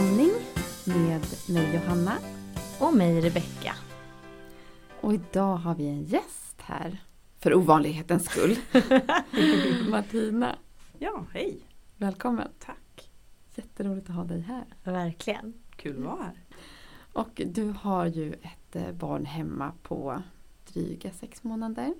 amning 0.00 0.30
med 0.86 1.20
mig 1.48 1.74
Johanna. 1.74 2.18
Och 2.80 2.96
mig 2.96 3.20
Rebecka. 3.20 3.74
Och 5.00 5.14
idag 5.14 5.56
har 5.56 5.74
vi 5.74 5.86
en 5.88 6.04
gäst 6.04 6.56
här. 6.60 7.02
För 7.38 7.54
ovanlighetens 7.54 8.24
skull. 8.24 8.56
Martina. 9.90 10.56
Ja, 10.98 11.24
hej. 11.32 11.58
Välkommen. 11.96 12.48
Tack. 12.58 13.10
Jätteroligt 13.54 14.10
att 14.10 14.16
ha 14.16 14.24
dig 14.24 14.40
här. 14.40 14.64
Verkligen. 14.84 15.54
Kul 15.76 15.96
att 15.98 16.04
vara 16.04 16.22
här. 16.22 16.44
Och 17.12 17.42
du 17.46 17.74
har 17.80 18.06
ju 18.06 18.32
ett 18.32 18.76
eh, 18.76 18.92
barn 18.92 19.24
hemma 19.24 19.72
på 19.82 20.22
dryga 20.72 21.10
sex 21.12 21.42
månader. 21.44 21.94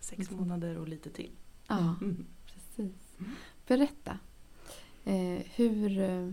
Sex 0.00 0.30
månader 0.30 0.78
och 0.78 0.88
lite 0.88 1.10
till. 1.10 1.30
Ja, 1.68 1.78
Mm. 2.00 2.26
precis. 2.46 3.16
Berätta. 3.66 4.18
Eh, 5.04 5.42
hur, 5.54 5.98
eh, 5.98 6.30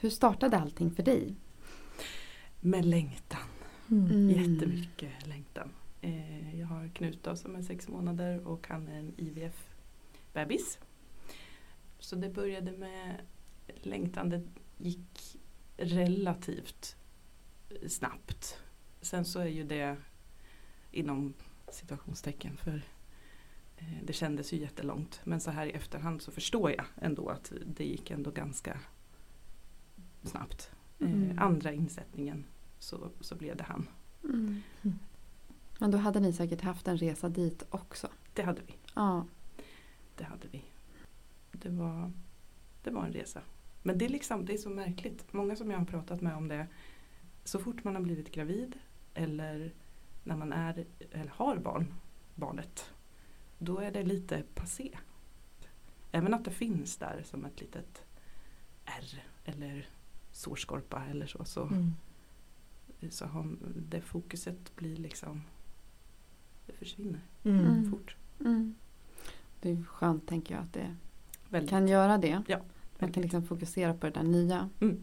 hur 0.00 0.10
startade 0.10 0.58
allting 0.58 0.90
för 0.90 1.02
dig? 1.02 1.34
Med 2.60 2.84
längtan. 2.84 3.48
Mm. 3.90 4.30
Jättemycket 4.30 5.26
längtan. 5.26 5.70
Eh, 6.00 6.60
jag 6.60 6.66
har 6.66 6.88
Knut 6.88 7.22
då, 7.22 7.36
som 7.36 7.56
är 7.56 7.62
sex 7.62 7.88
månader 7.88 8.46
och 8.46 8.68
han 8.68 8.88
är 8.88 8.98
en 8.98 9.14
IVF-bebis. 9.16 10.78
Så 11.98 12.16
det 12.16 12.28
började 12.28 12.72
med 12.72 13.20
längtan. 13.82 14.28
Det 14.28 14.42
gick 14.76 15.36
relativt 15.76 16.96
snabbt. 17.86 18.58
Sen 19.00 19.24
så 19.24 19.40
är 19.40 19.46
ju 19.46 19.64
det 19.64 19.96
inom 20.90 21.34
situationstecken 21.72 22.56
för 22.56 22.82
eh, 23.76 24.02
det 24.04 24.12
kändes 24.12 24.52
ju 24.52 24.56
jättelångt. 24.56 25.20
Men 25.24 25.40
så 25.40 25.50
här 25.50 25.66
i 25.66 25.70
efterhand 25.70 26.22
så 26.22 26.32
förstår 26.32 26.70
jag 26.70 26.84
ändå 26.96 27.28
att 27.28 27.52
det 27.66 27.84
gick 27.84 28.10
ändå 28.10 28.30
ganska 28.30 28.80
snabbt. 30.28 30.70
Eh, 30.98 31.10
Mm. 31.10 31.38
Andra 31.38 31.72
insättningen 31.72 32.44
så, 32.78 33.10
så 33.20 33.34
blev 33.34 33.56
det 33.56 33.64
han. 33.64 33.88
Mm. 34.24 34.62
Mm. 34.82 34.98
Men 35.78 35.90
då 35.90 35.98
hade 35.98 36.20
ni 36.20 36.32
säkert 36.32 36.60
haft 36.60 36.88
en 36.88 36.96
resa 36.98 37.28
dit 37.28 37.62
också. 37.70 38.08
Det 38.34 38.42
hade 38.42 38.60
vi. 38.66 38.74
Ja. 38.94 39.26
Det 40.16 40.24
hade 40.24 40.48
vi. 40.48 40.64
Det 41.52 41.68
var, 41.68 42.12
det 42.82 42.90
var 42.90 43.04
en 43.06 43.12
resa. 43.12 43.40
Men 43.82 43.98
det 43.98 44.04
är, 44.04 44.08
liksom, 44.08 44.44
det 44.44 44.54
är 44.54 44.58
så 44.58 44.70
märkligt. 44.70 45.32
Många 45.32 45.56
som 45.56 45.70
jag 45.70 45.78
har 45.78 45.84
pratat 45.84 46.20
med 46.20 46.36
om 46.36 46.48
det. 46.48 46.66
Så 47.44 47.58
fort 47.58 47.84
man 47.84 47.94
har 47.94 48.02
blivit 48.02 48.32
gravid 48.32 48.78
eller 49.14 49.72
när 50.24 50.36
man 50.36 50.52
är, 50.52 50.84
eller 51.12 51.32
har 51.34 51.56
barn, 51.56 51.94
barnet. 52.34 52.90
Då 53.58 53.78
är 53.78 53.90
det 53.90 54.02
lite 54.02 54.42
passé. 54.54 54.98
Även 56.12 56.34
att 56.34 56.44
det 56.44 56.50
finns 56.50 56.96
där 56.96 57.22
som 57.24 57.44
ett 57.44 57.60
litet 57.60 58.02
R 58.84 59.22
eller 59.44 59.88
sårskorpa 60.38 61.02
eller 61.10 61.26
så. 61.26 61.44
Så, 61.44 61.62
Mm. 61.62 61.92
så 63.10 63.26
har, 63.26 63.56
det 63.90 64.00
fokuset 64.00 64.76
blir 64.76 64.96
liksom 64.96 65.42
Det 66.66 66.72
försvinner 66.72 67.20
Mm. 67.44 67.60
Mm. 67.66 67.90
fort. 67.90 68.16
Mm. 68.40 68.74
Det 69.60 69.70
är 69.70 69.82
skönt 69.84 70.26
tänker 70.28 70.54
jag 70.54 70.62
att 70.64 70.72
det 70.72 70.96
Väldigt. 71.48 71.70
kan 71.70 71.88
göra 71.88 72.18
det. 72.18 72.42
Ja, 72.48 72.60
Man 72.98 73.12
kan 73.12 73.22
liksom 73.22 73.42
fokusera 73.46 73.94
på 73.94 74.06
det 74.06 74.12
där 74.12 74.22
nya. 74.22 74.70
Mm. 74.80 75.02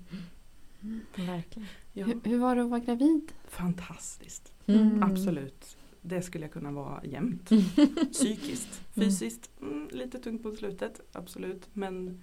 Verkligen. 1.16 1.68
Ja. 1.94 2.06
Hur, 2.06 2.20
hur 2.24 2.40
var 2.40 2.56
det 2.56 2.64
att 2.64 2.70
vara 2.70 2.80
gravid? 2.80 3.32
Fantastiskt. 3.48 4.54
Mm. 4.66 5.04
Absolut. 5.04 5.78
Det 6.02 6.22
skulle 6.22 6.46
jag 6.46 6.54
kunna 6.54 6.72
vara 6.72 7.06
jämt. 7.06 7.50
Psykiskt. 8.12 8.82
Mm. 8.96 9.10
Fysiskt, 9.10 9.52
mm, 9.62 9.88
lite 9.92 10.20
tungt 10.20 10.44
på 10.44 10.52
slutet. 10.52 11.02
Absolut. 11.12 11.70
Men 11.74 12.22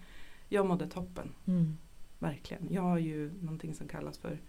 jag 0.49 0.67
mådde 0.67 0.87
toppen. 0.89 1.29
Mm. 1.47 1.77
Verkligen. 2.23 2.69
Jag 2.71 2.83
har 2.83 2.99
ju 2.99 3.33
någonting 3.41 3.75
som 3.75 3.89
kallas 3.89 4.19
för 4.19 4.41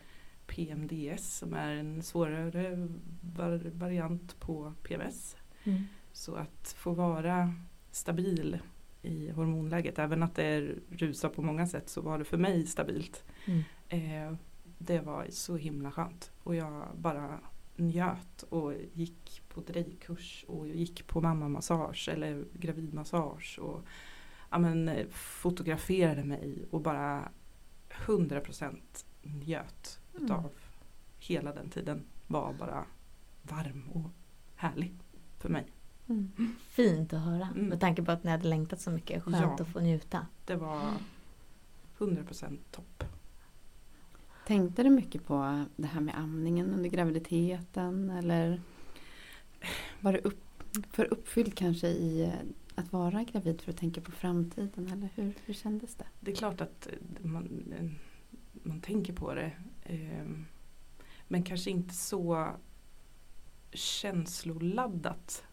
PMDS 0.48 1.38
som 1.38 1.54
är 1.54 1.76
en 1.76 2.04
svårare 2.04 2.88
var- 3.36 3.72
variant 3.74 4.40
på 4.40 4.74
PMS. 4.84 5.36
Mm. 5.64 5.84
Så 6.12 6.36
att 6.36 6.76
få 6.78 6.94
vara 6.94 7.54
stabil 7.92 8.60
i 9.02 9.30
hormonläget, 9.30 10.00
även 10.00 10.24
att 10.24 10.36
det 10.36 10.76
rusar 10.90 11.30
på 11.30 11.42
många 11.42 11.68
sätt 11.68 11.90
så 11.90 12.02
var 12.02 12.20
det 12.20 12.26
för 12.26 12.38
mig 12.38 12.66
stabilt. 12.66 13.26
Mm. 13.46 13.64
Eh, 13.90 14.38
det 14.78 15.00
var 15.00 15.28
så 15.30 15.56
himla 15.56 15.92
skönt 15.92 16.32
och 16.44 16.56
jag 16.56 16.88
bara 16.96 17.40
njöt 17.76 18.44
och 18.50 18.74
gick 18.94 19.42
på 19.50 19.62
drejkurs 19.62 20.46
och 20.48 20.68
gick 20.68 21.08
på 21.08 21.22
mammamassage 21.22 22.10
eller 22.10 22.46
gravidmassage 22.54 23.60
och 23.62 23.82
ja, 24.50 24.60
men, 24.60 24.92
fotograferade 25.12 26.24
mig 26.24 26.66
och 26.72 26.82
bara 26.82 27.30
100% 28.06 29.06
njöt 29.22 30.00
Mm. 30.14 30.26
utav 30.26 30.50
hela 31.20 31.54
den 31.54 31.70
tiden 31.70 32.04
var 32.28 32.54
bara 32.54 32.86
varm 33.42 33.90
och 33.94 34.10
härlig 34.56 34.94
för 35.40 35.50
mig. 35.50 35.66
Mm. 36.10 36.32
Fint 36.68 37.14
att 37.14 37.22
höra. 37.22 37.48
Mm. 37.56 37.66
Med 37.66 37.80
tanke 37.80 38.04
på 38.04 38.12
att 38.12 38.24
ni 38.24 38.32
hade 38.32 38.48
längtat 38.48 38.82
så 38.82 38.92
mycket. 38.92 39.24
Skönt 39.24 39.38
Ja. 39.38 39.58
att 39.60 39.68
få 39.68 39.80
njuta. 39.80 40.28
Det 40.46 40.56
var 40.56 40.94
100% 41.98 42.60
topp. 42.72 43.04
Tänkte 44.48 44.84
du 44.84 44.90
mycket 44.90 45.26
på 45.26 45.66
det 45.76 45.88
här 45.88 46.02
med 46.02 46.16
amningen 46.18 46.74
under 46.74 46.90
graviditeten 46.90 48.10
eller 48.10 48.62
var 50.00 50.14
det 50.14 50.20
upp, 50.20 50.44
för 50.92 51.14
uppfylld 51.14 51.56
kanske 51.58 51.88
i 51.88 52.34
att 52.76 52.94
vara 52.94 53.24
gravid 53.24 53.62
för 53.62 53.72
att 53.72 53.78
tänka 53.78 54.02
på 54.02 54.12
framtiden 54.12 54.88
eller 54.88 55.10
hur, 55.16 55.34
hur 55.46 55.54
kändes 55.54 55.96
det? 55.96 56.06
Det 56.20 56.32
är 56.32 56.36
klart 56.36 56.62
att 56.62 56.88
eh, 56.88 57.26
man, 57.26 57.74
eh, 57.80 57.90
man 58.64 58.82
tänker 58.82 59.14
på 59.14 59.34
det. 59.34 59.52
eh, 59.84 60.26
Men 61.28 61.44
kanske 61.44 61.70
inte 61.70 61.94
så 61.94 62.50
känsloladdat 63.72 65.44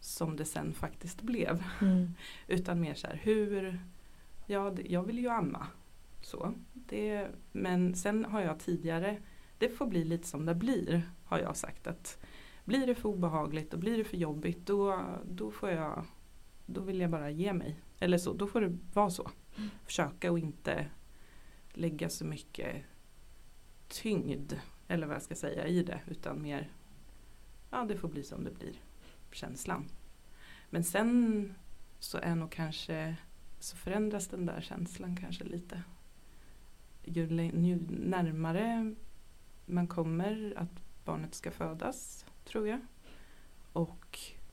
som 0.00 0.36
det 0.36 0.44
sen 0.44 0.74
faktiskt 0.74 1.22
blev. 1.22 1.64
Mm. 1.80 2.14
Utan 2.48 2.80
mer 2.80 2.94
så 2.94 3.06
här, 3.06 3.20
hur, 3.22 3.80
ja 4.46 4.74
jag 4.84 5.02
vill 5.02 5.18
ju 5.18 5.28
amma. 5.28 5.66
Så, 6.22 6.54
det, 6.72 7.28
men 7.52 7.94
sen 7.94 8.24
har 8.24 8.40
jag 8.40 8.58
tidigare, 8.60 9.18
det 9.58 9.68
får 9.68 9.86
bli 9.86 10.04
lite 10.04 10.26
som 10.28 10.46
det 10.46 10.54
blir 10.54 11.02
har 11.24 11.38
jag 11.38 11.56
sagt. 11.56 11.86
att 11.86 12.18
Blir 12.64 12.86
det 12.86 12.94
för 12.94 13.08
obehagligt 13.08 13.72
och 13.74 13.80
blir 13.80 13.98
det 13.98 14.04
för 14.04 14.16
jobbigt 14.16 14.66
då, 14.66 15.00
då 15.30 15.50
får 15.50 15.70
jag, 15.70 16.04
då 16.66 16.80
vill 16.80 17.00
jag 17.00 17.10
bara 17.10 17.30
ge 17.30 17.52
mig. 17.52 17.80
Eller 18.00 18.18
så, 18.18 18.32
då 18.32 18.46
får 18.46 18.60
det 18.60 18.78
vara 18.92 19.10
så. 19.10 19.30
Försöka 19.84 20.32
och 20.32 20.38
inte 20.38 20.86
lägga 21.72 22.08
så 22.08 22.24
mycket 22.24 22.82
tyngd, 23.88 24.52
eller 24.88 25.06
vad 25.06 25.16
jag 25.16 25.22
ska 25.22 25.34
säga, 25.34 25.66
i 25.66 25.82
det. 25.82 26.00
Utan 26.06 26.42
mer, 26.42 26.72
ja 27.70 27.84
det 27.84 27.96
får 27.96 28.08
bli 28.08 28.22
som 28.22 28.44
det 28.44 28.50
blir, 28.50 28.74
känslan. 29.32 29.84
Men 30.70 30.84
sen 30.84 31.54
så 31.98 32.18
är 32.18 32.34
nog 32.34 32.50
kanske 32.50 33.16
så 33.58 33.76
förändras 33.76 34.28
den 34.28 34.46
där 34.46 34.60
känslan 34.60 35.16
kanske 35.16 35.44
lite. 35.44 35.82
Ju, 37.04 37.26
ju 37.52 37.78
närmare 37.88 38.94
man 39.66 39.86
kommer 39.86 40.54
att 40.56 41.04
barnet 41.04 41.34
ska 41.34 41.50
födas 41.50 42.26
tror 42.44 42.68
jag. 42.68 42.80
Och 43.72 44.18
mm, 44.18 44.43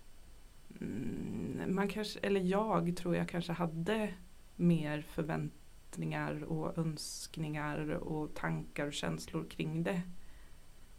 man 1.68 1.88
kanske, 1.88 2.20
eller 2.20 2.42
jag 2.42 2.98
tror 2.98 3.16
jag 3.16 3.30
kanske 3.30 3.54
hade 3.54 4.14
mer 4.56 5.02
förväntningar 5.02 6.44
och 6.44 6.78
önskningar 6.78 7.90
och 7.90 8.36
tankar 8.36 8.88
och 8.88 8.94
känslor 8.94 9.46
kring 9.50 9.84
det. 9.84 10.02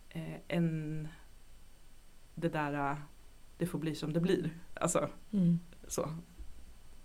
Eh, 0.08 0.34
än 0.48 1.08
det 2.34 2.48
där 2.48 2.90
eh, 2.90 2.98
det 3.58 3.66
får 3.66 3.78
bli 3.78 3.94
som 3.94 4.12
det 4.12 4.20
blir. 4.20 4.50
Alltså 4.74 5.08
Mm. 5.32 5.58
så 5.88 6.08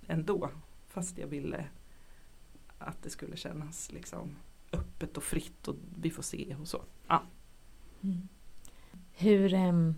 ändå. 0.08 0.50
Fast 0.88 1.18
jag 1.18 1.28
ville 1.28 1.66
att 2.78 3.04
det 3.04 3.10
skulle 3.10 3.36
kännas 3.38 3.92
liksom 3.92 4.36
öppet 4.72 5.18
och 5.18 5.24
fritt 5.24 5.68
och 5.68 5.76
vi 6.02 6.10
får 6.10 6.24
se 6.24 6.56
och 6.62 6.68
så. 6.68 6.84
Ja. 7.08 7.24
Mm. 8.04 8.28
Hur, 9.14 9.54
ehm, 9.54 9.96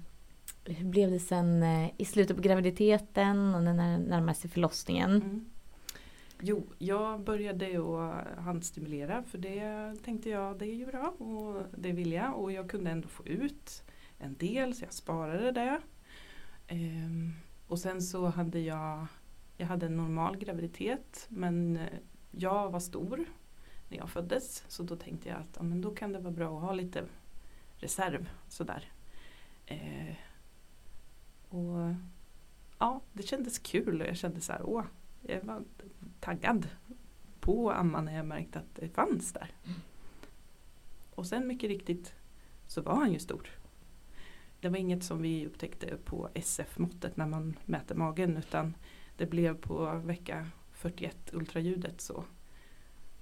hur 0.63 0.85
blev 0.85 1.11
det 1.11 1.19
sen 1.19 1.63
eh, 1.63 1.89
i 1.97 2.05
slutet 2.05 2.35
på 2.35 2.43
graviditeten 2.43 3.55
och 3.55 3.63
när 3.63 3.73
det 3.73 3.97
närmade 3.97 4.33
sig 4.33 4.49
förlossningen? 4.49 5.11
Mm. 5.11 5.45
Jo, 6.41 6.63
jag 6.77 7.21
började 7.21 7.65
att 7.67 8.43
handstimulera 8.43 9.23
för 9.23 9.37
det 9.37 9.95
tänkte 10.05 10.29
jag 10.29 10.59
det 10.59 10.65
är 10.65 10.75
ju 10.75 10.85
bra 10.85 11.07
och 11.17 11.63
det 11.77 11.91
vill 11.91 12.11
jag 12.11 12.39
och 12.39 12.51
jag 12.51 12.69
kunde 12.69 12.91
ändå 12.91 13.07
få 13.07 13.25
ut 13.27 13.83
en 14.17 14.35
del 14.35 14.75
så 14.75 14.85
jag 14.85 14.93
sparade 14.93 15.51
det. 15.51 15.81
Ehm, 16.67 17.33
och 17.67 17.79
sen 17.79 18.01
så 18.01 18.25
hade 18.25 18.59
jag, 18.59 19.07
jag 19.57 19.67
hade 19.67 19.85
en 19.85 19.97
normal 19.97 20.37
graviditet 20.37 21.25
men 21.29 21.77
eh, 21.77 21.87
jag 22.31 22.71
var 22.71 22.79
stor 22.79 23.25
när 23.89 23.97
jag 23.97 24.09
föddes 24.09 24.63
så 24.67 24.83
då 24.83 24.95
tänkte 24.95 25.29
jag 25.29 25.37
att 25.37 25.55
ja, 25.55 25.63
men 25.63 25.81
då 25.81 25.95
kan 25.95 26.13
det 26.13 26.19
vara 26.19 26.33
bra 26.33 26.57
att 26.57 26.63
ha 26.63 26.73
lite 26.73 27.03
reserv 27.77 28.29
sådär. 28.47 28.91
Eh, 29.65 30.15
och 31.49 31.93
ja, 32.79 33.01
det 33.13 33.23
kändes 33.23 33.59
kul 33.59 34.01
och 34.01 34.07
jag 34.07 34.17
kände 34.17 34.41
så 34.41 34.51
här, 34.51 34.61
åh, 34.63 34.83
jag 35.21 35.41
var 35.43 35.63
taggad 36.19 36.67
på 37.39 37.71
amma 37.71 38.01
när 38.01 38.15
jag 38.15 38.25
märkte 38.25 38.59
att 38.59 38.75
det 38.75 38.89
fanns 38.89 39.33
där. 39.33 39.51
Och 41.15 41.25
sen 41.25 41.47
mycket 41.47 41.69
riktigt 41.69 42.13
så 42.67 42.81
var 42.81 42.95
han 42.95 43.13
ju 43.13 43.19
stor. 43.19 43.49
Det 44.59 44.69
var 44.69 44.77
inget 44.77 45.03
som 45.03 45.21
vi 45.21 45.45
upptäckte 45.45 45.97
på 46.05 46.29
SF-måttet 46.33 47.17
när 47.17 47.27
man 47.27 47.57
mäter 47.65 47.95
magen 47.95 48.37
utan 48.37 48.73
det 49.17 49.25
blev 49.25 49.57
på 49.57 49.95
vecka 49.95 50.47
41 50.71 51.17
ultraljudet 51.33 52.01
så, 52.01 52.23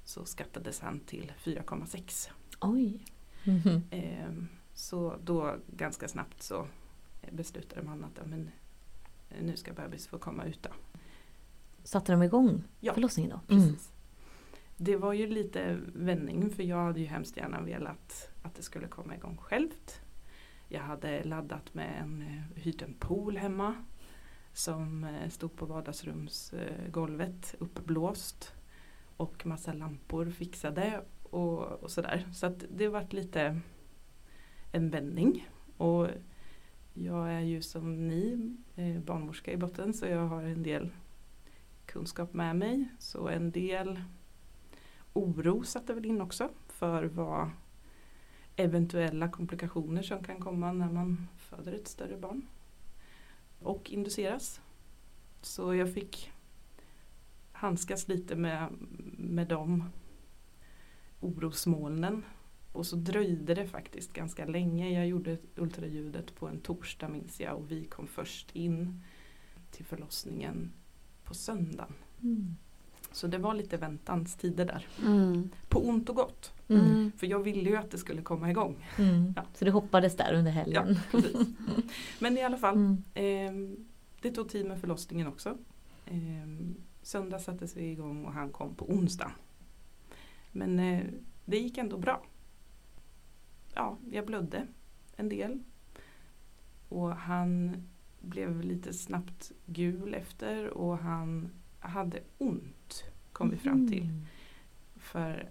så 0.03 0.25
skattades 0.25 0.79
han 0.79 1.00
till 1.00 1.33
4,6. 1.44 2.29
Oj. 2.62 3.06
Mhm. 3.44 3.81
Ehm, 3.91 4.47
så 4.74 5.15
då 5.24 5.56
ganska 5.68 6.07
snabbt 6.07 6.44
så 6.44 6.68
beslutade 7.31 7.81
man 7.81 8.03
att 8.03 8.12
ja, 8.15 8.24
men, 8.25 8.50
nu 9.41 9.57
ska 9.57 9.74
bebis 9.74 10.07
få 10.07 10.18
komma 10.18 10.45
ut. 10.45 10.63
Då. 10.63 10.69
Satte 11.83 12.12
de 12.12 12.24
igång 12.24 12.63
Ja, 12.79 12.94
förlossningen 12.94 13.31
då? 13.31 13.39
Precis. 13.56 13.91
Det 14.77 14.95
var 14.95 15.13
ju 15.13 15.27
lite 15.27 15.79
vändning 15.95 16.50
för 16.50 16.63
jag 16.63 16.77
hade 16.77 17.00
ju 17.00 17.06
hemskt 17.06 17.38
gärna 17.38 17.62
velat 17.62 18.29
att 18.41 18.56
det 18.56 18.63
skulle 18.63 18.88
komma 18.88 19.15
igång 19.15 19.38
självt. 19.38 20.01
Jag 20.69 20.81
hade 20.81 21.24
laddat 21.24 21.74
med 21.74 22.01
en, 22.01 22.21
eh, 22.21 22.62
hyrt 22.63 22.81
en 22.81 22.94
pool 22.94 23.38
hemma 23.38 23.75
som 24.53 25.03
eh, 25.03 25.29
stod 25.29 25.56
på 25.56 25.65
vardagsrumsgolvet 25.65 27.56
uppblåst 27.59 28.53
och 29.18 29.45
massa 29.45 29.74
lampor 29.74 30.29
fixade 30.29 31.01
och, 31.24 31.59
och 31.59 31.91
sådär. 31.91 32.27
Så 32.33 32.45
att 32.45 32.65
det 32.69 32.88
vart 32.88 33.13
lite 33.13 33.59
en 34.71 34.89
vändning. 34.89 35.50
Och 35.77 36.07
jag 37.03 37.33
är 37.33 37.39
ju 37.39 37.61
som 37.61 38.07
ni 38.07 38.55
eh, 38.75 38.99
barnmorska 38.99 39.51
i 39.51 39.57
botten 39.57 39.94
så 39.94 40.05
jag 40.05 40.27
har 40.27 40.44
en 40.44 40.63
del 40.63 40.89
kunskap 41.85 42.33
med 42.33 42.55
mig. 42.55 42.88
Så 42.99 43.27
en 43.27 43.51
del 43.51 44.01
oro 45.13 45.63
satte 45.63 45.94
väl 45.94 46.05
in 46.05 46.21
också 46.21 46.49
för 46.67 47.03
vad 47.03 47.49
eventuella 48.55 49.29
komplikationer 49.29 50.01
som 50.01 50.23
kan 50.23 50.39
komma 50.39 50.71
när 50.71 50.89
man 50.89 51.27
föder 51.38 51.73
ett 51.73 51.88
större 51.88 52.17
barn. 52.17 52.47
Och 53.59 53.89
induceras. 53.91 54.61
Så 55.41 55.75
jag 55.75 55.93
fick 55.93 56.31
handskas 57.51 58.07
lite 58.07 58.35
med, 58.35 58.67
med 59.17 59.47
de 59.47 59.83
orosmolnen. 61.19 62.23
Och 62.77 62.85
så 62.85 62.95
dröjde 62.95 63.53
det 63.53 63.68
faktiskt 63.68 64.13
ganska 64.13 64.45
länge. 64.45 64.89
Jag 64.94 65.07
gjorde 65.07 65.38
ultraljudet 65.56 66.35
på 66.35 66.47
en 66.47 66.59
torsdag 66.59 67.07
minns 67.09 67.39
jag 67.39 67.56
och 67.57 67.71
vi 67.71 67.85
kom 67.85 68.07
först 68.07 68.56
in 68.56 69.03
till 69.71 69.85
förlossningen 69.85 70.71
på 71.24 71.33
söndagen. 71.33 71.94
Mm. 72.24 72.56
Så 73.12 73.27
det 73.27 73.38
var 73.38 73.53
lite 73.53 73.77
väntans 73.77 74.35
tider 74.35 74.65
där. 74.65 74.88
Mm. 75.06 75.50
På 75.69 75.88
ont 75.88 76.09
och 76.09 76.15
gott. 76.15 76.53
Mm. 76.68 77.12
För 77.18 77.27
jag 77.27 77.39
ville 77.39 77.69
ju 77.69 77.75
att 77.75 77.91
det 77.91 77.97
skulle 77.97 78.21
komma 78.21 78.50
igång. 78.51 78.85
Mm. 78.97 79.33
Ja. 79.35 79.44
Så 79.53 79.65
du 79.65 79.71
hoppades 79.71 80.18
där 80.18 80.33
under 80.33 80.51
helgen? 80.51 80.85
Ja, 80.88 80.95
precis. 81.12 81.47
Men 82.19 82.38
i 82.38 82.44
alla 82.44 82.57
fall, 82.57 82.75
Mm. 82.75 83.03
ehm, 83.13 83.85
det 84.21 84.31
tog 84.31 84.50
tid 84.50 84.65
med 84.65 84.79
förlossningen 84.79 85.27
också. 85.27 85.57
Ehm, 86.06 86.75
söndag 87.01 87.39
sattes 87.39 87.75
vi 87.77 87.91
igång 87.91 88.25
och 88.25 88.33
han 88.33 88.50
kom 88.50 88.75
på 88.75 88.89
onsdag. 88.89 89.31
Men 90.51 90.79
eh, 90.79 91.03
det 91.45 91.57
gick 91.57 91.77
ändå 91.77 91.97
bra. 91.97 92.24
Ja, 93.77 93.97
jag 94.12 94.25
blödde 94.25 94.68
en 95.15 95.29
del. 95.29 95.63
Och 96.89 97.15
han 97.15 97.83
blev 98.19 98.62
lite 98.62 98.94
snabbt 98.94 99.51
gul 99.65 100.13
efter 100.13 100.68
och 100.68 100.97
han 100.97 101.50
hade 101.79 102.19
ont 102.38 103.03
kom 103.31 103.50
vi 103.50 103.57
fram 103.57 103.88
till. 103.88 104.03
Mm. 104.03 104.25
För 104.95 105.50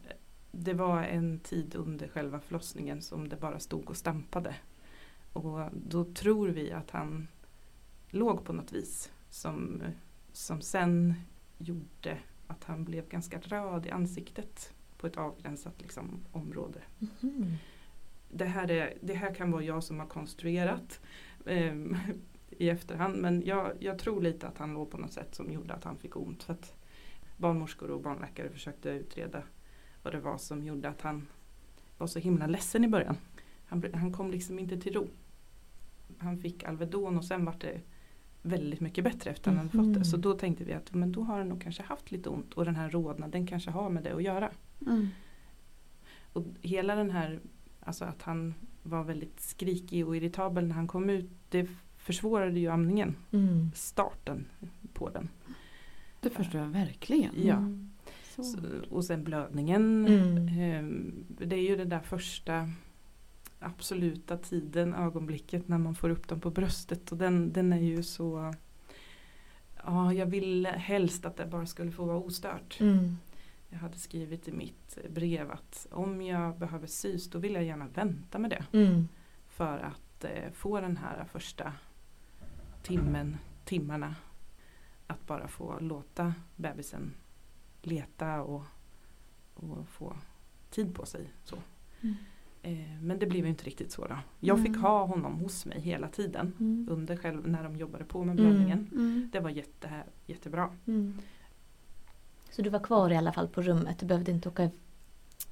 det 0.53 0.75
var 0.75 1.03
en 1.03 1.41
tid 1.41 1.75
under 1.75 2.09
själva 2.09 2.41
förlossningen 2.41 3.03
som 3.03 3.29
det 3.29 3.37
bara 3.37 3.59
stod 3.59 3.91
och 3.91 3.97
stampade. 3.97 4.57
Och 5.33 5.71
då 5.73 6.05
tror 6.05 6.49
vi 6.49 6.73
att 6.73 6.91
han 6.91 7.29
låg 8.11 8.45
på 8.45 8.53
något 8.53 8.73
vis 8.73 9.13
som, 9.31 9.83
som 10.33 10.61
sen 10.61 11.15
gjorde 11.59 12.19
att 12.47 12.65
han 12.65 12.85
blev 12.85 13.09
ganska 13.09 13.41
röd 13.41 13.87
i 13.87 13.91
ansiktet 13.91 14.73
på 14.97 15.07
ett 15.07 15.17
avgränsat 15.17 15.83
liksom, 15.83 16.21
område. 16.33 16.81
Mhm. 16.99 17.57
Det 18.37 18.45
här, 18.45 18.71
är, 18.71 18.95
det 19.01 19.15
här 19.15 19.35
kan 19.35 19.51
vara 19.51 19.63
jag 19.63 19.85
som 19.85 20.01
har 20.01 20.07
konstruerat 20.07 21.01
ehm, 21.47 21.97
i 22.51 22.69
efterhand 22.69 23.17
men 23.17 23.43
jag, 23.47 23.73
jag 23.81 23.99
tror 23.99 24.23
lite 24.23 24.49
att 24.49 24.59
han 24.59 24.75
låg 24.75 24.91
på 24.91 24.99
något 24.99 25.13
sätt 25.13 25.35
som 25.35 25.53
gjorde 25.53 25.75
att 25.75 25.85
han 25.85 25.97
fick 25.97 26.17
ont. 26.17 26.43
För 26.43 26.53
att 26.53 26.75
barnmorskor 27.37 27.91
och 27.91 28.01
barnläkare 28.01 28.51
försökte 28.51 28.89
utreda 28.89 29.43
vad 30.03 30.15
det 30.15 30.21
var 30.21 30.39
som 30.39 30.65
gjorde 30.65 30.89
att 30.89 31.01
han 31.01 31.27
var 31.99 32.07
så 32.07 32.19
himla 32.19 32.47
ledsen 32.47 32.85
i 32.85 32.89
början. 32.89 33.17
Han, 33.67 33.85
han 33.95 34.13
kom 34.13 34.31
liksom 34.31 34.59
inte 34.59 34.81
till 34.81 34.93
ro. 34.93 35.09
Han 36.19 36.39
fick 36.39 36.65
Alvedon 36.65 37.19
och 37.19 37.25
sen 37.25 37.45
var 37.45 37.55
det 37.61 37.81
väldigt 38.43 38.81
mycket 38.81 39.05
bättre 39.05 39.31
efter 39.31 39.51
han 39.51 39.59
hade 39.59 39.71
fått 39.71 39.95
det. 39.95 40.05
Så 40.05 40.17
då 40.17 40.35
tänkte 40.35 40.65
vi 40.65 40.73
att 40.73 40.95
men 40.95 41.13
då 41.13 41.23
har 41.23 41.39
han 41.39 41.49
nog 41.49 41.63
kanske 41.63 41.83
haft 41.83 42.11
lite 42.11 42.29
ont 42.29 42.55
och 42.55 42.65
den 42.65 42.77
här 42.77 42.91
rodnaden 42.91 43.47
kanske 43.47 43.71
har 43.71 43.91
med 43.91 44.03
det 44.03 44.15
att 44.15 44.23
göra. 44.23 44.51
Mm. 44.87 45.09
Och 46.33 46.45
hela 46.63 46.95
den 46.95 47.11
här, 47.11 47.41
alltså 47.87 48.05
att 48.05 48.23
han 48.23 48.55
var 48.83 49.05
väldigt 49.05 49.41
skrikig 49.41 50.07
och 50.07 50.17
irritabel 50.17 50.67
när 50.67 50.75
han 50.75 50.87
kom 50.87 51.11
ut, 51.11 51.31
det 51.49 51.69
försvårade 51.97 52.61
ju 52.61 52.69
amningen, 52.69 53.17
Mm. 53.33 53.71
starten 53.75 54.47
på 54.93 55.09
den. 55.11 55.29
Det 56.21 56.31
förstår 56.31 56.61
jag 56.61 56.69
verkligen. 56.69 57.35
Ja. 57.47 57.57
Mm. 57.57 57.91
Så. 58.31 58.59
Och 58.91 59.05
sen 59.05 59.25
blödningen, 59.25 60.07
Mm. 60.07 60.49
ehm, 60.49 61.25
det 61.29 61.57
är 61.57 61.61
ju 61.63 61.77
den 61.77 61.89
där 61.89 62.01
första 62.01 62.71
absoluta 63.59 64.37
tiden, 64.37 64.95
ögonblicket 64.95 65.69
när 65.69 65.79
man 65.79 65.95
får 65.95 66.11
upp 66.11 66.29
dem 66.29 66.41
på 66.41 66.51
bröstet 66.51 67.13
och 67.13 67.19
den, 67.19 67.53
den 67.53 67.73
är 67.73 67.81
ju 67.81 68.03
så 68.03 68.55
Ja, 69.85 70.13
jag 70.13 70.27
ville 70.27 70.69
helst 70.69 71.25
att 71.25 71.37
det 71.37 71.47
bara 71.47 71.67
skulle 71.67 71.91
få 71.93 72.05
vara 72.05 72.17
ostört. 72.17 72.81
Mm. 72.81 73.17
Jag 73.77 73.81
hade 73.81 73.99
skrivit 73.99 74.49
i 74.49 74.53
mitt 74.53 74.99
brev 75.11 75.51
att 75.51 75.87
om 75.91 76.23
jag 76.23 76.59
behöver 76.59 76.87
sys 76.87 77.31
då 77.31 77.39
vill 77.39 77.55
jag 77.55 77.65
gärna 77.65 77.87
vänta 77.89 78.39
med 78.39 78.51
det. 78.51 78.79
Mm. 78.79 79.09
för 79.49 79.79
att 79.79 80.25
eh, 80.25 80.51
få 80.53 80.81
den 80.81 80.97
här 80.97 81.25
första 81.25 81.73
timmen, 82.83 83.37
timmarna 83.65 84.15
att 85.07 85.27
bara 85.27 85.49
få 85.49 85.79
låta 85.81 86.35
bebisen 86.57 87.13
leta 87.83 88.43
och, 88.43 88.63
och 89.55 89.89
få 89.89 90.17
tid 90.71 90.95
på 90.95 91.07
sig. 91.07 91.33
Så. 91.45 91.57
Mm. 92.01 92.15
Eh, 92.63 93.03
men 93.03 93.19
det 93.19 93.27
blev 93.27 93.45
ju 93.45 93.51
inte 93.51 93.65
riktigt 93.65 93.93
så 93.93 94.07
då. 94.07 94.19
Jag 94.41 94.59
fick 94.59 94.69
Mm. 94.69 94.81
ha 94.83 95.05
honom 95.07 95.33
hos 95.39 95.67
mig 95.67 95.81
hela 95.81 96.09
tiden 96.09 96.53
Mm. 96.61 96.87
under 96.91 97.17
själv 97.17 97.49
när 97.49 97.65
de 97.65 97.77
jobbade 97.77 98.05
på 98.05 98.25
med 98.25 98.41
Mm. 98.41 98.47
blödningen. 98.51 98.89
Mm. 98.93 99.29
Det 99.33 99.41
var 99.41 99.51
jätte, 99.51 99.91
jättebra. 100.27 100.71
Så 102.57 102.63
du 102.63 102.71
var 102.71 102.81
kvar 102.81 103.11
i 103.11 103.17
alla 103.17 103.33
fall 103.33 103.49
på 103.49 103.63
rummet? 103.63 103.99
Du 103.99 104.07
behövde 104.07 104.31
inte 104.33 104.49
åka 104.49 104.71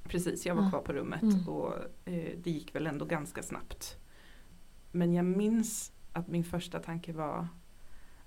Precis, 0.03 0.45
jag 0.45 0.55
var 0.55 0.69
kvar 0.69 0.81
på 0.81 0.93
rummet 0.93 1.21
Mm. 1.21 1.47
och 1.49 1.73
eh, 2.05 2.37
det 2.43 2.51
gick 2.51 2.75
väl 2.75 2.87
ändå 2.87 3.05
ganska 3.05 3.43
snabbt. 3.43 3.97
Men 4.91 5.13
jag 5.13 5.25
minns 5.25 5.91
att 6.13 6.27
min 6.27 6.43
första 6.43 6.79
tanke 6.79 7.13
var 7.13 7.47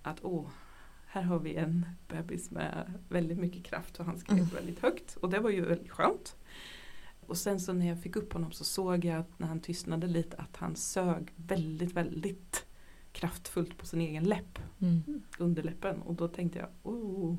att 0.02 0.18
åh, 0.22 0.46
här 1.06 1.22
har 1.22 1.38
vi 1.38 1.54
en 1.54 1.86
bebis 2.08 2.50
med 2.50 2.92
väldigt 3.08 3.38
mycket 3.38 3.64
kraft 3.64 4.00
och 4.00 4.06
han 4.06 4.18
skrek 4.18 4.38
Mm. 4.38 4.54
väldigt 4.54 4.78
högt 4.82 5.16
och 5.16 5.30
det 5.30 5.38
var 5.40 5.50
ju 5.50 5.64
väldigt 5.64 5.90
skönt. 5.90 6.36
Och 7.26 7.36
sen 7.36 7.60
så 7.60 7.72
när 7.72 7.86
jag 7.88 8.02
fick 8.02 8.16
upp 8.16 8.32
honom 8.32 8.52
så 8.52 8.64
såg 8.64 9.04
jag 9.04 9.18
att 9.20 9.38
när 9.38 9.46
han 9.46 9.60
tystnade 9.60 10.06
lite 10.06 10.36
att 10.36 10.56
han 10.56 10.76
sög 10.76 11.32
väldigt, 11.36 11.92
väldigt 11.92 12.66
kraftfullt 13.12 13.78
på 13.78 13.86
sin 13.86 14.00
egen 14.00 14.24
läpp, 14.24 14.58
Mm. 14.80 15.22
underläppen 15.38 16.02
och 16.02 16.14
då 16.14 16.28
tänkte 16.28 16.58
jag 16.58 16.68
oh, 16.82 17.36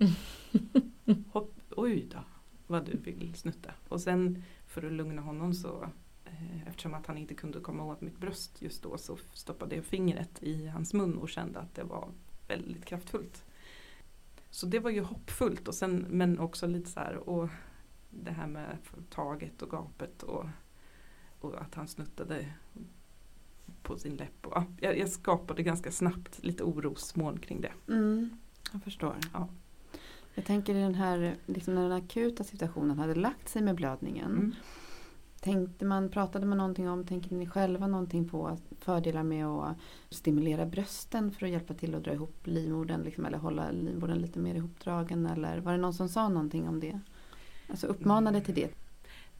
Hopp, 1.32 1.54
oj 1.70 2.08
då 2.10 2.18
vad 2.70 2.84
du 2.84 2.96
vill 2.96 3.34
snutta. 3.34 3.74
Och 3.88 4.00
sen 4.00 4.42
för 4.66 4.82
att 4.86 4.92
lugna 4.92 5.22
honom 5.22 5.54
så 5.54 5.88
eh, 6.24 6.68
eftersom 6.68 6.94
att 6.94 7.06
han 7.06 7.18
inte 7.18 7.34
kunde 7.34 7.60
komma 7.60 7.84
åt 7.84 8.00
mitt 8.00 8.18
bröst 8.18 8.62
just 8.62 8.82
då 8.82 8.98
så 8.98 9.16
stoppade 9.32 9.76
jag 9.76 9.84
fingret 9.84 10.42
i 10.42 10.66
hans 10.66 10.94
mun 10.94 11.18
och 11.18 11.28
kände 11.28 11.58
att 11.58 11.74
det 11.74 11.82
var 11.82 12.08
väldigt 12.48 12.84
kraftfullt. 12.84 13.44
Så 14.50 14.66
det 14.66 14.78
var 14.78 14.90
ju 14.90 15.00
hoppfullt 15.00 15.68
och 15.68 15.74
sen, 15.74 16.06
men 16.08 16.38
också 16.38 16.66
lite 16.66 16.90
så 16.90 17.00
här 17.00 17.16
och 17.16 17.48
det 18.10 18.30
här 18.30 18.46
med 18.46 18.78
taget 19.10 19.62
och 19.62 19.70
gapet 19.70 20.22
och, 20.22 20.46
och 21.40 21.60
att 21.60 21.74
han 21.74 21.88
snuttade 21.88 22.52
på 23.82 23.98
sin 23.98 24.16
läpp. 24.16 24.46
Och, 24.46 24.52
ja, 24.54 24.66
jag, 24.80 24.98
jag 24.98 25.08
skapade 25.08 25.62
ganska 25.62 25.92
snabbt 25.92 26.42
lite 26.42 26.64
orosmoln 26.64 27.38
kring 27.38 27.60
det. 27.60 27.72
Mm. 27.88 28.38
Jag 28.72 28.82
förstår. 28.82 29.16
Ja. 29.32 29.48
Jag 30.34 30.44
tänker 30.44 30.74
i 30.74 30.80
den 30.80 30.94
här, 30.94 31.36
liksom 31.46 31.74
när 31.74 31.82
den 31.82 31.92
akuta 31.92 32.44
situationen 32.44 32.98
hade 32.98 33.14
lagt 33.14 33.48
sig 33.48 33.62
med 33.62 33.74
blödningen. 33.74 34.30
Mm. 34.30 34.54
Tänkte 35.40 35.84
man, 35.84 36.08
pratade 36.08 36.46
man 36.46 36.58
någonting 36.58 36.88
om, 36.88 37.06
tänker 37.06 37.34
ni 37.36 37.46
själva 37.46 37.86
någonting 37.86 38.28
på 38.28 38.58
fördelar 38.80 39.22
med 39.22 39.46
att 39.46 39.76
stimulera 40.10 40.66
brösten 40.66 41.32
för 41.32 41.46
att 41.46 41.52
hjälpa 41.52 41.74
till 41.74 41.94
att 41.94 42.04
dra 42.04 42.12
ihop 42.12 42.46
livmodern 42.46 43.02
liksom, 43.02 43.24
eller 43.26 43.38
hålla 43.38 43.70
livmodern 43.70 44.18
lite 44.18 44.38
mer 44.38 44.54
ihopdragen 44.54 45.26
eller 45.26 45.58
var 45.60 45.72
det 45.72 45.78
någon 45.78 45.94
som 45.94 46.08
sa 46.08 46.28
någonting 46.28 46.68
om 46.68 46.80
det? 46.80 47.00
Alltså 47.70 47.86
uppmanade 47.86 48.40
till 48.40 48.54
det? 48.54 48.70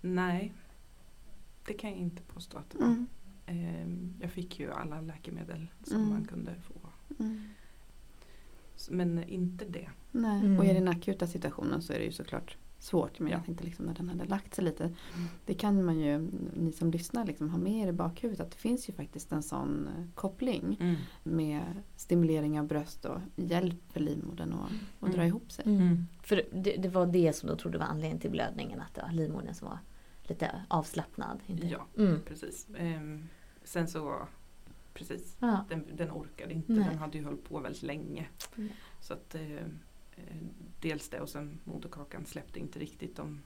Nej, 0.01 0.53
det 1.67 1.73
kan 1.73 1.91
jag 1.91 1.99
inte 1.99 2.23
påstå 2.23 2.59
att 2.59 2.71
det 2.71 2.79
var. 2.79 2.87
Mm. 2.87 3.07
Ehm, 3.47 4.15
Jag 4.21 4.31
fick 4.31 4.61
ju 4.61 4.73
alla 4.73 5.01
läkemedel 5.01 5.67
som 5.85 5.97
Mm. 5.97 6.09
man 6.09 6.25
kunde 6.25 6.55
få. 6.55 6.75
Mm. 7.25 7.49
Men 8.91 9.23
inte 9.25 9.65
det. 9.65 9.89
Nej. 10.11 10.41
Mm. 10.41 10.59
Och 10.59 10.65
i 10.65 10.73
den 10.73 10.89
akuta 10.89 11.27
situationen 11.27 11.83
så 11.83 11.93
är 11.93 11.99
det 11.99 12.05
ju 12.05 12.13
såklart 12.13 12.57
svårt. 12.79 13.19
Men 13.19 13.29
Ja. 13.31 13.37
jag 13.37 13.45
tänkte 13.45 13.65
liksom 13.65 13.85
när 13.87 13.95
den 13.95 14.09
hade 14.09 14.25
lagt 14.25 14.55
sig 14.55 14.65
lite. 14.65 14.95
Det 15.45 15.55
kan 15.55 15.85
man 15.85 15.99
ju, 16.01 16.29
ni 16.57 16.73
som 16.73 16.91
lyssnar, 16.91 17.25
liksom 17.27 17.51
ha 17.51 17.59
med 17.59 17.73
er 17.73 17.89
i 17.89 17.93
bakhuvudet. 17.93 18.41
Att 18.47 18.51
det 18.51 18.57
finns 18.59 18.89
ju 18.89 18.93
faktiskt 18.93 19.33
en 19.33 19.43
sån 19.43 19.89
eh, 19.89 20.05
koppling. 20.15 20.77
Mm. 20.81 20.97
Med 21.23 21.63
stimulering 21.97 22.61
av 22.61 22.67
bröst 22.67 23.05
och 23.05 23.19
hjälp 23.37 23.93
för 23.93 24.01
livmodern 24.01 24.53
att 24.53 24.71
att 25.01 25.09
dra 25.13 25.15
Mm. 25.23 25.27
ihop 25.29 25.53
sig. 25.53 25.65
Mm. 25.67 26.07
För 26.23 26.43
det, 26.53 26.77
det 26.77 26.89
var 26.89 27.07
det 27.07 27.33
som 27.37 27.49
du 27.49 27.57
trodde 27.57 27.79
var 27.79 27.87
anledningen 27.87 28.21
till 28.21 28.31
blödningen, 28.31 28.81
att 28.81 28.95
det 28.95 29.03
var 29.03 29.13
livmodern 29.13 29.55
som 29.55 29.69
var 29.69 29.79
lite 30.23 30.51
avslappnad? 30.69 31.39
Inte? 31.47 31.67
Ja, 31.67 31.87
Mm. 31.99 32.21
precis. 32.29 32.67
Ehm, 32.79 33.29
sen 33.65 33.89
så, 33.89 34.17
precis, 35.09 35.37
Ja. 35.40 35.64
den, 35.69 35.85
den 35.97 36.11
orkade 36.11 36.54
inte. 36.54 36.73
Nej. 36.73 36.85
Den 36.88 36.99
hade 36.99 37.19
ju 37.19 37.25
hållit 37.25 37.45
på 37.45 37.59
väldigt 37.61 37.83
länge. 37.83 38.26
Mm. 38.57 38.69
Så 39.00 39.12
att 39.14 39.35
eh, 39.35 39.52
eh, 40.16 40.37
dels 40.80 41.09
det 41.09 41.21
och 41.21 41.28
sen 41.28 41.61
moderkakan 41.64 42.26
släppte 42.26 42.59
inte 42.61 42.78
riktigt. 42.78 43.16
De, 43.16 43.42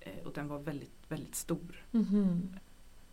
eh, 0.00 0.26
och 0.26 0.32
den 0.32 0.48
var 0.48 0.58
väldigt, 0.58 0.96
väldigt 1.08 1.34
stor. 1.34 1.84
Mhm. 1.90 2.56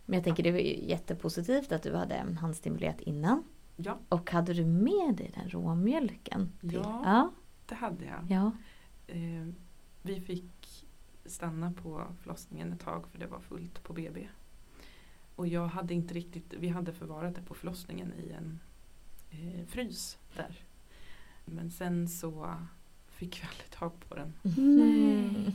Men 0.06 0.14
jag 0.14 0.24
tänker 0.24 0.42
det 0.42 0.52
var 0.52 0.58
ju 0.58 0.84
jättepositivt 0.88 1.72
att 1.72 1.82
du 1.82 1.94
hade 1.94 2.14
handstimulerat 2.40 3.00
innan. 3.00 3.44
Ja, 3.76 3.98
Och 4.08 4.30
hade 4.30 4.52
du 4.54 4.64
med 4.64 5.14
dig 5.16 5.32
den 5.34 5.50
råmjölken? 5.50 6.52
till- 6.60 6.72
Ja. 6.72 7.02
ja. 7.04 7.32
det 7.66 7.74
hade 7.74 8.04
jag. 8.04 8.24
ja. 8.28 8.50
Eh, 9.06 9.48
vi 10.02 10.20
fick 10.20 10.86
stanna 11.26 11.72
på 11.72 12.04
förlossningen 12.20 12.72
ett 12.72 12.80
tag 12.80 13.06
för 13.08 13.18
det 13.18 13.26
var 13.26 13.40
fullt 13.40 13.82
på 13.82 13.92
BB. 13.92 14.28
Och 15.36 15.46
jag 15.48 15.66
hade 15.66 15.94
inte 15.94 16.14
riktigt, 16.14 16.54
vi 16.58 16.68
hade 16.68 16.92
förvarat 16.92 17.34
det 17.34 17.42
på 17.42 17.54
förlossningen 17.54 18.12
i 18.12 18.32
en 18.32 18.60
eh, 19.30 19.66
frys 19.66 20.18
där. 20.36 20.58
Men 21.44 21.70
sen 21.70 22.08
så 22.08 22.54
fick 23.08 23.42
vi 23.42 23.46
aldrig 23.48 23.70
tag 23.70 23.92
på 24.08 24.14
den. 24.14 24.32
Nej. 24.56 25.54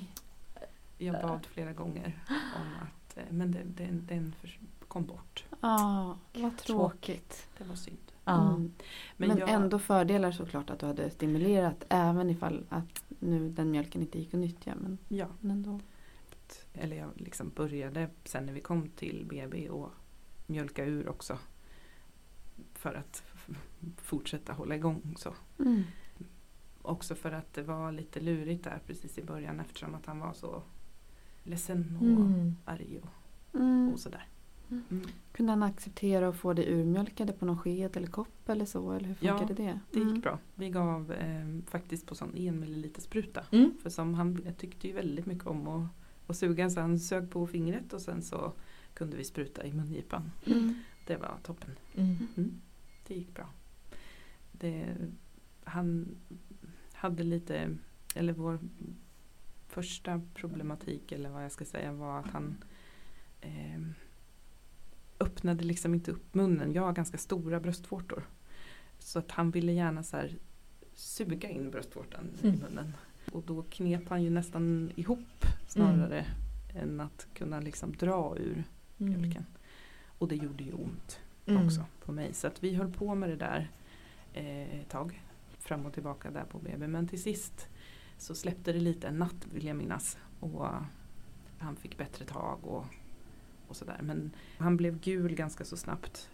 Jag 0.98 1.22
bad 1.22 1.46
flera 1.46 1.74
gånger 1.74 2.20
om 2.30 2.74
att, 2.82 3.18
eh, 3.18 3.24
men 3.30 3.52
den, 3.52 4.06
den 4.08 4.36
förs- 4.42 4.60
kom 4.88 5.06
bort. 5.06 5.46
Ja, 5.62 6.18
vad 6.34 6.58
tråkigt. 6.58 7.48
Det 7.58 7.64
var 7.64 7.76
synd. 7.76 7.98
Mm. 8.26 8.72
Men, 9.18 9.30
Men, 9.30 9.38
jag, 9.38 9.50
ändå 9.50 9.80
fördelar 9.80 10.32
såklart 10.32 10.70
att 10.70 10.80
du 10.80 10.86
hade 10.86 11.10
stimulerat 11.10 11.86
även 11.90 12.30
ifall 12.30 12.66
att 12.70 13.04
nu 13.20 13.50
den 13.50 13.72
mjölken 13.72 14.02
inte 14.02 14.20
gick 14.20 14.34
att 14.34 14.40
nyttja. 14.40 14.74
Men, 14.76 14.98
ja, 15.08 15.28
men 15.40 15.52
ändå. 15.52 15.80
Eller 16.74 16.96
jag 16.98 17.10
liksom 17.16 17.50
började 17.56 18.10
sen 18.24 18.46
när 18.46 18.54
vi 18.54 18.62
kom 18.62 18.90
till 18.90 19.26
BB 19.30 19.70
och 19.70 19.90
mjölka 20.48 20.86
ur 20.86 21.10
också. 21.10 21.38
För 22.74 22.94
att 22.94 23.24
fortsätta 23.98 24.54
hålla 24.54 24.76
igång 24.76 25.16
så. 25.18 25.34
Mm. 25.60 25.84
Också 26.82 27.16
för 27.16 27.32
att 27.32 27.54
det 27.54 27.64
var 27.64 27.92
lite 27.92 28.20
lurigt 28.20 28.64
där 28.64 28.80
precis 28.88 29.18
i 29.18 29.24
början 29.24 29.60
eftersom 29.60 29.96
att 29.96 30.06
han 30.06 30.20
var 30.20 30.34
så 30.34 30.62
ledsen 31.44 31.98
och 32.02 32.06
Mm. 32.08 32.56
arg 32.66 33.00
och, 33.04 33.60
Mm. 33.60 33.90
och 33.94 34.00
sådär. 34.00 34.28
Mm. 34.70 34.84
Mm. 34.92 35.06
Kunde 35.32 35.52
han 35.52 35.64
acceptera 35.64 36.28
att 36.28 36.36
få 36.36 36.54
det 36.54 36.74
urmjölkade 36.74 37.34
på 37.34 37.46
någon 37.46 37.58
sked 37.58 37.98
eller 37.98 38.08
kopp 38.08 38.50
eller 38.50 38.66
så? 38.66 38.92
Eller 38.92 39.08
hur 39.08 39.16
Ja, 39.20 39.38
funkade 39.38 39.64
det? 39.64 39.80
Det 39.92 40.00
Mm. 40.00 40.14
gick 40.16 40.24
bra. 40.24 40.40
Vi 40.56 40.70
gav 40.70 41.12
eh, 41.12 41.48
faktiskt 41.68 42.06
på 42.06 42.16
sån 42.16 42.36
en 42.38 42.60
milliliter 42.60 43.02
spruta. 43.02 43.46
Mm. 43.52 43.72
För 43.82 43.90
som 43.90 44.14
han 44.14 44.54
tyckte 44.58 44.88
ju 44.88 44.94
väldigt 44.94 45.26
mycket 45.26 45.48
om 45.48 45.68
att, 45.68 45.88
att 46.30 46.38
suga 46.38 46.70
så 46.70 46.80
han 46.80 47.00
sög 47.00 47.30
på 47.30 47.48
fingret 47.48 47.94
och 47.94 48.02
sen 48.02 48.22
så 48.22 48.54
kunde 48.94 49.18
vi 49.18 49.24
spruta 49.24 49.66
i 49.66 49.74
mungipan. 49.74 50.32
Mm. 50.46 50.76
Det 51.08 51.16
var 51.18 51.38
toppen. 51.44 51.72
Mm. 51.96 52.16
Mm. 52.38 52.62
Det 53.08 53.16
gick 53.16 53.34
bra. 53.36 53.50
Det, 54.52 54.96
han 55.64 56.16
hade 56.94 57.24
lite, 57.24 57.78
eller 58.16 58.34
vår 58.34 58.60
första 59.68 60.22
problematik 60.34 61.12
eller 61.12 61.30
vad 61.30 61.44
jag 61.44 61.52
ska 61.52 61.66
säga 61.66 61.92
var 61.94 62.20
att 62.20 62.28
han 62.28 62.58
eh, 63.42 63.82
öppnade 65.20 65.64
liksom 65.64 65.94
inte 65.94 66.12
upp 66.12 66.34
munnen. 66.34 66.74
Jag 66.74 66.82
har 66.82 66.94
ganska 66.94 67.18
stora 67.18 67.60
bröstvårtor. 67.60 68.24
Så 69.00 69.20
att 69.20 69.32
han 69.32 69.52
ville 69.52 69.72
gärna 69.72 70.04
så 70.04 70.18
här 70.18 70.38
suga 70.94 71.50
in 71.50 71.72
bröstvårtan 71.72 72.30
i 72.42 72.48
Mm. 72.48 72.60
munnen. 72.60 72.94
Och 73.32 73.44
då 73.46 73.64
knep 73.64 74.10
han 74.10 74.24
ju 74.24 74.30
nästan 74.30 74.92
ihop 74.96 75.46
snarare 75.68 76.26
än 76.76 77.00
att 77.00 77.28
kunna 77.34 77.60
liksom 77.60 77.92
dra 77.92 78.36
ur 78.38 78.64
mjölken. 78.98 79.46
Och 80.06 80.28
det 80.28 80.36
gjorde 80.36 80.64
ju 80.64 80.74
ont 80.74 81.20
Mm. 81.46 81.66
också 81.66 81.86
på 82.06 82.12
mig. 82.12 82.34
Så 82.34 82.48
att 82.48 82.64
vi 82.64 82.74
höll 82.76 82.92
på 82.94 83.16
med 83.16 83.30
det 83.30 83.36
där 83.36 83.72
eh, 84.34 84.80
ett 84.80 84.90
tag. 84.90 85.24
Fram 85.60 85.86
och 85.86 85.94
tillbaka 85.94 86.32
där 86.32 86.44
på 86.44 86.60
BB. 86.60 86.88
Men 86.88 87.08
till 87.08 87.22
sist 87.22 87.68
så 88.18 88.36
släppte 88.36 88.74
det 88.74 88.80
lite 88.80 89.08
en 89.08 89.18
natt 89.20 89.48
vill 89.54 89.66
jag 89.66 89.76
minnas. 89.78 90.18
Och 90.40 90.68
han 91.58 91.76
fick 91.76 91.98
bättre 91.98 92.26
tag 92.26 92.60
och, 92.66 92.86
och 93.68 93.76
sådär. 93.76 94.00
Men 94.02 94.32
han 94.58 94.78
blev 94.78 95.00
gul 95.00 95.36
ganska 95.36 95.66
så 95.66 95.78
snabbt. 95.78 96.30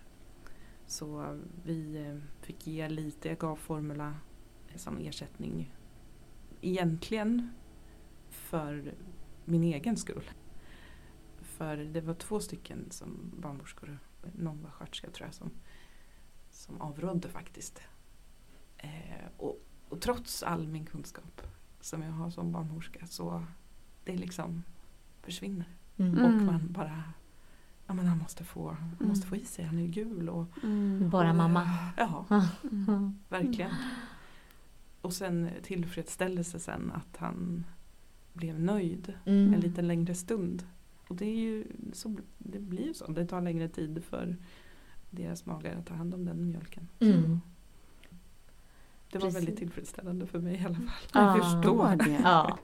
Så 0.87 1.39
vi 1.65 2.05
eh, 2.07 2.17
fick 2.45 2.67
ge 2.67 2.89
lite, 2.89 3.27
jag 3.29 3.37
gav 3.37 3.55
formula 3.55 4.15
som 4.75 4.97
ersättning. 4.97 5.73
Egentligen 6.65 7.51
för 8.29 8.93
min 9.45 9.63
egen 9.63 9.97
skull. 9.97 10.23
För 11.41 11.77
det 11.77 12.01
var 12.01 12.13
två 12.13 12.39
stycken 12.39 12.85
som 12.91 13.31
barnmorskor, 13.37 13.99
någon 14.35 14.63
var 14.63 14.69
sköterska 14.69 15.09
tror 15.09 15.27
jag 15.27 15.33
som, 15.35 15.51
som 16.49 16.81
avrådde 16.81 17.29
faktiskt. 17.29 17.81
Eh, 18.77 19.27
och, 19.37 19.59
och 19.89 20.01
trots 20.01 20.43
all 20.43 20.67
min 20.67 20.85
kunskap 20.85 21.41
som 21.81 22.01
jag 22.01 22.11
har 22.11 22.29
som 22.29 22.51
barnmorska 22.51 23.05
så 23.07 23.45
det 24.03 24.15
liksom 24.17 24.63
försvinner. 25.21 25.69
Mm. 25.97 26.17
Mm. 26.17 26.25
Och 26.25 26.41
man 26.41 26.71
bara, 26.71 27.03
ja 27.87 27.93
men 27.93 28.07
han 28.07 28.17
måste 28.17 28.43
få, 28.43 28.71
han 28.71 29.07
måste 29.07 29.27
få 29.27 29.35
i 29.35 29.45
sig, 29.45 29.65
han 29.65 29.77
är 29.77 29.81
ju 29.81 29.87
gul 29.87 30.29
och 30.29 30.45
Mm. 30.63 31.09
Bara 31.09 31.29
och, 31.29 31.35
mamma. 31.35 31.69
Ja, 31.97 32.25
Mm. 32.63 33.19
verkligen. 33.29 33.71
Och 35.05 35.13
sen 35.13 35.49
tillfredsställelse 35.63 36.59
sen 36.59 36.91
att 36.91 37.17
han 37.17 37.65
blev 38.33 38.59
nöjd 38.59 39.13
Mm. 39.25 39.53
en 39.53 39.59
lite 39.59 39.81
längre 39.81 40.15
stund. 40.15 40.63
Och 41.07 41.15
det 41.15 41.25
är 41.25 41.35
ju 41.39 41.65
så, 41.93 42.15
det 42.37 42.59
blir 42.59 42.87
ju 42.87 42.93
så. 42.93 43.11
Det 43.11 43.25
tar 43.25 43.41
längre 43.41 43.67
tid 43.69 44.03
för 44.03 44.37
deras 45.09 45.45
magar 45.45 45.75
att 45.75 45.85
ta 45.85 45.93
hand 45.93 46.13
om 46.13 46.25
den 46.25 46.47
mjölken. 46.47 46.87
Mm. 46.99 47.39
Det 49.11 49.17
var 49.17 49.25
Precis. 49.25 49.35
väldigt 49.37 49.57
tillfredsställande 49.57 50.25
för 50.27 50.39
mig 50.39 50.55
i 50.61 50.65
alla 50.65 50.75
fall. 50.75 50.89
Jag 51.13 51.37
Ja. 51.37 51.43
förstår 51.43 51.95
det. 51.95 52.19
Ja. 52.23 52.57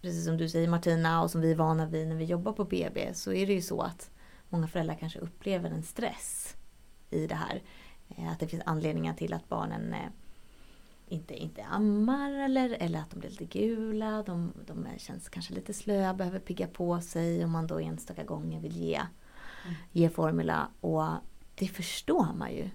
Precis 0.00 0.24
som 0.24 0.36
du 0.36 0.48
säger 0.48 0.68
Martina 0.68 1.22
och 1.22 1.30
som 1.30 1.40
vi 1.40 1.50
är 1.50 1.56
vana 1.56 1.86
vid 1.86 2.08
när 2.08 2.16
vi 2.16 2.24
jobbar 2.24 2.52
på 2.52 2.64
BB 2.64 3.14
så 3.14 3.32
är 3.32 3.46
det 3.46 3.52
ju 3.52 3.62
så 3.62 3.80
att 3.80 4.10
många 4.48 4.68
föräldrar 4.68 4.94
kanske 5.00 5.18
upplever 5.18 5.70
en 5.70 5.82
stress 5.82 6.56
i 7.10 7.26
det 7.26 7.34
här. 7.34 7.62
Eh, 8.08 8.32
Att 8.32 8.40
det 8.40 8.48
finns 8.48 8.62
anledningar 8.66 9.14
till 9.14 9.32
att 9.34 9.48
barnen 9.48 9.92
eh, 9.92 10.08
inte, 11.12 11.34
inte 11.34 11.64
ammar 11.64 12.32
eller, 12.32 12.70
eller 12.70 12.98
att 12.98 13.10
de 13.10 13.20
blir 13.20 13.30
lite 13.30 13.44
gula. 13.44 14.22
De, 14.22 14.52
de 14.66 14.86
känns 14.98 15.28
kanske 15.28 15.54
lite 15.54 15.72
slöa, 15.74 16.14
behöver 16.14 16.38
pigga 16.38 16.66
på 16.66 17.00
sig 17.00 17.44
om 17.44 17.50
man 17.50 17.66
då 17.66 17.78
enstaka 17.78 18.24
gånger 18.24 18.60
vill 18.60 18.76
ge, 18.76 19.00
Mm. 19.64 19.74
ge 19.92 20.08
formula. 20.08 20.68
Och 20.80 21.04
det 21.54 21.66
förstår 21.68 22.32
man 22.34 22.52
ju. 22.52 22.70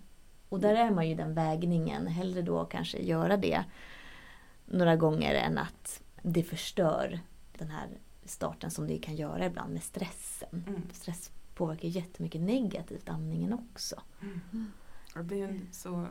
Och 0.50 0.60
där 0.60 0.76
är 0.76 0.92
man 0.92 1.10
ju 1.10 1.16
den 1.16 1.34
vägningen. 1.34 2.08
Hellre 2.08 2.42
då 2.42 2.66
kanske 2.66 2.98
göra 2.98 3.38
det 3.38 3.64
några 4.66 4.96
gånger 4.96 5.36
än 5.36 5.58
att 5.58 6.02
det 6.22 6.44
förstör 6.44 7.20
den 7.58 7.70
här 7.70 7.88
starten 8.26 8.72
som 8.72 8.88
det 8.88 8.98
kan 8.98 9.16
göra 9.16 9.46
ibland 9.46 9.74
med 9.74 9.84
stressen. 9.84 10.64
Mm. 10.68 10.82
Stress 10.94 11.32
påverkar 11.56 11.88
jättemycket 11.88 12.42
negativt 12.42 13.10
amningen 13.10 13.54
också. 13.54 13.96
Och 15.16 15.26
det 15.26 15.42
är 15.42 15.48
en 15.48 15.68
så 15.72 16.08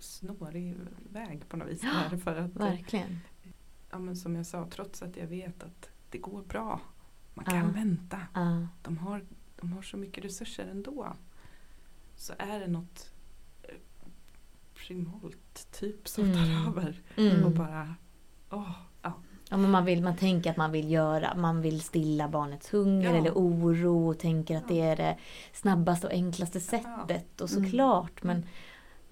snårig 0.00 0.76
väg 1.12 1.48
på 1.48 1.56
något 1.56 1.68
vis. 1.68 1.80
Där, 1.80 2.16
för 2.16 2.36
att, 2.36 2.50
Verkligen. 2.56 3.20
ja, 3.90 3.98
men 3.98 4.16
som 4.16 4.36
jag 4.36 4.46
sa, 4.46 4.66
trots 4.70 5.02
att 5.02 5.16
jag 5.16 5.26
vet 5.26 5.62
att 5.62 5.88
det 6.10 6.18
går 6.18 6.42
bra. 6.42 6.80
Man 7.34 7.44
kan 7.44 7.56
Ja. 7.58 7.64
vänta. 7.74 8.18
Ja. 8.34 8.66
De 8.82 8.98
har, 8.98 9.24
de 9.60 9.72
har 9.72 9.82
så 9.82 9.96
mycket 9.96 10.24
resurser 10.24 10.66
ändå. 10.66 11.12
Så 12.16 12.32
är 12.38 12.60
det 12.60 12.66
något 12.68 13.12
eh, 13.62 13.74
primalt 14.74 15.68
typ 15.72 16.08
som 16.08 16.24
Mm. 16.24 16.36
tar 16.36 16.68
över. 16.70 17.02
Mm. 17.16 17.44
Och 17.44 17.50
bara, 17.50 17.94
åh, 18.50 18.70
ja. 19.02 19.12
Ja, 19.52 19.56
men 19.56 19.70
man, 19.70 19.84
vill, 19.84 20.02
man 20.02 20.16
tänker 20.16 20.50
att 20.50 20.56
man 20.56 20.72
vill 20.72 20.90
göra, 20.90 21.34
man 21.34 21.60
vill 21.62 21.80
stilla 21.80 22.28
barnets 22.28 22.72
hunger 22.74 23.10
Ja. 23.10 23.16
eller 23.16 23.30
oro 23.34 24.08
och 24.08 24.18
tänker 24.18 24.56
att 24.56 24.62
Ja. 24.68 24.74
det 24.74 24.80
är 24.80 24.96
det 24.96 25.16
snabbaste 25.52 26.06
och 26.06 26.12
enklaste 26.12 26.60
sättet. 26.60 27.40
Och 27.40 27.50
Mm. 27.52 27.64
såklart, 27.64 28.22
men, 28.22 28.46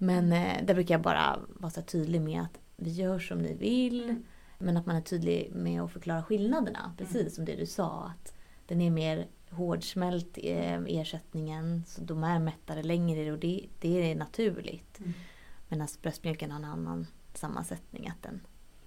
men 0.01 0.31
eh, 0.33 0.65
där 0.65 0.73
brukar 0.73 0.93
jag 0.93 1.01
bara 1.01 1.39
vara 1.49 1.69
så 1.71 1.81
tydlig 1.81 2.21
med 2.21 2.41
att 2.41 2.59
vi 2.75 2.91
gör 2.91 3.19
som 3.19 3.37
ni 3.37 3.53
vill. 3.53 4.03
Mm. 4.03 4.23
Men 4.57 4.77
att 4.77 4.85
man 4.85 4.95
är 4.95 5.01
tydlig 5.01 5.51
med 5.55 5.81
att 5.81 5.91
förklara 5.91 6.23
skillnaderna. 6.23 6.93
Precis 6.97 7.15
Mm. 7.15 7.29
som 7.29 7.45
det 7.45 7.55
du 7.55 7.65
sa. 7.65 8.03
Att 8.15 8.33
den 8.67 8.81
är 8.81 8.91
mer 8.91 9.27
hårdsmält 9.49 10.37
eh, 10.43 10.81
ersättningen. 10.87 11.83
Så 11.87 12.01
de 12.01 12.23
är 12.23 12.39
mättare 12.39 12.83
längre 12.83 13.31
och 13.31 13.39
det, 13.39 13.67
det 13.79 14.11
är 14.11 14.15
naturligt. 14.15 14.99
Mm. 14.99 15.13
Medan 15.69 15.87
bröstmjölken 16.01 16.51
har 16.51 16.59
en 16.59 16.65
annan 16.65 17.07
sammansättning. 17.33 18.07
Att 18.07 18.23
den 18.23 18.41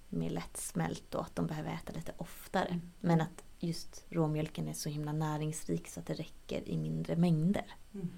är 0.09 0.15
mer 0.15 0.29
lättsmält 0.29 1.15
och 1.15 1.21
att 1.21 1.35
de 1.35 1.47
behöver 1.47 1.71
äta 1.73 1.93
lite 1.93 2.11
oftare. 2.17 2.67
Mm. 2.67 2.81
Men 2.99 3.21
att 3.21 3.43
just 3.59 4.05
råmjölken 4.09 4.67
är 4.67 4.73
så 4.73 4.89
himla 4.89 5.11
näringsrik 5.13 5.87
så 5.87 5.99
att 5.99 6.05
det 6.05 6.13
räcker 6.13 6.69
i 6.69 6.77
mindre 6.77 7.15
mängder. 7.15 7.75
Mm. 7.93 8.09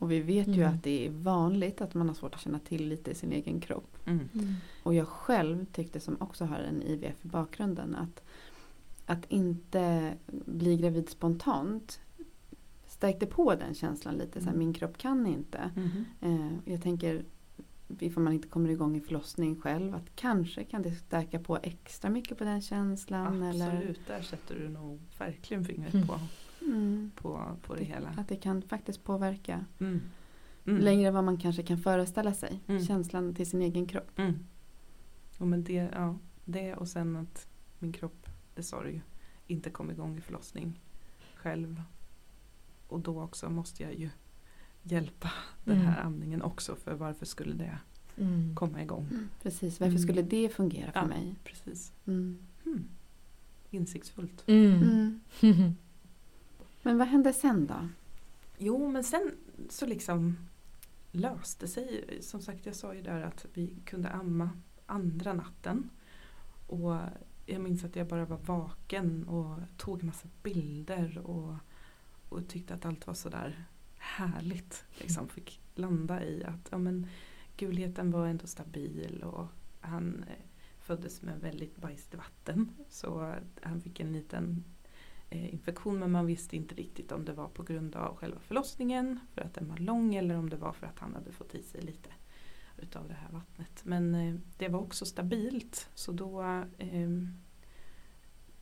Och 0.00 0.10
vi 0.10 0.20
vet 0.20 0.48
ju 0.48 0.62
Mm. 0.62 0.74
att 0.74 0.82
det 0.82 1.06
är 1.06 1.10
vanligt 1.10 1.80
att 1.80 1.94
man 1.94 2.08
har 2.08 2.14
svårt 2.14 2.34
att 2.34 2.40
känna 2.40 2.58
till 2.58 2.88
lite 2.88 3.10
i 3.10 3.14
sin 3.14 3.32
egen 3.32 3.60
kropp. 3.60 3.96
Mm. 4.06 4.28
Och 4.82 4.94
jag 4.94 5.08
själv 5.08 5.64
tyckte 5.64 6.00
som 6.00 6.16
också 6.20 6.44
har 6.44 6.58
en 6.58 6.82
IVF 6.82 7.24
i 7.24 7.28
bakgrunden 7.28 7.94
att, 7.94 8.22
att 9.06 9.24
inte 9.28 10.14
bli 10.46 10.76
gravid 10.76 11.08
spontant 11.08 12.00
stärkte 12.86 13.26
på 13.26 13.54
den 13.54 13.74
känslan 13.74 14.14
lite. 14.14 14.40
Så 14.40 14.44
här, 14.44 14.52
Mm. 14.52 14.58
min 14.58 14.74
kropp 14.74 14.98
kan 14.98 15.26
inte. 15.26 15.70
Mhm. 15.76 16.04
Eh, 16.20 16.72
jag 16.72 16.82
tänker 16.82 17.24
ifall 17.98 18.22
man 18.22 18.32
inte 18.32 18.48
kommer 18.48 18.70
igång 18.70 18.96
i 18.96 19.00
förlossning 19.00 19.60
själv 19.60 19.94
att 19.94 20.16
kanske 20.16 20.64
kan 20.64 20.82
det 20.82 20.94
stärka 20.94 21.38
på 21.38 21.58
extra 21.62 22.10
mycket 22.10 22.38
på 22.38 22.44
den 22.44 22.60
känslan. 22.62 23.42
Eller, 23.42 23.76
Absolut, 23.76 24.00
där 24.06 24.22
sätter 24.22 24.54
du 24.54 24.68
nog 24.68 24.98
verkligen 25.18 25.64
fingret 25.64 25.94
Mm. 25.94 26.06
på, 26.06 26.14
mm, 26.72 27.10
på, 27.16 27.56
på 27.62 27.74
det 27.74 27.84
hela. 27.84 28.08
att 28.16 28.28
det 28.28 28.36
kan 28.36 28.62
faktiskt 28.62 29.04
påverka 29.04 29.64
Mm. 29.80 30.00
Mm. 30.66 30.82
längre 30.82 31.08
än 31.08 31.14
vad 31.14 31.24
man 31.24 31.38
kanske 31.38 31.62
kan 31.62 31.78
föreställa 31.78 32.34
sig. 32.34 32.60
Mm. 32.66 32.84
Känslan 32.84 33.34
till 33.34 33.46
sin 33.50 33.62
egen 33.62 33.86
kropp. 33.86 34.18
Mm. 34.18 34.34
Och 35.38 35.46
men 35.46 35.64
det, 35.64 35.90
ja, 35.94 36.18
det 36.44 36.74
och 36.74 36.88
sen 36.88 37.16
att 37.16 37.46
min 37.78 37.92
kropp, 37.92 38.26
det 38.54 38.62
sorg, 38.62 39.02
inte 39.46 39.70
kom 39.70 39.90
igång 39.90 40.16
i 40.16 40.20
förlossning 40.20 40.80
själv. 41.36 41.82
Och 42.88 43.00
då 43.00 43.22
också 43.22 43.50
måste 43.50 43.82
jag 43.82 43.94
ju 43.94 44.10
hjälpa 44.82 45.30
den 45.64 45.76
Mm. 45.76 45.86
här 45.86 46.02
amningen 46.02 46.42
också 46.42 46.74
för 46.76 46.94
varför 46.94 47.26
skulle 47.26 47.54
det 47.54 47.78
Mm. 48.16 48.54
komma 48.54 48.82
igång? 48.82 49.08
Precis, 49.42 49.80
varför 49.80 49.90
Mm. 49.96 50.02
skulle 50.02 50.22
det 50.22 50.48
fungera 50.54 50.92
för 50.92 51.00
Ja. 51.00 51.06
mig? 51.06 51.34
Precis. 51.44 51.92
Mm. 52.06 52.38
Hmm. 52.64 52.84
Insiktsfullt. 53.70 54.44
Mm. 54.46 55.20
Mm. 55.42 55.74
Men 56.82 56.98
vad 56.98 57.08
hände 57.08 57.32
sen 57.32 57.66
då? 57.66 57.88
Jo 58.58 58.88
men 58.88 59.04
sen 59.04 59.36
så 59.68 59.86
liksom 59.86 60.36
löste 61.12 61.68
sig. 61.68 62.18
Som 62.20 62.40
sagt 62.40 62.66
jag 62.66 62.74
sa 62.74 62.94
ju 62.94 63.02
där 63.02 63.20
att 63.22 63.46
vi 63.54 63.76
kunde 63.84 64.08
amma 64.08 64.50
andra 64.86 65.32
natten. 65.32 65.90
Och 66.66 66.96
jag 67.46 67.60
minns 67.60 67.84
att 67.84 67.96
jag 67.96 68.06
bara 68.06 68.24
var 68.24 68.38
vaken 68.38 69.28
och 69.28 69.58
tog 69.76 70.00
en 70.00 70.06
massa 70.06 70.28
bilder 70.42 71.18
och, 71.18 71.54
och 72.28 72.48
tyckte 72.48 72.74
att 72.74 72.84
allt 72.84 73.06
var 73.06 73.14
sådär 73.14 73.64
härligt. 73.98 74.84
Liksom 74.90 75.28
fick 75.28 75.60
landa 75.74 76.24
i 76.24 76.44
att 76.44 76.68
ja, 76.70 76.78
men, 76.78 77.06
gulheten 77.56 78.10
var 78.10 78.26
ändå 78.26 78.46
stabil 78.46 79.22
och 79.22 79.46
han 79.80 80.24
eh, 80.28 80.44
föddes 80.80 81.22
med 81.22 81.40
väldigt 81.40 81.76
bajsigt 81.76 82.14
vatten. 82.14 82.70
Så 82.88 83.34
han 83.62 83.80
fick 83.80 84.00
en 84.00 84.12
liten 84.12 84.64
Eh, 85.32 85.54
infektion 85.54 85.98
men 85.98 86.10
man 86.10 86.26
visste 86.26 86.56
inte 86.56 86.74
riktigt 86.74 87.12
om 87.12 87.24
det 87.24 87.32
var 87.32 87.48
på 87.48 87.62
grund 87.62 87.96
av 87.96 88.16
själva 88.16 88.40
förlossningen 88.40 89.20
för 89.34 89.42
att 89.42 89.54
den 89.54 89.68
var 89.68 89.76
lång 89.76 90.14
eller 90.14 90.36
om 90.36 90.50
det 90.50 90.56
var 90.56 90.72
för 90.72 90.86
att 90.86 90.98
han 90.98 91.14
hade 91.14 91.32
fått 91.32 91.54
i 91.54 91.62
sig 91.62 91.82
lite 91.82 92.10
utav 92.78 93.08
det 93.08 93.14
här 93.14 93.30
vattnet. 93.30 93.84
Men 93.84 94.14
eh, 94.14 94.34
det 94.58 94.68
var 94.68 94.80
också 94.80 95.06
stabilt 95.06 95.88
så 95.94 96.12
då 96.12 96.40
ehm, 96.78 97.34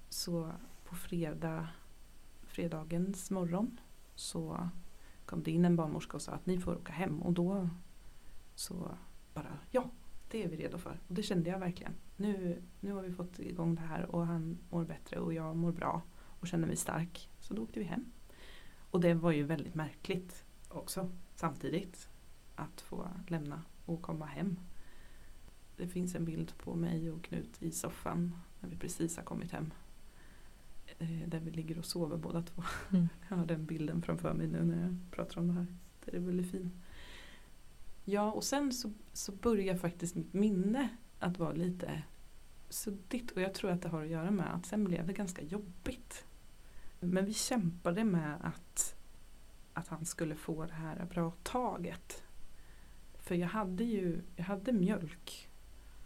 så 0.08 0.52
på 0.84 0.94
fredag, 0.94 1.68
fredagens 2.42 3.30
morgon 3.30 3.80
så 4.14 4.68
kom 5.26 5.42
det 5.42 5.50
in 5.50 5.64
en 5.64 5.76
barnmorska 5.76 6.16
och 6.16 6.22
sa 6.22 6.32
att 6.32 6.46
ni 6.46 6.58
får 6.58 6.76
åka 6.76 6.92
hem 6.92 7.22
och 7.22 7.32
då 7.32 7.68
så 8.54 8.90
bara 9.34 9.58
ja, 9.70 9.90
det 10.30 10.44
är 10.44 10.48
vi 10.48 10.56
redo 10.56 10.78
för. 10.78 11.00
Och 11.08 11.14
det 11.14 11.22
kände 11.22 11.50
jag 11.50 11.58
verkligen. 11.58 11.92
Nu, 12.16 12.62
nu 12.80 12.92
har 12.92 13.02
vi 13.02 13.12
fått 13.12 13.38
igång 13.38 13.74
det 13.74 13.80
här 13.80 14.14
och 14.14 14.26
han 14.26 14.58
mår 14.70 14.84
bättre 14.84 15.18
och 15.18 15.34
jag 15.34 15.56
mår 15.56 15.72
bra 15.72 16.02
och 16.40 16.48
känner 16.48 16.66
mig 16.66 16.76
stark. 16.76 17.30
Så 17.40 17.54
då 17.54 17.62
åkte 17.62 17.78
vi 17.78 17.84
hem. 17.84 18.04
Och 18.90 19.00
det 19.00 19.14
var 19.14 19.32
ju 19.32 19.42
väldigt 19.42 19.74
märkligt 19.74 20.44
också 20.68 21.10
samtidigt 21.34 22.08
att 22.54 22.80
få 22.80 23.08
lämna 23.26 23.62
och 23.84 24.02
komma 24.02 24.26
hem. 24.26 24.58
Det 25.76 25.88
finns 25.88 26.14
en 26.14 26.24
bild 26.24 26.58
på 26.58 26.74
mig 26.74 27.10
och 27.10 27.24
Knut 27.24 27.62
i 27.62 27.70
soffan 27.70 28.34
när 28.60 28.68
vi 28.68 28.76
precis 28.76 29.16
har 29.16 29.24
kommit 29.24 29.52
hem. 29.52 29.72
Eh, 30.98 31.28
Där 31.28 31.40
vi 31.40 31.50
ligger 31.50 31.78
och 31.78 31.84
sover 31.84 32.16
båda 32.16 32.42
två. 32.42 32.62
Mm. 32.90 33.08
Jag 33.28 33.36
har 33.36 33.46
den 33.46 33.66
bilden 33.66 34.02
framför 34.02 34.34
mig 34.34 34.46
nu 34.46 34.64
när 34.64 34.82
jag 34.82 34.96
pratar 35.10 35.40
om 35.40 35.46
det 35.48 35.52
här. 35.54 35.66
Det 36.04 36.16
är 36.16 36.20
väldigt 36.20 36.50
fin. 36.50 36.70
Ja 38.04 38.32
och 38.32 38.44
sen 38.44 38.72
så, 38.72 38.92
så 39.12 39.32
börjar 39.32 39.76
faktiskt 39.76 40.14
mitt 40.14 40.32
minne 40.32 40.88
att 41.18 41.38
vara 41.38 41.52
lite 41.52 42.02
suddigt 42.68 43.30
och 43.30 43.42
jag 43.42 43.54
tror 43.54 43.70
att 43.70 43.82
det 43.82 43.88
har 43.88 44.02
att 44.02 44.08
göra 44.08 44.30
med 44.30 44.54
att 44.54 44.66
sen 44.66 44.84
blev 44.84 45.06
det 45.06 45.12
ganska 45.12 45.42
jobbigt. 45.42 46.24
Men 47.00 47.24
vi 47.24 47.34
kämpade 47.34 48.04
med 48.04 48.38
att, 48.42 48.96
att 49.72 49.88
han 49.88 50.04
skulle 50.04 50.34
få 50.34 50.66
det 50.66 50.74
här 50.74 51.04
bra 51.04 51.32
taget. 51.42 52.22
För 53.18 53.34
jag 53.34 53.48
hade 53.48 53.84
ju 53.84 54.22
jag 54.36 54.44
hade 54.44 54.72
mjölk. 54.72 55.48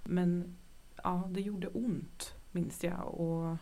Men 0.05 0.57
ja, 1.05 1.28
det 1.31 1.40
gjorde 1.40 1.68
ont 1.68 2.35
minns 2.50 2.85
jag. 2.85 3.14
Och 3.14 3.57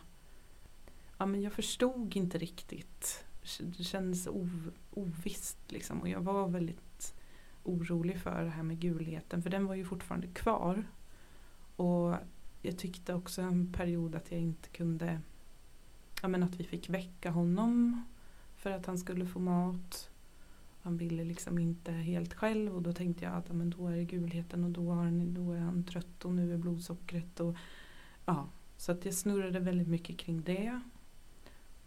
ja, 1.17 1.25
men 1.25 1.41
jag 1.41 1.53
förstod 1.53 2.15
inte 2.15 2.37
riktigt. 2.37 3.25
Det 3.59 3.83
kändes 3.83 4.27
ov, 4.27 4.71
ovisst 4.91 5.71
liksom. 5.71 6.01
Och 6.01 6.09
jag 6.09 6.21
var 6.21 6.47
väldigt 6.47 7.13
orolig 7.63 8.19
för 8.19 8.43
det 8.43 8.49
här 8.49 8.63
med 8.63 8.79
gulheten. 8.79 9.43
För 9.43 9.49
den 9.49 9.65
var 9.65 9.75
ju 9.75 9.85
fortfarande 9.85 10.27
kvar. 10.27 10.83
Och 11.75 12.15
jag 12.61 12.77
tyckte 12.77 13.13
också 13.13 13.41
en 13.41 13.73
period 13.73 14.15
att 14.15 14.31
jag 14.31 14.39
inte 14.39 14.69
kunde 14.69 15.21
Ja 16.21 16.27
men 16.27 16.43
att 16.43 16.55
vi 16.55 16.63
fick 16.63 16.89
väcka 16.89 17.31
honom 17.31 18.03
för 18.55 18.71
att 18.71 18.85
han 18.85 18.97
skulle 18.97 19.25
få 19.25 19.39
mat. 19.39 20.09
Han 20.81 20.97
ville 20.97 21.23
liksom 21.23 21.59
inte 21.59 21.91
helt 21.91 22.33
själv 22.33 22.75
och 22.75 22.81
då 22.81 22.93
tänkte 22.93 23.25
jag 23.25 23.33
att 23.33 23.47
ja, 23.47 23.53
men 23.53 23.69
då 23.69 23.87
är 23.87 23.95
det 23.95 24.03
gulheten 24.03 24.63
och 24.63 24.71
då, 24.71 24.91
han, 24.91 25.33
då 25.33 25.51
är 25.51 25.59
han 25.59 25.83
trött 25.83 26.25
och 26.25 26.33
nu 26.33 26.53
är 26.53 26.57
blodsockret. 26.57 27.39
Och, 27.39 27.55
ja, 28.25 28.49
så 28.77 28.91
att 28.91 29.05
jag 29.05 29.13
snurrade 29.13 29.59
väldigt 29.59 29.87
mycket 29.87 30.17
kring 30.17 30.41
det. 30.41 30.81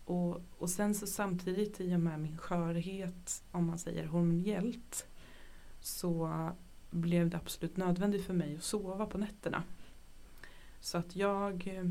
Och, 0.05 0.41
och 0.59 0.71
sen 0.71 0.95
så 0.95 1.07
samtidigt 1.07 1.81
i 1.81 1.95
och 1.95 2.01
med 2.01 2.21
min 2.21 2.39
skörhet, 2.39 3.45
om 3.51 3.67
man 3.67 3.79
säger 3.79 4.07
hormoniellt, 4.07 5.07
så 5.81 6.51
blev 6.91 7.31
det 7.31 7.37
absolut 7.37 7.77
nödvändigt 7.77 8.27
för 8.27 8.35
mig 8.35 8.57
att 8.57 8.63
sova 8.63 9.07
på 9.07 9.19
nätterna. 9.19 9.63
Så 10.81 10.99
att 10.99 11.17
jag, 11.17 11.83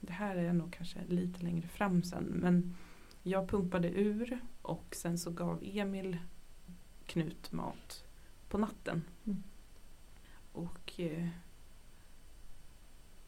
det 0.00 0.12
här 0.12 0.36
är 0.36 0.52
nog 0.52 0.72
kanske 0.72 1.04
lite 1.08 1.42
längre 1.42 1.68
fram 1.68 2.02
sen, 2.02 2.24
men 2.24 2.76
jag 3.22 3.48
pumpade 3.48 3.88
ur 3.88 4.40
och 4.62 4.94
sen 4.96 5.18
så 5.18 5.30
gav 5.30 5.62
Emil 5.62 6.18
Knut 7.06 7.52
mat 7.52 8.04
på 8.48 8.58
natten. 8.58 9.04
Mm. 9.24 9.42
Och 10.52 11.00
eh, 11.00 11.28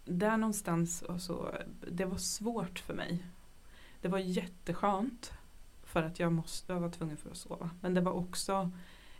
där 0.05 0.37
någonstans, 0.37 1.03
alltså, 1.03 1.55
det 1.91 2.05
var 2.05 2.17
svårt 2.17 2.79
för 2.79 2.95
mig. 2.95 3.27
Det 4.01 4.09
var 4.09 4.19
jätteskönt 4.19 5.33
för 5.83 6.03
att 6.03 6.21
jag, 6.21 6.33
måste, 6.33 6.73
jag 6.73 6.81
var 6.81 6.91
tvungen 6.91 7.17
för 7.17 7.31
att 7.31 7.37
sova. 7.37 7.71
Men 7.81 7.95
det 7.95 8.01
var 8.01 8.13
också 8.13 8.71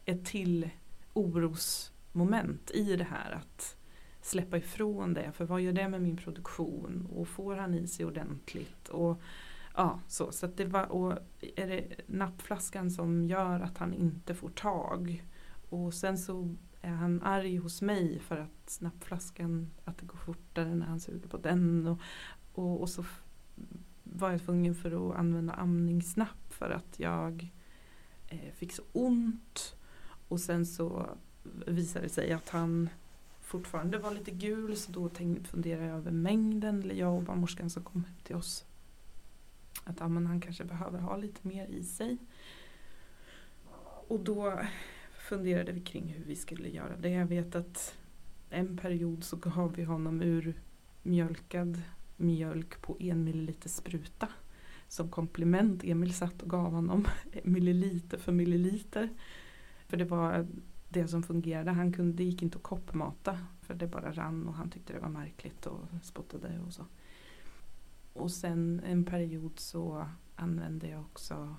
ett 0.05 0.25
till 0.25 0.71
orosmoment 1.13 2.71
i 2.71 2.97
det 2.97 3.05
här 3.05 3.31
att 3.31 3.77
släppa 4.23 4.57
ifrån 4.57 5.15
det. 5.15 5.33
För 5.33 5.45
vad 5.45 5.61
gör 5.61 5.73
det 5.73 5.89
med 5.89 6.03
min 6.03 6.17
produktion? 6.17 7.09
Och 7.13 7.29
får 7.29 7.57
han 7.57 7.75
i 7.75 7.87
sig 7.87 8.07
ordentligt? 8.07 8.89
Och 8.89 9.21
ja, 9.77 10.01
så. 10.07 10.33
så 10.33 10.47
att 10.47 10.57
det 10.57 10.65
var, 10.65 10.87
och 10.87 11.19
är 11.57 11.67
det 11.67 11.85
nappflaskan 12.07 12.91
som 12.91 13.27
gör 13.27 13.61
att 13.61 13.79
han 13.79 13.95
inte 13.95 14.35
får 14.35 14.51
tag? 14.51 15.25
Och 15.71 15.95
sen 15.95 16.19
så 16.19 16.57
är 16.81 16.91
han 16.91 17.23
arg 17.23 17.57
hos 17.57 17.83
mig 17.83 18.19
för 18.19 18.37
att 18.37 18.79
nappflaskan, 18.81 19.71
att 19.85 19.99
det 19.99 20.07
går 20.07 20.19
fortare 20.19 20.75
när 20.75 20.87
han 20.87 21.01
suger 21.01 21.29
på 21.29 21.37
den. 21.37 21.87
Och, 21.87 22.01
och, 22.53 22.81
och 22.81 22.89
så 22.89 23.05
var 24.03 24.31
jag 24.31 24.43
tvungen 24.43 24.75
för 24.75 25.11
att 25.11 25.19
använda 25.19 25.53
amningsnapp 25.53 26.53
för 26.53 26.71
att 26.71 27.01
jag 27.01 27.53
eh, 28.29 28.53
fick 28.55 28.73
så 28.73 28.83
ont. 28.93 29.77
Och 30.29 30.41
sen 30.41 30.67
så 30.67 31.07
visade 31.67 32.05
det 32.05 32.13
sig 32.13 32.33
att 32.33 32.49
han 32.49 32.89
fortfarande 33.51 33.99
var 33.99 34.11
lite 34.11 34.31
gul 34.31 34.77
så 34.77 34.93
då 34.93 35.09
tänkte, 35.09 35.51
funderade 35.51 35.87
jag 35.87 35.97
över 35.97 36.11
mängden, 36.11 36.83
eller 36.83 36.95
jag 36.95 37.17
och 37.17 37.23
barnmorskan 37.23 37.71
som 37.71 37.83
kom 37.85 38.05
till 38.23 38.37
oss. 38.37 38.65
Att 39.85 40.01
ja, 40.01 40.09
men 40.09 40.27
han 40.27 40.41
kanske 40.41 40.65
behöver 40.65 40.99
ha 40.99 41.17
lite 41.17 41.49
mer 41.49 41.67
i 41.67 41.85
sig. 41.85 42.19
Och 44.09 44.21
då 44.21 44.61
funderade 45.29 45.73
vi 45.73 45.81
kring 45.81 46.09
hur 46.09 46.25
vi 46.25 46.37
skulle 46.37 46.69
göra 46.69 46.97
det. 46.97 47.11
Jag 47.11 47.27
vet 47.27 47.55
att 47.55 47.95
en 48.51 48.77
period 48.77 49.25
så 49.25 49.37
gav 49.37 49.75
vi 49.75 49.85
honom 49.85 50.23
ur 50.23 50.55
mjölkad 51.03 51.83
mjölk 52.17 52.83
på 52.83 52.97
en 53.01 53.25
milliliter 53.25 53.69
spruta. 53.69 54.29
Som 54.89 55.11
komplement. 55.11 55.85
Emil 55.85 56.15
satt 56.15 56.43
och 56.43 56.51
gav 56.51 56.73
honom 56.73 57.07
milliliter 57.45 58.19
för 58.19 58.33
milliliter. 58.33 59.09
För 59.89 59.97
det 59.97 60.05
var 60.05 60.47
det 60.93 61.09
som 61.09 61.23
fungerade. 61.23 61.71
Han 61.71 61.93
kunde, 61.93 62.17
det 62.17 62.25
gick 62.25 62.43
inte 62.43 62.57
att 62.57 62.63
koppmata. 62.63 63.39
För 63.61 63.75
det 63.75 63.87
bara 63.87 64.13
rann 64.13 64.49
och 64.49 64.55
han 64.55 64.71
tyckte 64.71 64.93
det 64.93 64.99
var 64.99 65.09
märkligt 65.09 65.67
och 65.67 65.81
spottade 66.03 66.61
och 66.67 66.73
så. 66.73 66.85
Och 68.13 68.31
sen 68.31 68.83
en 68.87 69.05
period 69.05 69.53
så 69.59 70.09
använde 70.37 70.89
jag 70.89 71.01
också 71.01 71.57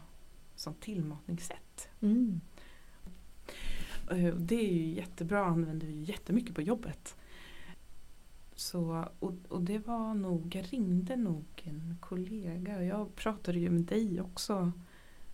som 0.55 0.73
tillmatningssätt. 0.73 1.89
Mm. 1.99 2.41
Eh, 4.11 4.35
Det 4.35 4.55
är 4.55 4.73
ju 4.73 4.93
jättebra, 4.93 5.45
använder 5.45 5.87
vi 5.87 6.03
jättemycket 6.03 6.55
på 6.55 6.61
jobbet. 6.61 7.15
Så, 8.55 9.07
och, 9.19 9.33
och 9.47 9.61
det 9.61 9.79
var 9.79 10.13
nog, 10.13 10.55
jag 10.55 10.73
ringde 10.73 11.15
nog 11.15 11.45
en 11.63 11.97
kollega 11.99 12.77
och 12.77 12.83
jag 12.83 13.15
pratade 13.15 13.59
ju 13.59 13.69
med 13.69 13.81
dig 13.83 14.21
också 14.21 14.71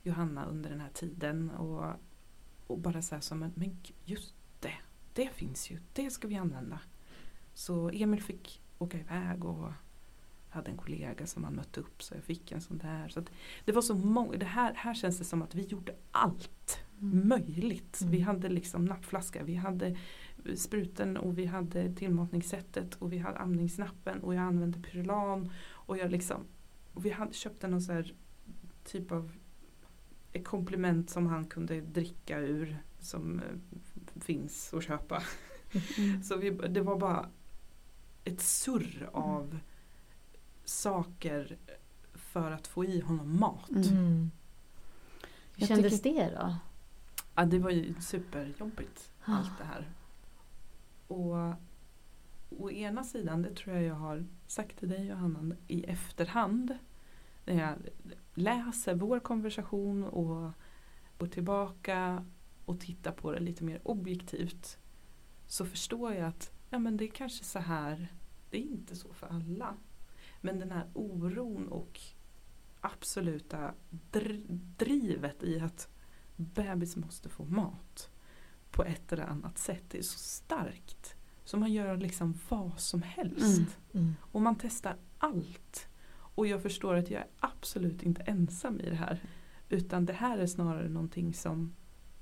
Johanna 0.03 0.45
under 0.45 0.69
den 0.69 0.79
här 0.79 0.89
tiden 0.93 1.49
och, 1.49 1.85
och 2.67 2.77
bara 2.77 3.01
så 3.01 3.15
här 3.15 3.21
som 3.21 3.43
en, 3.43 3.51
men 3.55 3.77
just 4.05 4.35
det, 4.59 4.73
det 5.13 5.29
finns 5.33 5.71
ju, 5.71 5.79
det 5.93 6.11
ska 6.11 6.27
vi 6.27 6.35
använda. 6.35 6.79
Så 7.53 7.89
Emil 7.89 8.23
fick 8.23 8.61
åka 8.77 8.99
iväg 8.99 9.45
och 9.45 9.71
hade 10.49 10.71
en 10.71 10.77
kollega 10.77 11.27
som 11.27 11.43
han 11.43 11.55
mötte 11.55 11.79
upp 11.79 12.03
så 12.03 12.15
jag 12.15 12.23
fick 12.23 12.51
en 12.51 12.61
sån 12.61 12.77
där. 12.77 13.07
Så 13.07 13.23
det 13.65 13.71
var 13.71 13.81
så 13.81 13.95
många, 13.95 14.37
det 14.37 14.45
här, 14.45 14.73
här 14.73 14.93
känns 14.93 15.17
det 15.17 15.25
som 15.25 15.41
att 15.41 15.55
vi 15.55 15.61
gjorde 15.61 15.95
allt 16.11 16.87
Mm. 17.01 17.27
möjligt. 17.27 18.01
Mm. 18.01 18.11
Vi 18.11 18.19
hade 18.19 18.49
liksom 18.49 18.85
nappflaska, 18.85 19.43
vi 19.43 19.55
hade 19.55 19.97
spruten 20.55 21.17
och 21.17 21.37
vi 21.37 21.45
hade 21.45 21.95
tillmatningssättet 21.95 22.95
och 22.95 23.13
vi 23.13 23.17
hade 23.17 23.37
amningsnappen 23.37 24.23
och 24.23 24.35
jag 24.35 24.43
använde 24.43 24.79
Pyrulan 24.79 25.51
och 25.69 25.97
jag 25.97 26.11
liksom 26.11 26.45
och 26.93 27.05
vi 27.05 27.09
hade 27.09 27.33
köpt 27.33 27.61
någon 27.61 27.81
så 27.81 27.91
här 27.91 28.13
typ 28.85 29.11
av 29.11 29.31
komplement 30.43 31.09
som 31.09 31.27
han 31.27 31.45
kunde 31.45 31.81
dricka 31.81 32.39
ur 32.39 32.77
som 32.99 33.39
eh, 33.39 34.21
finns 34.21 34.73
att 34.73 34.83
köpa. 34.83 35.23
Mm. 35.97 36.23
Så 36.23 36.37
vi, 36.37 36.49
det 36.51 36.81
var 36.81 36.97
bara 36.99 37.29
ett 38.23 38.41
surr 38.41 39.09
av 39.13 39.59
saker 40.65 41.57
för 42.13 42.51
att 42.51 42.67
få 42.67 42.85
i 42.85 42.99
honom 43.01 43.39
mat. 43.39 43.69
Mm. 43.69 43.83
Mm. 43.87 44.31
Hur 45.55 45.61
Jag 45.61 45.67
kändes 45.67 46.01
tycker- 46.01 46.29
det 46.29 46.35
då? 46.35 46.55
Ja, 47.35 47.45
det 47.45 47.59
var 47.59 47.69
ju 47.71 47.93
superjobbigt 48.01 49.11
Ah. 49.25 49.33
allt 49.37 49.57
det 49.57 49.63
här. 49.63 49.87
Och 51.07 51.53
å 52.61 52.71
ena 52.71 53.03
sidan, 53.03 53.41
det 53.41 53.55
tror 53.55 53.75
jag 53.75 53.83
jag 53.85 53.95
har 53.95 54.25
sagt 54.47 54.79
till 54.79 54.89
dig 54.89 55.05
Johanna 55.07 55.55
i 55.67 55.83
efterhand. 55.83 56.77
När 57.45 57.53
jag 57.61 57.73
läser 58.37 58.95
vår 58.95 59.19
konversation 59.19 60.03
och 60.03 60.51
går 61.17 61.27
tillbaka 61.27 62.25
och 62.65 62.79
tittar 62.79 63.11
på 63.11 63.31
det 63.31 63.39
lite 63.39 63.63
mer 63.63 63.81
objektivt. 63.83 64.77
Så 65.47 65.65
förstår 65.65 66.13
jag 66.13 66.27
att 66.27 66.51
ja, 66.69 66.79
men 66.79 66.97
det 66.97 67.05
är 67.05 67.11
kanske 67.11 67.45
så 67.45 67.59
här, 67.59 68.13
det 68.49 68.57
är 68.57 68.61
inte 68.61 68.95
så 68.95 69.13
för 69.13 69.27
alla. 69.27 69.77
Men 70.41 70.59
den 70.59 70.71
här 70.71 70.87
oron 70.93 71.67
och 71.67 71.99
absoluta 72.81 73.73
dr- 74.11 74.45
drivet 74.77 75.43
i 75.43 75.59
att 75.59 75.89
bebis 76.35 76.95
måste 76.95 77.29
få 77.29 77.45
mat 77.45 78.09
på 78.71 78.83
ett 78.83 79.13
eller 79.13 79.25
annat 79.25 79.57
sätt. 79.57 79.83
Det 79.87 79.97
är 79.97 80.01
så 80.03 80.19
starkt. 80.19 81.15
Så 81.43 81.57
man 81.57 81.73
gör 81.73 81.97
liksom 81.97 82.39
vad 82.49 82.79
som 82.79 83.01
helst. 83.01 83.77
Mm. 83.93 84.05
Mm. 84.05 84.15
Och 84.21 84.41
man 84.41 84.55
testar 84.55 84.95
allt. 85.17 85.87
Och 86.37 86.47
jag 86.47 86.61
förstår 86.61 86.95
att 86.95 87.11
jag 87.11 87.21
är 87.21 87.27
absolut 87.39 88.03
inte 88.03 88.21
ensam 88.21 88.79
i 88.79 88.89
det 88.89 88.95
här. 88.95 89.19
Utan 89.69 90.05
det 90.05 90.13
här 90.13 90.37
är 90.37 90.47
snarare 90.47 90.89
någonting 90.89 91.33
som 91.33 91.73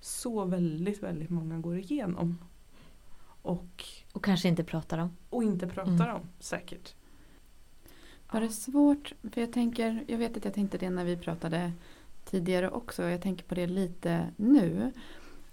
så 0.01 0.45
väldigt, 0.45 1.03
väldigt 1.03 1.29
många 1.29 1.57
går 1.59 1.77
igenom. 1.77 2.37
Och, 3.41 3.83
Och 4.13 4.23
kanske 4.23 4.47
inte 4.47 4.63
pratar 4.63 4.97
om. 4.97 5.09
och 5.29 5.43
inte 5.43 5.67
pratar 5.67 5.91
Mm. 6.09 6.15
om 6.15 6.21
säkert. 6.39 6.93
Var 8.31 8.41
det 8.41 8.49
svårt? 8.49 9.13
För 9.31 9.41
jag 9.41 9.53
tänker, 9.53 10.03
jag 10.07 10.17
vet 10.17 10.37
att 10.37 10.45
jag 10.45 10.53
tänkte 10.53 10.77
det 10.77 10.89
när 10.89 11.05
vi 11.05 11.17
pratade 11.17 11.71
tidigare 12.25 12.69
också. 12.69 13.03
Jag 13.03 13.21
tänker 13.21 13.43
på 13.45 13.55
det 13.55 13.67
lite 13.67 14.27
nu. 14.37 14.91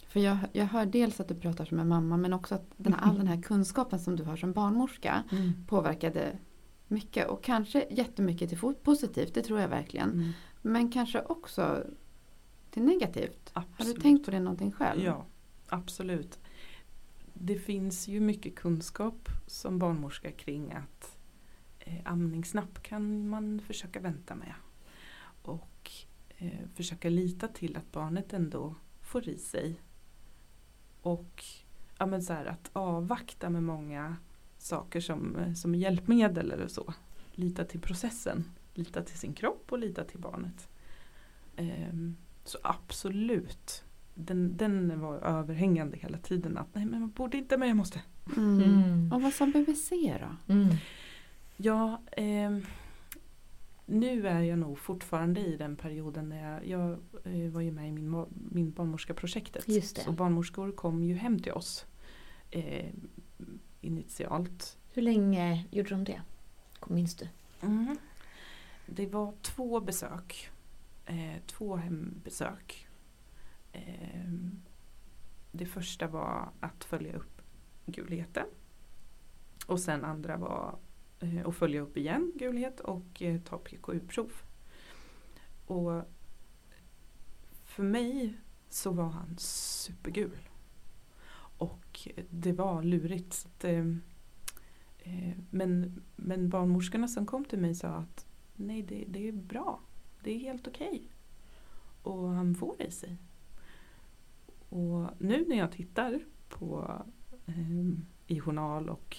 För 0.07 0.21
jag, 0.21 0.39
jag 0.53 0.67
hör 0.67 0.87
dels 0.87 1.21
att 1.21 1.29
du 1.29 1.35
pratar 1.35 1.65
som 1.65 1.79
en 1.79 1.89
mamma 1.89 2.17
men 2.17 2.33
också 2.33 2.55
att 2.55 2.65
den, 2.77 2.95
all 2.95 3.19
den 3.19 3.27
här 3.29 3.43
kunskapen 3.43 4.01
som 4.01 4.17
du 4.17 4.25
har 4.25 4.37
som 4.37 4.53
barnmorska 4.53 5.23
Mm. 5.33 5.53
påverkade 5.69 6.39
mycket 6.93 7.29
och 7.29 7.45
kanske 7.45 7.87
jättemycket 7.91 8.49
till 8.49 8.59
positivt, 8.83 9.35
det 9.35 9.43
tror 9.43 9.61
jag 9.61 9.69
verkligen. 9.69 10.11
Mm. 10.11 10.33
Men 10.63 10.93
kanske 10.93 11.23
också 11.23 11.85
till 12.71 12.83
negativt. 12.83 13.51
Har 13.53 13.63
Absolut. 13.63 13.97
du 13.97 14.03
tänkt 14.03 14.25
på 14.25 14.31
det 14.31 14.41
någonting 14.41 14.73
själv? 14.73 15.03
Ja, 15.03 15.27
absolut. 15.69 16.39
Det 17.35 17.59
finns 17.59 18.09
ju 18.09 18.21
mycket 18.21 18.55
kunskap 18.55 19.29
som 19.47 19.79
barnmorska 19.79 20.31
kring 20.33 20.73
att 20.73 21.19
eh, 21.79 22.01
amningsnapp 22.05 22.83
kan 22.83 23.29
man 23.29 23.61
försöka 23.67 24.01
vänta 24.01 24.35
med. 24.35 24.55
Och 25.43 25.91
eh, 26.39 26.69
försöka 26.75 27.09
lita 27.09 27.49
till 27.49 27.77
att 27.77 27.93
barnet 27.93 28.33
ändå 28.33 28.75
får 29.01 29.29
i 29.29 29.39
sig. 29.39 29.81
Och 31.03 31.45
ja, 31.99 32.07
men 32.07 32.23
så 32.23 32.33
här, 32.33 32.47
att 32.47 32.71
avvakta 32.73 33.51
med 33.51 33.63
många 33.63 34.17
saker 34.63 35.01
som, 35.01 35.37
eh, 35.37 35.55
som 35.55 35.75
hjälpmedel 35.75 36.51
eller 36.51 36.69
så. 36.69 36.95
Lita 37.33 37.65
till 37.65 37.81
processen, 37.81 38.45
lita 38.75 39.03
till 39.03 39.19
sin 39.19 39.33
kropp 39.35 39.67
och 39.69 39.79
lita 39.79 40.05
till 40.05 40.19
barnet. 40.19 40.69
Ehm, 41.57 42.17
så 42.45 42.59
absolut, 42.63 43.85
den, 44.15 44.57
den 44.57 45.01
var 45.01 45.17
överhängande 45.17 45.97
hela 45.97 46.19
tiden 46.19 46.59
att 46.59 46.75
nej 46.75 46.87
men 46.87 47.01
man 47.01 47.11
borde 47.11 47.37
inte 47.37 47.57
men 47.57 47.69
jag 47.69 47.77
måste. 47.77 48.03
Mm. 48.37 48.63
Mm. 48.63 49.13
Och 49.13 49.23
vad 49.23 49.33
sa 49.33 49.47
BVC 49.47 49.91
då? 49.91 50.53
Mm. 50.55 50.75
Ja, 51.57 52.03
ehm, 52.13 52.63
nu 53.87 54.29
är 54.29 54.41
jag 54.41 54.59
nog 54.59 54.79
fortfarande 54.79 55.41
i 55.41 55.57
den 55.57 55.77
perioden 55.77 56.29
när 56.29 56.53
jag, 56.53 56.67
jag 56.67 56.91
eh, 57.25 57.51
var 57.51 57.61
ju 57.61 57.73
med 57.73 57.89
i 57.89 57.93
min, 57.93 58.27
min 58.51 58.73
det. 59.95 60.01
Så 60.03 60.13
barnmorskor 60.13 60.73
kom 60.73 61.05
ju 61.05 61.15
hem 61.15 61.39
till 61.39 61.53
oss 61.53 61.87
eh, 62.51 62.91
initialt. 63.93 64.79
Hur 64.93 65.03
länge 65.03 65.65
gjorde 65.71 65.91
de 65.91 66.05
det? 66.05 66.23
Minns 66.87 67.15
du? 67.15 67.29
Mm. 67.61 67.97
Det 68.87 69.07
var 69.07 69.35
två 69.43 69.81
besök. 69.81 70.51
Eh, 71.07 71.43
två 71.47 71.77
hembesök. 71.77 72.89
Eh, 73.73 74.31
det 75.53 75.67
första 75.67 76.07
var 76.07 76.49
att 76.61 76.85
följa 76.85 77.17
upp 77.17 77.43
gulheten. 77.87 78.47
Och 79.67 79.81
sen 79.81 80.05
andra 80.05 80.37
var 80.37 80.79
eh, 81.21 81.47
att 81.47 81.57
följa 81.57 81.81
upp 81.81 81.97
igen 81.97 82.33
gulhet 82.35 82.81
och 82.81 83.23
eh, 83.23 83.41
ta 83.41 83.59
PKU-prov. 83.59 84.33
Och 85.67 86.03
för 87.65 87.83
mig 87.83 88.35
så 88.69 88.91
var 88.91 89.09
han 89.09 89.39
supergul. 89.39 90.39
Och 91.63 92.09
det 92.31 92.53
var 92.53 92.83
lurigt. 92.83 93.33
Så 93.35 93.49
att, 93.49 93.65
eh, 93.65 93.87
Eh, 95.05 95.35
Men, 95.51 96.03
men 96.17 96.49
barnmorskorna 96.49 97.09
som 97.09 97.27
kom 97.27 97.45
till 97.45 97.59
mig 97.59 97.75
sa 97.75 97.89
att 97.89 98.27
nej 98.57 98.83
det, 98.83 99.05
det 99.09 99.29
är 99.29 99.33
bra. 99.33 99.81
Det 100.23 100.31
är 100.35 100.39
helt 100.39 100.69
okej. 100.69 101.03
Och 102.03 102.29
han 102.29 102.55
får 102.55 102.83
i 102.83 102.91
sig. 102.91 103.17
Och 104.69 105.09
nu 105.19 105.45
när 105.49 105.57
jag 105.57 105.73
tittar 105.73 106.21
på 106.49 107.03
eh, 107.47 107.87
i 108.27 108.41
journal 108.41 108.89
och 108.89 109.17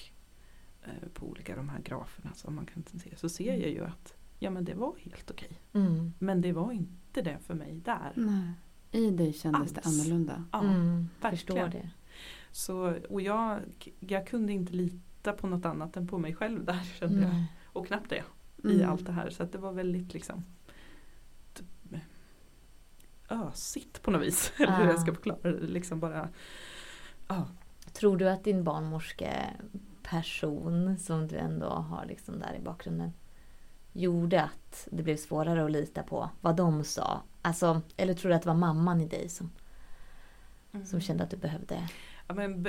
eh, 0.83 1.09
på 1.13 1.25
olika 1.27 1.55
de 1.55 1.69
här 1.69 1.79
graferna 1.81 2.33
som 2.33 2.55
man 2.55 2.65
kan 2.65 2.83
se 2.83 3.15
så 3.17 3.29
ser 3.29 3.53
jag 3.57 3.69
ju 3.71 3.85
att 3.85 4.13
ja 4.39 4.49
men 4.49 4.65
det 4.65 4.73
var 4.73 4.95
helt 4.99 5.31
okej. 5.31 5.59
Mm. 5.73 6.13
Men 6.19 6.41
det 6.41 6.51
var 6.51 6.71
inte 6.71 7.21
det 7.21 7.39
för 7.39 7.53
mig 7.53 7.81
där. 7.85 8.11
Nej. 8.15 8.53
I 8.91 9.11
dig 9.11 9.33
kändes 9.33 9.71
det 9.73 9.81
Alls. 9.81 9.99
annorlunda. 10.01 10.45
Ja, 10.51 10.61
Mm. 10.61 11.09
verkligen. 11.21 11.37
Förstår 11.37 11.79
det. 11.79 11.89
Så, 12.53 12.93
och 13.09 13.21
jag, 13.21 13.59
jag 13.99 14.27
kunde 14.27 14.53
inte 14.53 14.73
lita 14.73 15.33
på 15.33 15.47
något 15.47 15.65
annat 15.65 15.97
än 15.97 16.07
på 16.07 16.17
mig 16.17 16.35
själv 16.35 16.65
där 16.65 16.79
kände 16.99 17.21
jag. 17.21 17.29
Nej. 17.33 17.51
Och 17.65 17.87
knappt 17.87 18.09
det. 18.09 18.23
i 18.69 18.73
Mm. 18.75 18.89
allt 18.89 19.05
det 19.05 19.11
här. 19.11 19.29
Så 19.29 19.43
det 19.43 19.57
var 19.57 19.71
väldigt 19.71 20.13
liksom 20.13 20.43
typ, 21.53 21.65
ösigt 23.29 24.01
på 24.01 24.11
något 24.11 24.21
vis. 24.21 24.53
Eller 24.59 24.77
hur 24.77 24.83
Ah. 24.83 24.87
jag 24.91 25.01
ska 25.01 25.13
förklara 25.13 25.39
det. 25.41 25.59
Liksom 25.67 25.99
bara, 25.99 26.29
ja. 27.27 27.47
Tror 27.93 28.17
du 28.17 28.29
att 28.29 28.43
din 28.43 28.63
barnmorskeperson 28.63 30.97
som 30.97 31.27
du 31.27 31.37
ändå 31.37 31.69
har 31.69 32.05
liksom 32.05 32.39
där 32.39 32.55
i 32.55 32.59
bakgrunden 32.63 33.11
gjorde 33.93 34.43
att 34.43 34.87
det 34.91 35.03
blev 35.03 35.17
svårare 35.17 35.65
att 35.65 35.71
lita 35.71 36.03
på 36.03 36.29
vad 36.41 36.55
de 36.55 36.83
sa? 36.83 37.21
Alltså, 37.41 37.81
eller 37.97 38.13
tror 38.13 38.29
du 38.29 38.35
att 38.35 38.41
det 38.41 38.47
var 38.49 38.55
mamman 38.55 39.01
i 39.01 39.07
dig 39.07 39.29
som, 39.29 39.51
Mm. 40.71 40.85
som 40.85 41.01
kände 41.01 41.23
att 41.23 41.29
du 41.29 41.37
behövde? 41.37 41.89
Ja, 42.27 42.33
men 42.33 42.65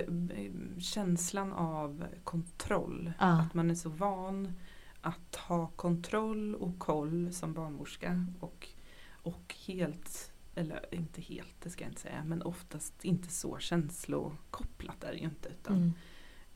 känslan 0.78 1.52
av 1.52 2.06
kontroll. 2.24 3.12
Ja. 3.18 3.40
Att 3.40 3.54
man 3.54 3.70
är 3.70 3.74
så 3.74 3.88
van 3.88 4.52
att 5.00 5.36
ha 5.36 5.66
kontroll 5.66 6.54
och 6.54 6.78
koll 6.78 7.32
som 7.32 7.54
barnmorska. 7.54 8.26
Och, 8.40 8.68
och 9.12 9.54
helt, 9.66 10.32
eller 10.54 10.94
inte 10.94 11.20
helt 11.20 11.60
det 11.60 11.70
ska 11.70 11.84
jag 11.84 11.90
inte 11.90 12.00
säga, 12.00 12.24
men 12.24 12.42
oftast 12.42 13.04
inte 13.04 13.28
så 13.28 13.58
känslokopplat 13.58 15.04
är 15.04 15.12
det 15.12 15.18
ju 15.18 15.24
inte. 15.24 15.48
Utan, 15.48 15.76
Mm. 15.76 15.92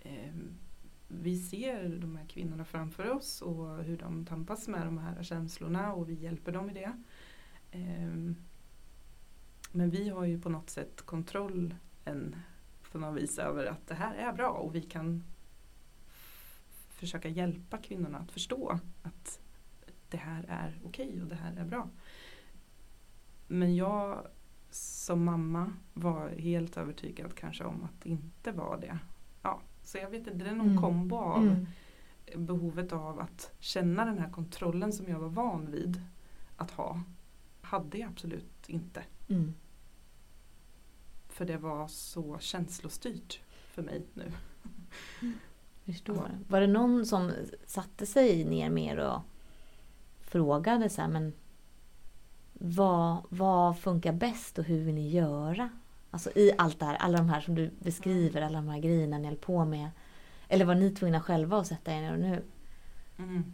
Ehm, 0.02 0.54
vi 1.08 1.38
ser 1.38 1.88
de 1.88 2.16
här 2.16 2.26
kvinnorna 2.26 2.64
framför 2.64 3.10
oss 3.10 3.42
och 3.42 3.84
hur 3.84 3.98
de 3.98 4.26
tampas 4.26 4.68
med 4.68 4.86
de 4.86 4.98
här 4.98 5.22
känslorna 5.22 5.92
och 5.92 6.08
vi 6.08 6.14
hjälper 6.14 6.52
dem 6.52 6.70
i 6.70 6.74
det. 6.74 6.92
Ehm, 7.70 8.36
men 9.72 9.90
vi 9.90 10.08
har 10.08 10.24
ju 10.24 10.40
på 10.40 10.48
något 10.48 10.70
sätt 10.70 11.02
kontrollen 11.02 12.36
på 12.92 12.98
något 12.98 13.22
vis 13.22 13.38
över 13.38 13.66
att 13.66 13.86
det 13.86 13.94
här 13.94 14.14
är 14.14 14.32
bra 14.32 14.48
och 14.50 14.74
vi 14.74 14.82
kan 14.82 15.24
försöka 16.88 17.28
hjälpa 17.28 17.78
kvinnorna 17.78 18.18
att 18.18 18.32
förstå 18.32 18.78
att 19.02 19.40
det 20.08 20.16
här 20.16 20.44
är 20.48 20.78
okej 20.84 21.22
och 21.22 21.28
det 21.28 21.34
här 21.34 21.56
är 21.56 21.64
bra. 21.64 21.88
Men 23.46 23.76
jag 23.76 24.26
som 24.70 25.24
mamma 25.24 25.72
var 25.94 26.28
helt 26.28 26.76
övertygad 26.76 27.34
kanske 27.34 27.64
om 27.64 27.84
att 27.84 28.02
det 28.02 28.08
inte 28.08 28.52
var 28.52 28.78
det. 28.80 28.98
Ja, 29.42 29.60
så 29.82 29.98
jag 29.98 30.10
vet 30.10 30.26
inte, 30.26 30.44
det 30.44 30.50
är 30.50 30.54
någon 30.54 30.66
Mm. 30.70 30.82
kombo 30.82 31.16
av 31.16 31.42
Mm. 31.46 31.66
behovet 32.46 32.92
av 32.92 33.20
att 33.20 33.52
känna 33.58 34.04
den 34.04 34.18
här 34.18 34.30
kontrollen 34.30 34.92
som 34.92 35.08
jag 35.08 35.18
var 35.18 35.28
van 35.28 35.70
vid 35.70 36.02
att 36.56 36.70
ha. 36.70 37.02
Hade 37.60 37.98
jag 37.98 38.10
absolut 38.10 38.68
inte. 38.68 39.04
Mm. 39.28 39.54
För 41.38 41.44
det 41.44 41.56
var 41.56 41.88
så 41.88 42.38
känslostyrt 42.38 43.40
för 43.70 43.82
mig 43.82 44.02
nu. 44.14 44.32
Förstår. 45.84 46.30
Var 46.48 46.60
det 46.60 46.66
någon 46.66 47.06
som 47.06 47.32
satte 47.66 48.06
sig 48.06 48.44
ner 48.44 48.70
mer 48.70 48.96
och 48.96 49.20
frågade 50.20 50.88
så 50.88 51.00
här, 51.00 51.08
men 51.08 51.32
vad, 52.52 53.22
vad 53.28 53.78
funkar 53.78 54.12
bäst 54.12 54.58
och 54.58 54.64
hur 54.64 54.84
vill 54.84 54.94
ni 54.94 55.08
göra? 55.08 55.70
Alltså 56.10 56.30
i 56.34 56.52
allt 56.58 56.78
det 56.78 56.86
här, 56.86 56.94
alla 56.94 57.18
de 57.18 57.28
här 57.28 57.40
som 57.40 57.54
du 57.54 57.70
beskriver, 57.78 58.42
alla 58.42 58.58
de 58.58 58.68
här 58.68 58.78
grejerna 58.78 59.18
ni 59.18 59.28
höll 59.28 59.36
på 59.36 59.64
med. 59.64 59.90
Eller 60.48 60.64
var 60.64 60.74
ni 60.74 60.90
tvungna 60.90 61.20
själva 61.20 61.60
att 61.60 61.66
sätta 61.66 61.92
er 61.92 62.00
ner 62.00 62.12
och 62.12 62.18
nu 62.20 62.42
Mm. 63.18 63.44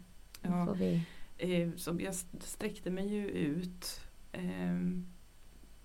Ja. 0.41 0.65
får 0.65 0.75
vi... 0.75 1.03
Eh, 1.37 1.69
så 1.75 1.97
jag 1.99 2.15
sträckte 2.39 2.89
mig 2.89 3.07
ju 3.07 3.27
ut 3.27 4.01
ehm, 4.31 5.07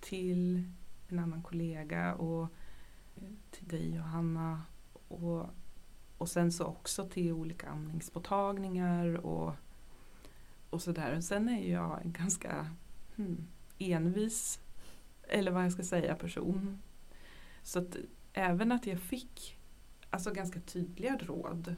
till 0.00 0.64
en 1.12 1.18
annan 1.18 1.42
kollega 1.42 2.14
och 2.14 2.42
eh, 3.16 3.32
till 3.50 3.68
dig 3.68 3.94
Johanna 3.94 4.62
och, 5.08 5.46
och 6.18 6.28
sen 6.28 6.52
så 6.52 6.64
också 6.64 7.08
till 7.08 7.32
olika 7.32 7.68
amningsmottagningar 7.68 9.26
och, 9.26 9.54
och 10.70 10.82
sådär. 10.82 11.20
Sen 11.20 11.48
är 11.48 11.72
jag 11.72 12.02
en 12.04 12.12
ganska 12.12 12.70
hmm, 13.16 13.46
envis, 13.78 14.60
eller 15.22 15.50
vad 15.50 15.64
jag 15.64 15.72
ska 15.72 15.82
säga, 15.82 16.14
person. 16.14 16.82
Så 17.62 17.78
att 17.78 17.96
även 18.32 18.72
att 18.72 18.86
jag 18.86 19.00
fick 19.00 19.58
alltså 20.10 20.32
ganska 20.32 20.60
tydliga 20.60 21.16
råd 21.16 21.76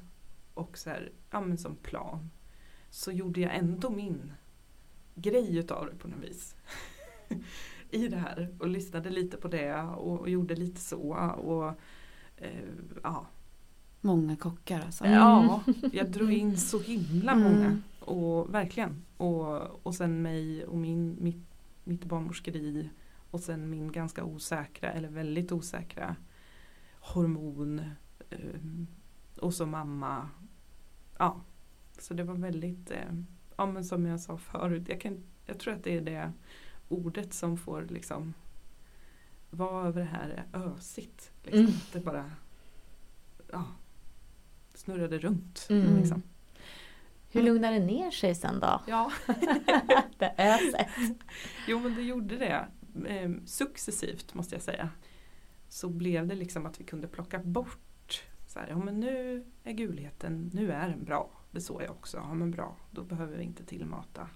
och 0.55 0.79
så 0.79 0.91
här, 0.91 1.13
ja 1.31 1.41
men 1.41 1.59
som 1.59 1.77
plan 1.77 2.31
så 2.91 3.13
gjorde 3.13 3.41
jag 3.41 3.57
ändå 3.57 3.91
min 3.91 4.33
grej 5.15 5.57
utav 5.57 5.87
det 5.87 5.97
på 5.97 6.09
något 6.09 6.25
vis. 6.25 6.57
I 7.93 8.09
det 8.09 8.17
här 8.17 8.49
och 8.59 8.69
lyssnade 8.69 9.11
lite 9.11 9.37
på 9.37 9.49
det 9.49 9.83
och, 9.83 10.21
och 10.21 10.31
gjorde 10.31 10.55
lite 10.55 10.81
så 10.81 11.15
och 11.37 11.69
eh, 12.37 12.69
ja. 13.03 13.27
Många 14.01 14.37
kockar 14.37 14.81
alltså. 14.81 15.05
Mm. 15.05 15.19
ja, 15.19 15.63
jag 15.93 16.11
drog 16.11 16.33
in 16.33 16.57
så 16.57 16.81
himla 16.81 17.33
Mm. 17.33 17.53
många 17.53 17.79
och 18.01 18.55
verkligen 18.55 19.03
och, 19.17 19.87
och 19.87 19.95
sen 19.95 20.23
mig 20.23 20.65
och 20.67 20.77
min, 20.79 21.17
mitt, 21.21 21.47
mitt 21.85 22.05
barnmorskeri 22.05 22.91
och 23.31 23.41
sen 23.41 23.71
min 23.71 23.93
ganska 23.93 24.25
osäkra 24.25 24.93
eller 24.93 25.09
väldigt 25.09 25.53
osäkra 25.53 26.17
hormon 27.01 27.83
eh, 28.31 28.39
och 29.41 29.55
så 29.55 29.67
mamma. 29.67 30.29
Ja, 31.19 31.41
så 31.99 32.15
det 32.15 32.25
var 32.25 32.35
väldigt, 32.35 32.91
eh, 32.91 33.15
ja 33.57 33.67
men 33.67 33.85
som 33.85 34.07
jag 34.07 34.21
sa 34.21 34.37
förut, 34.39 34.89
jag, 34.89 35.01
kan, 35.01 35.23
jag 35.47 35.59
tror 35.59 35.75
att 35.75 35.85
det 35.85 35.97
är 35.97 36.01
det 36.01 36.33
ordet 36.93 37.35
som 37.35 37.57
får 37.57 37.87
liksom 37.91 38.35
vara 39.51 39.89
över 39.89 40.01
det 40.01 40.07
här 40.07 40.47
är 40.53 40.67
ösigt. 40.67 41.31
Liksom. 41.43 41.61
Mm. 41.61 41.73
Det 41.93 42.01
bara 42.01 42.31
ja, 43.53 43.65
snurrade 44.75 45.19
runt. 45.19 45.67
Mm. 45.71 45.97
Liksom. 45.97 46.23
Hur 47.31 47.43
lugnade 47.43 47.79
det 47.79 47.87
ner 47.87 48.11
sig 48.11 48.35
sen 48.35 48.61
då? 48.61 48.81
Ja, 48.87 49.13
det 50.19 50.35
öset. 50.39 50.89
jo 51.69 51.81
men 51.81 51.95
det 51.95 52.03
gjorde 52.03 52.37
det. 52.37 52.67
Eh, 53.07 53.31
successivt 53.45 54.35
måste 54.35 54.55
jag 54.55 54.63
säga. 54.63 54.91
Så 55.69 55.89
blev 55.89 56.27
det 56.27 56.35
liksom 56.35 56.67
att 56.67 56.81
vi 56.81 56.85
kunde 56.85 57.09
plocka 57.09 57.39
bort 57.39 58.25
så 58.53 58.59
här, 58.59 58.69
ja 58.69 58.79
men 58.79 59.01
nu 59.01 59.45
är 59.65 59.73
gulheten, 59.73 60.51
nu 60.55 60.73
är 60.73 60.89
den 60.89 61.05
bra. 61.05 61.31
Det 61.51 61.61
såg 61.61 61.83
jag 61.83 61.91
också, 61.91 62.17
ja 62.17 62.35
men 62.35 62.51
bra, 62.51 62.77
då 62.91 63.03
behöver 63.03 63.37
vi 63.37 63.45
inte 63.45 63.65
tillmata. 63.65 64.29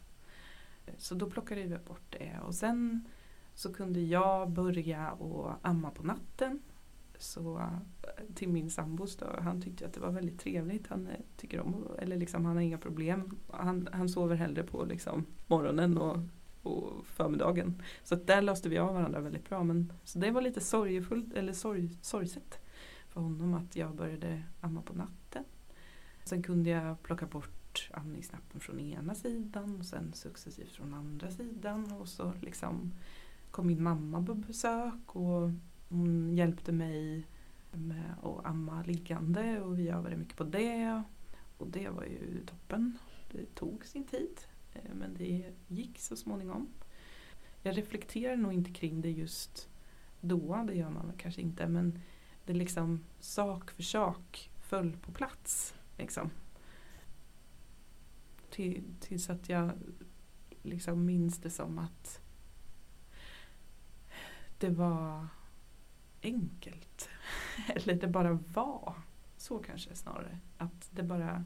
Så 0.98 1.14
då 1.14 1.30
plockade 1.30 1.62
vi 1.62 1.78
bort 1.78 2.16
det 2.18 2.38
och 2.46 2.54
sen 2.54 3.08
så 3.54 3.72
kunde 3.72 4.00
jag 4.00 4.50
börja 4.50 5.12
och 5.12 5.52
amma 5.62 5.90
på 5.90 6.02
natten. 6.02 6.62
Så 7.18 7.58
eh, 7.58 8.34
till 8.34 8.48
min 8.48 8.70
sambos 8.70 9.16
då, 9.16 9.26
han 9.40 9.62
tyckte 9.62 9.86
att 9.86 9.92
det 9.92 10.00
var 10.00 10.10
väldigt 10.10 10.40
trevligt. 10.40 10.86
Han 10.86 11.06
eh, 11.06 11.20
tycker 11.36 11.60
om, 11.60 11.86
eller 11.98 12.16
liksom 12.16 12.44
han 12.44 12.56
har 12.56 12.62
inga 12.62 12.78
problem. 12.78 13.36
Han, 13.50 13.88
han 13.92 14.08
sover 14.08 14.36
hellre 14.36 14.62
på 14.62 14.84
liksom 14.84 15.26
morgonen 15.46 15.98
och, 15.98 16.18
och 16.62 17.06
förmiddagen. 17.06 17.82
Så 18.04 18.14
att 18.14 18.26
där 18.26 18.42
löste 18.42 18.68
vi 18.68 18.78
av 18.78 18.94
varandra 18.94 19.20
väldigt 19.20 19.48
bra. 19.48 19.62
Men, 19.62 19.92
så 20.04 20.18
det 20.18 20.30
var 20.30 20.42
lite 20.42 20.60
sorgefullt, 20.60 21.34
eller 21.34 21.52
sorg, 21.52 21.98
sorgset 22.02 22.60
för 23.08 23.20
honom 23.20 23.54
att 23.54 23.76
jag 23.76 23.94
började 23.94 24.42
amma 24.60 24.82
på 24.82 24.94
natten. 24.94 25.44
Sen 26.24 26.42
kunde 26.42 26.70
jag 26.70 27.02
plocka 27.02 27.26
bort 27.26 27.65
amningsnappen 27.92 28.60
från 28.60 28.80
ena 28.80 29.14
sidan 29.14 29.76
och 29.78 29.86
sen 29.86 30.12
successivt 30.12 30.72
från 30.72 30.94
andra 30.94 31.30
sidan. 31.30 31.92
Och 31.92 32.08
så 32.08 32.32
liksom 32.40 32.92
kom 33.50 33.66
min 33.66 33.82
mamma 33.82 34.22
på 34.22 34.34
besök 34.34 35.16
och 35.16 35.50
hon 35.88 36.36
hjälpte 36.36 36.72
mig 36.72 37.26
med 37.72 38.14
att 38.22 38.46
amma 38.46 38.82
liggande 38.82 39.60
och 39.60 39.78
vi 39.78 39.88
övade 39.88 40.16
mycket 40.16 40.36
på 40.36 40.44
det. 40.44 41.02
Och 41.58 41.66
det 41.66 41.88
var 41.88 42.04
ju 42.04 42.46
toppen. 42.46 42.98
Det 43.32 43.54
tog 43.54 43.86
sin 43.86 44.04
tid 44.04 44.40
eh, 44.74 44.94
men 44.94 45.14
det 45.14 45.52
gick 45.68 45.98
så 45.98 46.16
småningom. 46.16 46.68
Jag 47.62 47.78
reflekterar 47.78 48.36
nog 48.36 48.52
inte 48.52 48.70
kring 48.70 49.00
det 49.00 49.10
just 49.10 49.68
då, 50.20 50.64
det 50.66 50.74
gör 50.74 50.90
man 50.90 51.12
kanske 51.16 51.40
inte 51.40 51.66
men 51.66 51.98
det 52.44 52.52
liksom 52.52 53.04
sak 53.20 53.70
för 53.70 53.82
sak 53.82 54.50
föll 54.60 54.96
på 54.96 55.12
plats. 55.12 55.74
Liksom. 55.98 56.30
Till, 58.56 58.84
tills 59.00 59.30
att 59.30 59.48
jag 59.48 59.72
liksom 60.62 61.04
minns 61.04 61.38
det 61.38 61.50
som 61.50 61.78
att 61.78 62.20
det 64.58 64.70
var 64.70 65.26
enkelt. 66.22 67.08
Eller 67.68 67.94
det 67.94 68.08
bara 68.08 68.32
var. 68.32 68.94
Så 69.36 69.58
kanske 69.58 69.94
snarare. 69.94 70.38
Att 70.58 70.88
det 70.90 71.02
bara 71.02 71.44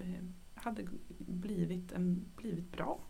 eh, 0.00 0.24
hade 0.54 0.86
blivit, 1.18 1.92
en, 1.92 2.24
blivit 2.36 2.72
bra. 2.72 3.00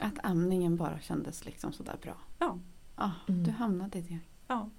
Att 0.00 0.18
amningen 0.22 0.76
bara 0.76 1.00
kändes 1.00 1.44
liksom 1.44 1.72
sådär 1.72 1.98
bra. 2.02 2.16
Ja. 2.38 2.58
Ah, 2.94 3.10
Mm. 3.28 3.44
Du 3.44 3.50
hamnade 3.50 3.98
i 3.98 4.02
det. 4.02 4.20
Ja. 4.46 4.70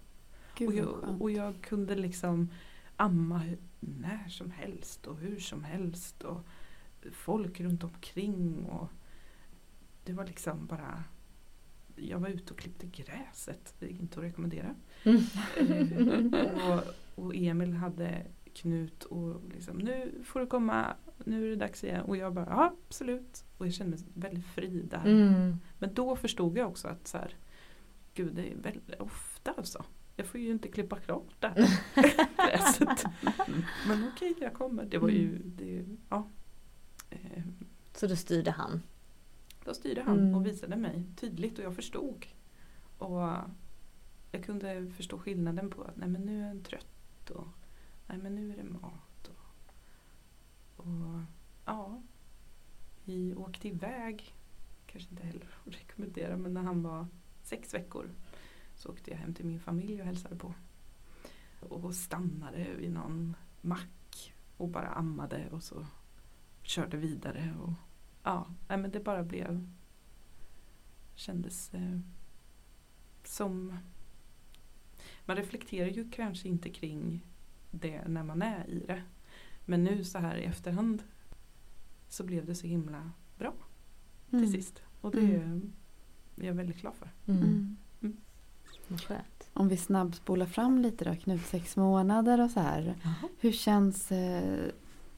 Gud 0.58 0.68
Och 0.68 0.76
jag, 0.76 1.22
och 1.22 1.32
jag 1.32 1.62
kunde 1.62 1.96
liksom 1.96 2.50
amma 2.96 3.44
när 3.80 4.28
som 4.28 4.52
helst 4.52 5.08
och 5.08 5.18
hur 5.18 5.40
som 5.40 5.64
helst. 5.64 6.24
Och 6.24 6.46
folk 7.12 7.60
runt 7.60 7.84
omkring. 7.84 8.66
Och 8.66 8.90
det 10.04 10.14
var 10.14 10.26
liksom 10.26 10.66
bara 10.66 11.04
jag 11.96 12.20
var 12.20 12.30
ute 12.30 12.54
och 12.54 12.60
klippte 12.60 12.88
gräset. 12.88 13.76
Det 13.80 13.86
är 13.86 13.90
inte 13.90 14.20
att 14.20 14.26
rekommendera. 14.26 14.76
Mm. 15.04 16.34
Eh, 16.34 16.72
och, 16.72 16.84
och 17.16 17.36
Emil 17.36 17.74
hade 17.74 18.26
Knut 18.54 19.04
och 19.04 19.42
liksom 19.54 19.78
nu 19.78 20.22
får 20.26 20.40
du 20.40 20.48
komma, 20.48 20.96
nu 21.26 21.46
är 21.46 21.50
det 21.50 21.56
dags 21.56 21.84
igen. 21.84 22.02
Och 22.02 22.18
jag 22.18 22.34
bara 22.34 22.46
ja 22.50 22.76
absolut. 22.88 23.46
Och 23.58 23.66
jag 23.66 23.74
kände 23.74 23.98
mig 23.98 24.06
väldigt 24.14 24.46
fri 24.46 24.82
där. 24.90 25.06
Mm. 25.06 25.58
Men 25.80 25.94
då 25.94 26.16
förstod 26.16 26.58
jag 26.58 26.68
också 26.68 26.88
att 26.88 27.08
så 27.08 27.18
här, 27.18 27.36
gud 28.14 28.36
det 28.36 28.52
är 28.52 28.56
väldigt 28.56 29.00
ofta 29.00 29.52
alltså. 29.52 29.86
jag 30.16 30.28
får 30.28 30.40
ju 30.40 30.52
inte 30.52 30.68
klippa 30.68 30.96
klart 30.96 31.36
det 31.40 31.48
här 31.48 31.56
gräset. 32.50 33.06
Men 33.88 34.12
okej, 34.14 34.36
jag 34.42 34.54
kommer. 34.54 34.86
Det 34.86 34.98
var 34.98 35.10
ju, 35.10 35.42
det, 35.44 35.86
ja. 36.10 36.30
Eh, 37.24 37.44
Så 37.94 38.08
då 38.08 38.16
styrde 38.16 38.52
han. 38.52 38.82
Då 39.66 39.74
styrde 39.74 40.02
han 40.04 40.20
Mm. 40.20 40.36
och 40.36 40.46
visade 40.46 40.76
mig 40.76 41.04
tydligt 41.16 41.60
och 41.60 41.66
jag 41.66 41.76
förstod. 41.76 42.26
Och 42.98 43.22
jag 44.32 44.44
kunde 44.46 44.92
förstå 44.92 45.18
skillnaden 45.20 45.70
på 45.70 45.84
att 45.84 45.98
nej 45.98 46.10
men 46.10 46.22
nu 46.22 46.44
är 46.44 46.48
han 46.48 46.64
trött 46.64 47.30
och 47.30 47.48
nej 48.08 48.18
men 48.18 48.36
nu 48.36 48.52
är 48.54 48.58
det 48.58 48.64
mat. 48.64 49.30
Och, 49.30 50.86
och 50.86 51.22
ja, 51.66 52.02
vi 53.04 53.36
åkte 53.36 53.68
iväg, 53.68 54.36
kanske 54.86 55.10
inte 55.10 55.24
heller 55.26 55.46
att 55.66 55.74
rekommendera, 55.76 56.38
men 56.38 56.54
när 56.54 56.62
han 56.64 56.84
var 56.84 57.08
sex 57.44 57.74
veckor 57.74 58.10
så 58.76 58.90
åkte 58.90 59.12
jag 59.12 59.18
hem 59.18 59.34
till 59.34 59.46
min 59.46 59.60
familj 59.60 60.00
och 60.02 60.06
hälsade 60.08 60.36
på. 60.36 60.54
Och 61.60 61.96
stannade 61.96 62.74
vid 62.78 62.92
någon 62.92 63.36
mack 63.62 64.34
och 64.58 64.70
bara 64.70 64.88
ammade 64.88 65.50
och 65.52 65.64
så 65.64 65.86
körde 66.66 66.98
vidare. 66.98 67.54
Och, 67.62 67.74
ja, 68.24 68.48
nej, 68.68 68.78
men 68.78 68.92
det 68.92 69.00
bara 69.00 69.24
blev 69.24 69.68
kändes 71.16 71.74
eh, 71.74 72.00
som 73.24 73.78
man 75.26 75.36
reflekterar 75.38 75.88
ju 75.90 76.10
kanske 76.12 76.48
inte 76.48 76.70
kring 76.70 77.22
det 77.72 78.08
när 78.08 78.24
man 78.24 78.42
är 78.42 78.70
i 78.70 78.80
det. 78.88 79.04
Men 79.66 79.84
nu 79.84 80.04
så 80.04 80.18
här 80.20 80.36
i 80.38 80.44
efterhand 80.44 81.04
så 82.10 82.24
blev 82.24 82.46
det 82.46 82.56
så 82.56 82.68
himla 82.68 83.12
bra 83.38 83.54
till 84.30 84.40
Mm. 84.40 84.52
sist. 84.52 84.82
Och 85.02 85.12
det 85.12 85.20
Mm. 85.36 85.74
är 86.38 86.46
jag 86.46 86.54
väldigt 86.54 86.82
glad 86.82 86.94
för. 86.96 87.10
Mm. 87.28 87.78
Mm. 88.02 88.18
Skönt. 88.90 89.50
Om 89.54 89.68
vi 89.70 89.78
snabbspolar 89.78 90.46
fram 90.46 90.78
lite 90.82 91.06
då, 91.06 91.16
Knut, 91.16 91.46
sex 91.46 91.76
månader 91.78 92.42
och 92.44 92.52
så 92.52 92.60
här. 92.60 92.96
Hur 93.40 93.52
känns 93.52 94.12
eh, 94.12 94.72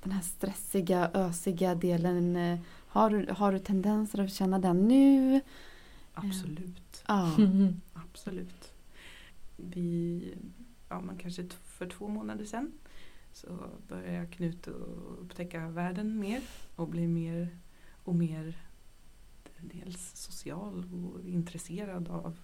den 0.03 0.11
här 0.11 0.21
stressiga, 0.21 1.11
ösiga 1.13 1.75
delen? 1.75 2.35
Eh, 2.35 2.59
har, 2.87 3.09
du, 3.09 3.33
har 3.33 3.51
du 3.51 3.59
tendenser 3.59 4.19
att 4.19 4.33
känna 4.33 4.59
den 4.59 4.87
nu? 4.87 5.41
Absolut. 6.13 7.03
Ja. 7.07 7.31
Absolut. 7.93 8.73
Vi, 9.55 10.23
ja 10.89 11.01
men 11.01 11.17
kanske 11.17 11.47
för 11.63 11.89
två 11.89 12.07
månader 12.07 12.45
sedan 12.45 12.71
så 13.31 13.47
började 13.87 14.27
Knut 14.27 14.67
att 14.67 14.73
upptäcka 15.19 15.67
världen 15.67 16.19
mer 16.19 16.41
och 16.75 16.87
bli 16.87 17.07
mer 17.07 17.57
och 18.03 18.15
mer 18.15 18.57
dels 19.59 20.15
social 20.15 20.83
och 20.93 21.27
intresserad 21.27 22.07
av 22.07 22.37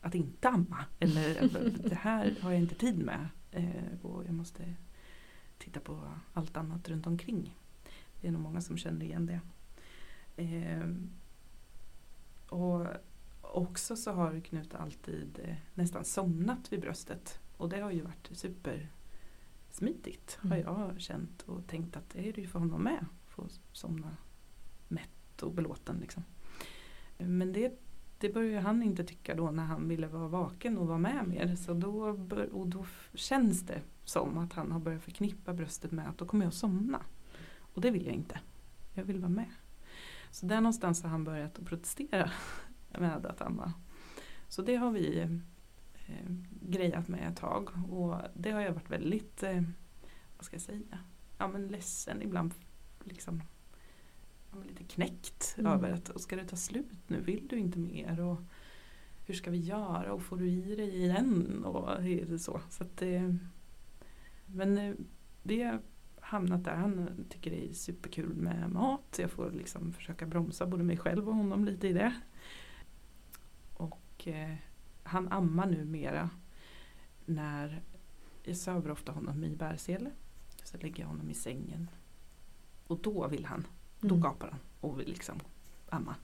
att 0.00 0.14
inte 0.14 0.48
amma. 0.48 0.84
Eller 0.98 1.50
det 1.88 1.94
här 1.94 2.34
har 2.40 2.50
jag 2.52 2.60
inte 2.60 2.74
tid 2.74 2.98
med 2.98 3.28
eh, 3.50 4.00
och 4.02 4.24
jag 4.24 4.34
måste 4.34 4.74
titta 5.58 5.80
på 5.80 6.08
allt 6.32 6.56
annat 6.56 6.88
runt 6.88 7.06
omkring. 7.06 7.56
Det 8.20 8.28
är 8.28 8.32
nog 8.32 8.42
många 8.42 8.60
som 8.60 8.76
känner 8.76 9.06
igen 9.06 9.26
det. 9.26 9.40
Eh, 10.42 10.88
och 12.48 12.86
också 13.42 13.96
så 13.96 14.12
har 14.12 14.40
Knut 14.40 14.74
alltid 14.74 15.40
eh, 15.44 15.56
nästan 15.74 16.04
somnat 16.04 16.72
vid 16.72 16.80
bröstet. 16.80 17.40
Och 17.56 17.68
det 17.68 17.80
har 17.80 17.90
ju 17.90 18.02
varit 18.02 18.30
supersmidigt 18.32 20.38
har 20.40 20.56
Mm. 20.56 20.60
jag 20.60 21.00
känt 21.00 21.42
och 21.42 21.66
tänkt 21.66 21.96
att 21.96 22.10
det 22.10 22.28
är 22.28 22.32
det 22.32 22.40
ju 22.40 22.46
för 22.46 22.58
honom 22.58 22.82
med. 22.82 23.06
Få 23.26 23.46
somna 23.72 24.16
mätt 24.88 25.42
och 25.42 25.52
belåten 25.52 25.96
liksom. 26.00 26.24
Men 27.18 27.52
det, 27.52 27.80
det 28.18 28.34
började 28.34 28.60
han 28.60 28.82
inte 28.82 29.04
tycka 29.04 29.34
då 29.34 29.50
när 29.50 29.64
han 29.64 29.88
ville 29.88 30.06
vara 30.06 30.28
vaken 30.28 30.78
och 30.78 30.86
vara 30.86 30.98
med 30.98 31.28
mer. 31.28 31.56
Så 31.56 31.74
då, 31.74 32.08
och 32.52 32.66
då 32.66 32.86
känns 33.14 33.62
det 33.62 33.82
som 34.06 34.38
att 34.38 34.52
han 34.52 34.72
har 34.72 34.80
börjat 34.80 35.02
förknippa 35.02 35.52
bröstet 35.52 35.92
med 35.92 36.08
att 36.08 36.18
då 36.18 36.26
kommer 36.26 36.44
jag 36.44 36.54
somna. 36.54 37.02
Och 37.58 37.80
det 37.80 37.90
vill 37.90 38.06
jag 38.06 38.14
inte. 38.14 38.40
Jag 38.94 39.04
vill 39.04 39.18
vara 39.18 39.30
med. 39.30 39.50
Så 40.30 40.46
där 40.46 40.60
någonstans 40.60 41.02
har 41.02 41.10
han 41.10 41.24
börjat 41.24 41.58
att 41.58 41.64
protestera 41.64 42.30
med 42.98 43.26
att 43.26 43.40
amma. 43.40 43.72
Så 44.48 44.62
det 44.62 44.76
har 44.76 44.90
vi 44.90 45.20
eh, 45.20 46.26
grejat 46.62 47.08
med 47.08 47.28
ett 47.28 47.36
tag 47.36 47.70
och 47.90 48.16
det 48.34 48.50
har 48.50 48.60
jag 48.60 48.72
varit 48.72 48.90
väldigt, 48.90 49.42
eh, 49.42 49.62
vad 50.36 50.44
ska 50.44 50.54
jag 50.54 50.62
säga, 50.62 50.98
ja 51.38 51.48
men 51.48 51.68
ledsen 51.68 52.22
ibland 52.22 52.54
liksom 53.04 53.42
ja, 54.52 54.58
lite 54.68 54.84
knäckt 54.84 55.54
Mm. 55.58 55.72
över 55.72 55.90
att 55.92 56.20
ska 56.20 56.36
det 56.36 56.44
ta 56.44 56.56
slut 56.56 56.98
nu, 57.06 57.20
vill 57.20 57.48
du 57.48 57.58
inte 57.58 57.78
mer 57.78 58.20
och 58.20 58.38
hur 59.26 59.34
ska 59.34 59.50
vi 59.50 59.58
göra 59.58 60.12
och 60.12 60.22
får 60.22 60.36
du 60.36 60.50
i 60.50 60.76
dig 60.76 60.96
igen 60.96 61.64
och 61.64 61.88
så. 62.40 62.60
så 62.70 62.84
att, 62.84 63.02
eh, 63.02 63.34
men 64.46 64.78
eh, 64.78 64.94
vi 65.42 65.62
har 65.62 65.80
hamnat 66.20 66.64
där, 66.64 66.74
han 66.76 67.24
tycker 67.28 67.50
det 67.50 67.68
är 67.68 67.72
superkul 67.72 68.34
med 68.34 68.70
mat, 68.70 69.16
jag 69.18 69.30
får 69.30 69.50
liksom 69.50 69.92
försöka 69.92 70.26
bromsa 70.26 70.66
både 70.66 70.84
mig 70.84 70.96
själv 70.96 71.28
och 71.28 71.34
honom 71.34 71.64
lite 71.64 71.88
i 71.88 71.92
det. 71.92 72.14
Och 73.74 74.28
eh, 74.28 74.54
han 75.02 75.32
ammar 75.32 75.66
numera 75.66 76.30
när 77.24 77.82
jag 78.42 78.56
söver 78.56 78.90
ofta 78.90 79.12
honom 79.12 79.44
i 79.44 79.56
bärsele. 79.56 80.10
Så 80.64 80.76
lägger 80.78 81.02
jag 81.02 81.08
honom 81.08 81.30
i 81.30 81.34
sängen. 81.34 81.90
Och 82.86 82.98
då 83.02 83.28
vill 83.28 83.44
han, 83.46 83.66
då 84.00 84.08
Mm. 84.14 84.20
gapar 84.20 84.48
han 84.50 84.60
och 84.80 85.00
vill 85.00 85.08
liksom 85.08 85.40
amma. 85.88 86.14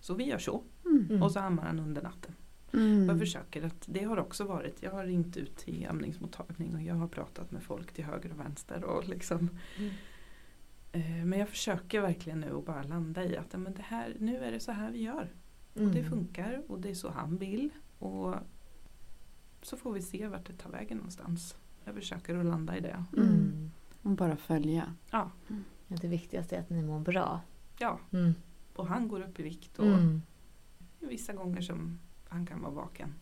Så 0.00 0.14
vi 0.14 0.24
gör 0.24 0.38
så. 0.38 0.62
Mm. 0.84 1.22
och 1.22 1.32
så 1.32 1.40
ammar 1.40 1.62
han 1.62 1.78
under 1.80 2.02
natten. 2.02 2.34
Mm. 2.72 3.08
Jag 3.08 3.18
försöker 3.18 3.62
att, 3.62 3.84
det 3.86 4.04
har 4.04 4.16
också 4.16 4.44
varit, 4.44 4.82
jag 4.82 4.90
har 4.90 5.04
ringt 5.04 5.36
ut 5.36 5.56
till 5.56 5.86
amningsmottagning 5.90 6.74
och 6.74 6.82
jag 6.82 6.94
har 6.94 7.08
pratat 7.08 7.50
med 7.50 7.62
folk 7.62 7.92
till 7.92 8.04
höger 8.04 8.32
och 8.32 8.40
vänster 8.40 8.84
och 8.84 9.08
liksom 9.08 9.50
Mm. 9.78 9.90
eh, 10.92 11.24
Men 11.26 11.38
jag 11.38 11.48
försöker 11.48 12.00
verkligen 12.00 12.40
nu 12.40 12.56
att 12.58 12.66
bara 12.66 12.82
landa 12.82 13.24
i 13.24 13.36
att 13.36 13.52
men 13.52 13.74
det 13.74 13.82
här, 13.82 14.16
nu 14.18 14.36
är 14.36 14.52
det 14.52 14.60
så 14.60 14.72
här 14.72 14.90
vi 14.92 15.02
gör. 15.02 15.28
Och 15.74 15.80
det 15.80 15.98
Mm. 15.98 16.10
funkar 16.10 16.62
och 16.68 16.80
det 16.80 16.90
är 16.90 16.94
så 16.94 17.10
han 17.10 17.36
vill. 17.36 17.70
Och 17.98 18.34
så 19.62 19.76
får 19.76 19.92
vi 19.92 20.02
se 20.02 20.26
vart 20.28 20.46
det 20.46 20.52
tar 20.52 20.70
vägen 20.70 20.96
någonstans. 20.96 21.56
Jag 21.84 21.94
försöker 21.94 22.36
att 22.36 22.46
landa 22.46 22.76
i 22.76 22.80
det. 22.80 23.04
Mm. 23.16 23.28
Mm. 23.28 23.70
Och 24.02 24.10
bara 24.10 24.36
följa. 24.36 24.94
Ja, 25.10 25.30
Ja, 25.88 25.96
Det 26.00 26.08
viktigaste 26.08 26.56
är 26.56 26.60
att 26.60 26.70
ni 26.70 26.82
mår 26.82 27.00
bra. 27.00 27.40
ja. 27.78 28.00
Mm. 28.12 28.34
och 28.74 28.86
han 28.86 29.08
går 29.08 29.20
upp 29.20 29.40
i 29.40 29.42
vikt 29.42 29.78
och 29.78 29.86
Mm. 29.86 30.22
vissa 30.98 31.32
gånger 31.32 31.60
som 31.60 31.98
han 32.30 32.46
kan 32.46 32.60
vara 32.62 32.72
vaken 32.72 33.14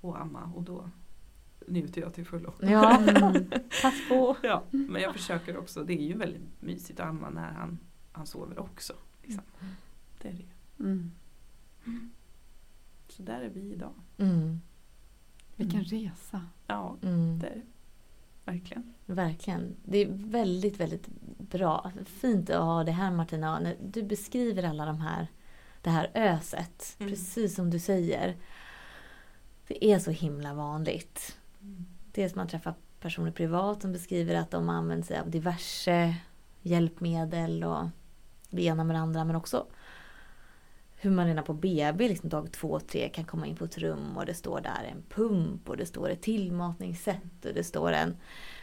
och 0.00 0.20
amma 0.20 0.52
och 0.54 0.62
då 0.62 0.90
njuter 1.66 2.00
jag 2.00 2.14
till 2.14 2.26
fullo. 2.26 2.52
Ja, 2.60 2.98
Mm. 2.98 3.50
pass 3.82 4.08
på. 4.08 4.36
Ja, 4.42 4.62
men 4.70 5.02
jag 5.02 5.12
försöker 5.12 5.56
också, 5.56 5.84
det 5.84 5.92
är 5.92 6.02
ju 6.04 6.14
väldigt 6.18 6.42
mysigt 6.62 7.00
att 7.00 7.06
amma 7.06 7.30
när 7.30 7.52
han, 7.52 7.78
han 8.12 8.26
sover 8.26 8.58
också. 8.58 8.92
Liksom. 9.22 9.44
Det 10.22 10.28
är 10.28 10.32
det. 10.32 10.82
Mm. 10.84 11.10
Så 13.08 13.22
där 13.22 13.40
är 13.40 13.48
vi 13.48 13.72
idag. 13.72 13.92
Mm. 14.18 14.60
Vilken 15.56 15.80
Mm. 15.80 15.90
resa. 15.90 16.46
Ja, 16.66 16.96
Mm. 17.02 17.38
det 17.38 17.46
är 17.46 17.54
det. 17.54 17.62
Verkligen. 18.44 18.94
Verkligen. 19.06 19.76
Det 19.84 19.98
är 19.98 20.08
väldigt, 20.12 20.80
väldigt 20.80 21.08
bra. 21.38 21.92
Fint 22.04 22.50
att 22.50 22.62
ha 22.64 22.84
det 22.84 22.92
här 22.92 23.10
Martina. 23.10 23.72
Du 23.84 24.02
beskriver 24.02 24.62
alla 24.62 24.86
de 24.86 25.00
här, 25.00 25.26
det 25.88 25.92
här 25.92 26.10
öset. 26.14 26.96
Mm. 26.98 27.12
Precis 27.12 27.54
som 27.54 27.70
du 27.70 27.78
säger. 27.78 28.36
Det 29.66 29.84
är 29.84 29.98
så 29.98 30.10
himla 30.10 30.54
vanligt. 30.54 31.38
Mm. 31.60 31.86
Dels 32.12 32.34
man 32.34 32.48
träffar 32.48 32.74
personer 33.00 33.30
privat 33.30 33.82
som 33.82 33.92
beskriver 33.92 34.34
att 34.34 34.50
de 34.50 34.68
använder 34.68 35.06
sig 35.06 35.18
av 35.18 35.30
diverse 35.30 36.14
hjälpmedel 36.62 37.64
och 37.64 37.88
det 38.50 38.62
ena 38.62 38.84
med 38.84 38.96
det 38.96 39.00
andra. 39.00 39.24
Men 39.24 39.36
också 39.36 39.66
hur 40.96 41.10
man 41.10 41.26
redan 41.26 41.44
på 41.44 41.54
BB, 41.54 42.08
liksom 42.08 42.28
dag 42.28 42.52
två, 42.52 42.80
tre, 42.80 43.08
kan 43.08 43.24
komma 43.24 43.46
in 43.46 43.56
på 43.56 43.64
ett 43.64 43.78
rum 43.78 44.16
och 44.16 44.26
det 44.26 44.34
står 44.34 44.60
där 44.60 44.90
en 44.92 45.02
pump 45.08 45.68
och 45.68 45.76
det 45.76 45.86
står 45.86 46.10
ett 46.10 46.22
tillmatningssätt 46.22 47.44
och 47.44 47.54
det 47.54 47.64
står 47.64 47.92
en 47.92 48.16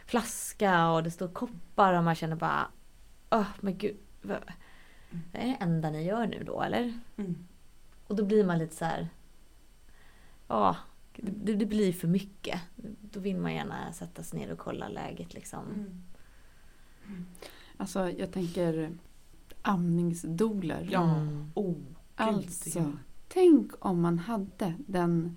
flaska 0.06 0.90
och 0.90 1.02
det 1.02 1.10
står 1.10 1.28
koppar 1.28 1.92
och 1.92 2.04
man 2.04 2.14
känner 2.14 2.36
bara 2.36 2.66
Åh, 3.30 3.48
men 3.60 3.78
gud. 3.78 3.96
Vad, 5.32 5.42
är 5.42 5.46
det 5.46 5.52
det 5.52 5.64
enda 5.64 5.90
ni 5.90 6.04
gör 6.04 6.26
nu 6.26 6.42
då 6.46 6.62
eller? 6.62 6.98
Mm. 7.16 7.36
Och 8.06 8.16
då 8.16 8.24
blir 8.24 8.44
man 8.46 8.58
lite 8.58 8.76
så 8.76 8.84
här. 8.84 9.08
Ja, 10.48 10.76
det, 11.16 11.54
det 11.54 11.66
blir 11.66 11.92
för 11.92 12.08
mycket. 12.08 12.60
Då 13.00 13.20
vill 13.20 13.36
man 13.36 13.54
gärna 13.54 13.92
sätta 13.92 14.22
sig 14.22 14.38
ner 14.38 14.52
och 14.52 14.58
kolla 14.58 14.88
läget 14.88 15.34
liksom. 15.34 15.64
Mm. 17.06 17.26
Alltså 17.76 18.10
jag 18.10 18.32
tänker 18.32 18.90
amningsdoler. 19.62 20.88
Ja. 20.92 21.14
Mm. 21.16 21.50
Oh, 21.54 21.74
Alltså, 22.18 22.92
tänk 23.28 23.72
om 23.78 24.00
man 24.00 24.18
hade 24.18 24.74
den 24.86 25.36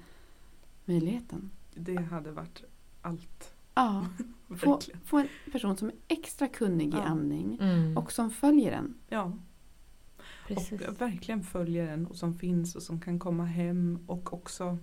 möjligheten. 0.85 1.51
Det 1.75 1.95
hade 2.01 2.31
varit 2.31 2.63
allt. 3.01 3.53
Ja, 3.75 4.05
få, 4.57 4.79
få 5.05 5.17
en 5.17 5.27
person 5.51 5.77
som 5.77 5.87
är 5.87 5.95
extra 6.07 6.47
kunnig 6.47 6.87
i 6.93 6.97
Ja. 6.97 7.03
amning 7.03 7.57
Mm. 7.61 7.97
och 7.97 8.11
som 8.11 8.29
följer 8.31 8.71
den. 8.71 8.93
Ja, 9.09 9.33
Precis. 10.55 10.81
och 10.87 11.01
verkligen 11.01 11.43
följer 11.43 11.87
den 11.87 12.07
och 12.07 12.15
som 12.15 12.33
finns 12.39 12.75
och 12.75 12.83
som 12.83 12.99
kan 13.01 13.19
komma 13.19 13.45
hem 13.45 13.99
och 14.07 14.33
också 14.33 14.77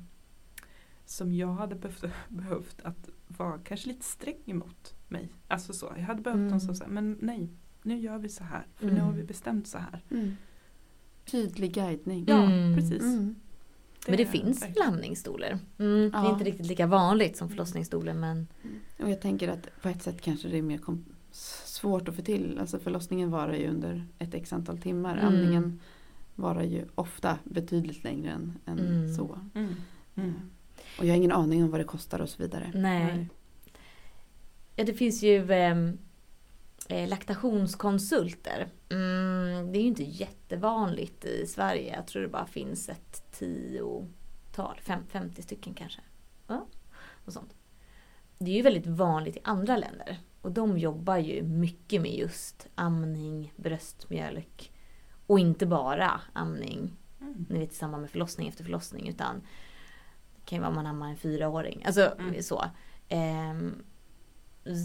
som 1.05 1.33
jag 1.35 1.53
hade 1.55 1.75
behövt, 1.75 2.05
behövt 2.29 2.81
att 2.83 3.09
vara 3.29 3.59
kanske 3.59 3.89
lite 3.89 4.05
sträng 4.05 4.43
emot 4.47 4.95
mig. 5.09 5.29
Alltså 5.49 5.73
så, 5.73 5.93
jag 5.97 6.03
hade 6.05 6.23
behövt 6.23 6.37
Mm. 6.37 6.49
någon 6.49 6.61
som 6.61 6.75
sa 6.75 6.87
men 6.89 7.19
nej, 7.21 7.49
nu 7.83 7.99
gör 7.99 8.19
vi 8.19 8.29
så 8.29 8.45
här. 8.45 8.67
För 8.75 8.87
nu 8.87 8.93
Mm. 8.93 9.05
har 9.05 9.13
vi 9.13 9.23
bestämt 9.25 9.67
så 9.69 9.79
här. 9.79 10.05
Mm. 10.11 10.37
Tydlig 11.25 11.75
guidning. 11.75 12.25
Ja, 12.29 12.43
Mm. 12.45 12.77
precis. 12.77 13.03
Mm. 13.03 13.35
Men 14.09 14.17
det 14.17 14.27
finns 14.27 14.63
verkligen- 14.63 14.89
amningsstolar? 14.89 15.51
Mm, 15.79 16.11
Det 16.11 16.17
är 16.19 16.25
Ja. 16.25 16.33
inte 16.33 16.45
riktigt 16.45 16.67
lika 16.67 16.87
vanligt 16.87 17.37
som 17.37 17.49
förlossningsstolar 17.49 18.15
men 18.15 18.47
Och 19.03 19.11
jag 19.11 19.21
tänker 19.21 19.49
att 19.49 19.69
på 19.83 19.89
ett 19.89 20.03
sätt 20.03 20.21
kanske 20.21 20.49
det 20.49 20.59
är 20.59 20.63
mer 20.63 20.79
kom- 20.79 21.05
svårt 21.77 22.09
att 22.09 22.15
få 22.17 22.23
till. 22.23 22.59
Alltså 22.61 22.79
förlossningen 22.79 23.31
varar 23.31 23.55
ju 23.55 23.69
under 23.69 24.07
ett 24.19 24.35
x 24.35 24.53
antal 24.53 24.79
timmar. 24.79 25.13
Mm. 25.19 25.27
Amningen 25.27 25.81
varar 26.35 26.63
ju 26.63 26.85
ofta 26.95 27.39
betydligt 27.45 28.05
längre 28.05 28.31
än, 28.31 28.59
än 28.67 28.79
Mm. 28.79 29.15
så. 29.15 29.39
Mm. 29.55 29.75
Mm. 30.15 30.35
Och 30.99 31.05
jag 31.05 31.11
har 31.13 31.17
ingen 31.17 31.33
aning 31.33 31.65
om 31.65 31.71
vad 31.71 31.81
det 31.81 31.85
kostar 31.85 32.21
och 32.21 32.29
så 32.29 32.43
vidare. 32.43 32.71
nej. 32.75 33.05
Nej. 33.05 33.29
Ja 34.79 34.85
det 34.85 34.95
finns 34.95 35.23
ju 35.23 35.53
ehm, 35.53 35.99
eh, 36.89 37.09
laktationskonsulter. 37.09 38.69
Mm, 38.89 39.73
det 39.73 39.79
är 39.79 39.81
ju 39.83 39.89
inte 39.89 40.05
jättevanligt 40.05 41.25
i 41.25 41.47
Sverige. 41.47 41.95
Jag 41.97 42.07
tror 42.07 42.23
det 42.23 42.29
bara 42.29 42.47
finns 42.47 42.89
ett 42.89 43.31
tiotal, 43.33 44.81
fem, 44.83 45.01
50 45.09 45.43
stycken 45.43 45.75
kanske. 45.75 46.01
Ja, 46.47 46.67
och 47.25 47.33
sånt. 47.33 47.55
Det 48.39 48.51
är 48.51 48.55
ju 48.55 48.63
väldigt 48.63 48.87
vanligt 48.87 49.37
i 49.37 49.41
andra 49.45 49.77
länder. 49.77 50.19
Och 50.47 50.53
de 50.53 50.79
jobbar 50.79 51.17
ju 51.17 51.43
mycket 51.43 52.03
med 52.03 52.15
just 52.15 52.67
amning, 52.75 53.53
bröstmjölk. 53.57 54.73
Och 55.27 55.39
inte 55.39 55.67
bara 55.67 56.21
amning 56.33 56.97
Mm. 57.21 57.47
ni 57.49 57.59
vet, 57.59 57.73
i 57.73 57.75
samband 57.75 58.01
med 58.01 58.11
förlossning 58.11 58.49
efter 58.49 58.65
förlossning. 58.65 59.09
Utan 59.09 59.37
det 60.37 60.43
kan 60.45 60.57
ju 60.57 60.63
vara 60.63 60.75
man 60.75 60.87
ammar 60.87 61.09
en 61.11 61.17
fyraåring. 61.17 61.83
Alltså 61.87 62.15
Mm. 62.19 62.43
så. 62.43 62.65
Ehm, 63.09 63.75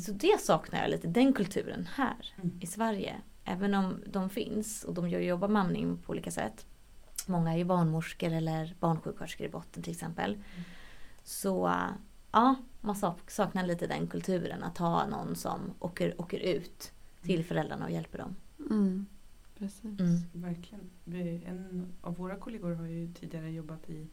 så 0.05 0.12
det 0.12 0.39
saknar 0.41 0.82
jag 0.82 0.89
lite, 0.91 1.07
den 1.07 1.34
kulturen 1.34 1.88
här 1.95 2.34
Mm. 2.38 2.59
i 2.62 2.68
Sverige. 2.68 3.16
Även 3.45 3.74
om 3.74 4.03
de 4.07 4.30
finns 4.30 4.84
och 4.84 4.93
de 4.93 5.09
jobbar 5.09 5.47
med 5.47 5.62
amning 5.62 5.97
på 5.97 6.12
olika 6.12 6.32
sätt. 6.32 6.66
Många 7.28 7.53
är 7.53 7.57
ju 7.57 7.64
barnmorskor 7.66 8.32
eller 8.32 8.76
barnsjuksköterskor 8.80 9.47
i 9.47 9.49
botten 9.49 9.84
till 9.84 9.93
exempel. 9.93 10.38
Så 11.24 11.68
äh, 11.68 11.74
ja, 12.32 12.55
man 12.82 12.96
sak- 12.96 13.32
saknar 13.32 13.68
lite 13.68 13.88
den 13.88 14.08
kulturen. 14.08 14.64
Att 14.64 14.78
ha 14.78 15.08
någon 15.08 15.36
som 15.36 15.60
åker, 15.80 16.22
åker 16.22 16.40
ut 16.40 16.92
till 17.22 17.46
föräldrarna 17.46 17.86
och 17.86 17.92
hjälper 17.92 18.18
dem. 18.18 18.36
Mm. 18.70 19.06
Precis. 19.58 20.00
Mm. 20.00 20.22
Verkligen. 20.34 20.90
Vi, 21.04 21.44
en 21.46 21.88
av 22.02 22.16
våra 22.16 22.36
kollegor 22.36 22.72
har 22.72 22.86
ju 22.86 23.14
tidigare 23.14 23.52
jobbat 23.52 23.90
i, 23.90 24.08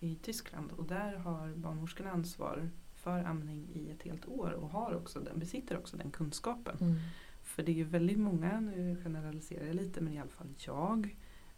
i 0.00 0.14
Tyskland 0.14 0.72
och 0.72 0.84
där 0.84 1.16
har 1.16 1.54
barnmorskorna 1.54 2.10
ansvar 2.10 2.70
för 2.94 3.24
amning 3.24 3.68
i 3.74 3.90
ett 3.90 4.02
helt 4.02 4.26
år 4.28 4.50
och 4.50 4.70
har 4.70 4.94
också 4.94 5.20
den, 5.20 5.38
besitter 5.38 5.78
också 5.78 5.96
den 5.96 6.10
kunskapen. 6.10 6.76
Mm. 6.80 6.96
För 7.42 7.62
det 7.62 7.72
är 7.72 7.76
ju 7.76 7.84
väldigt 7.84 8.18
många, 8.18 8.60
nu 8.60 8.96
generaliserar 9.04 9.66
jag 9.66 9.76
lite 9.76 10.00
men 10.00 10.12
i 10.12 10.20
alla 10.20 10.30
fall 10.30 10.54
jag, 10.58 11.16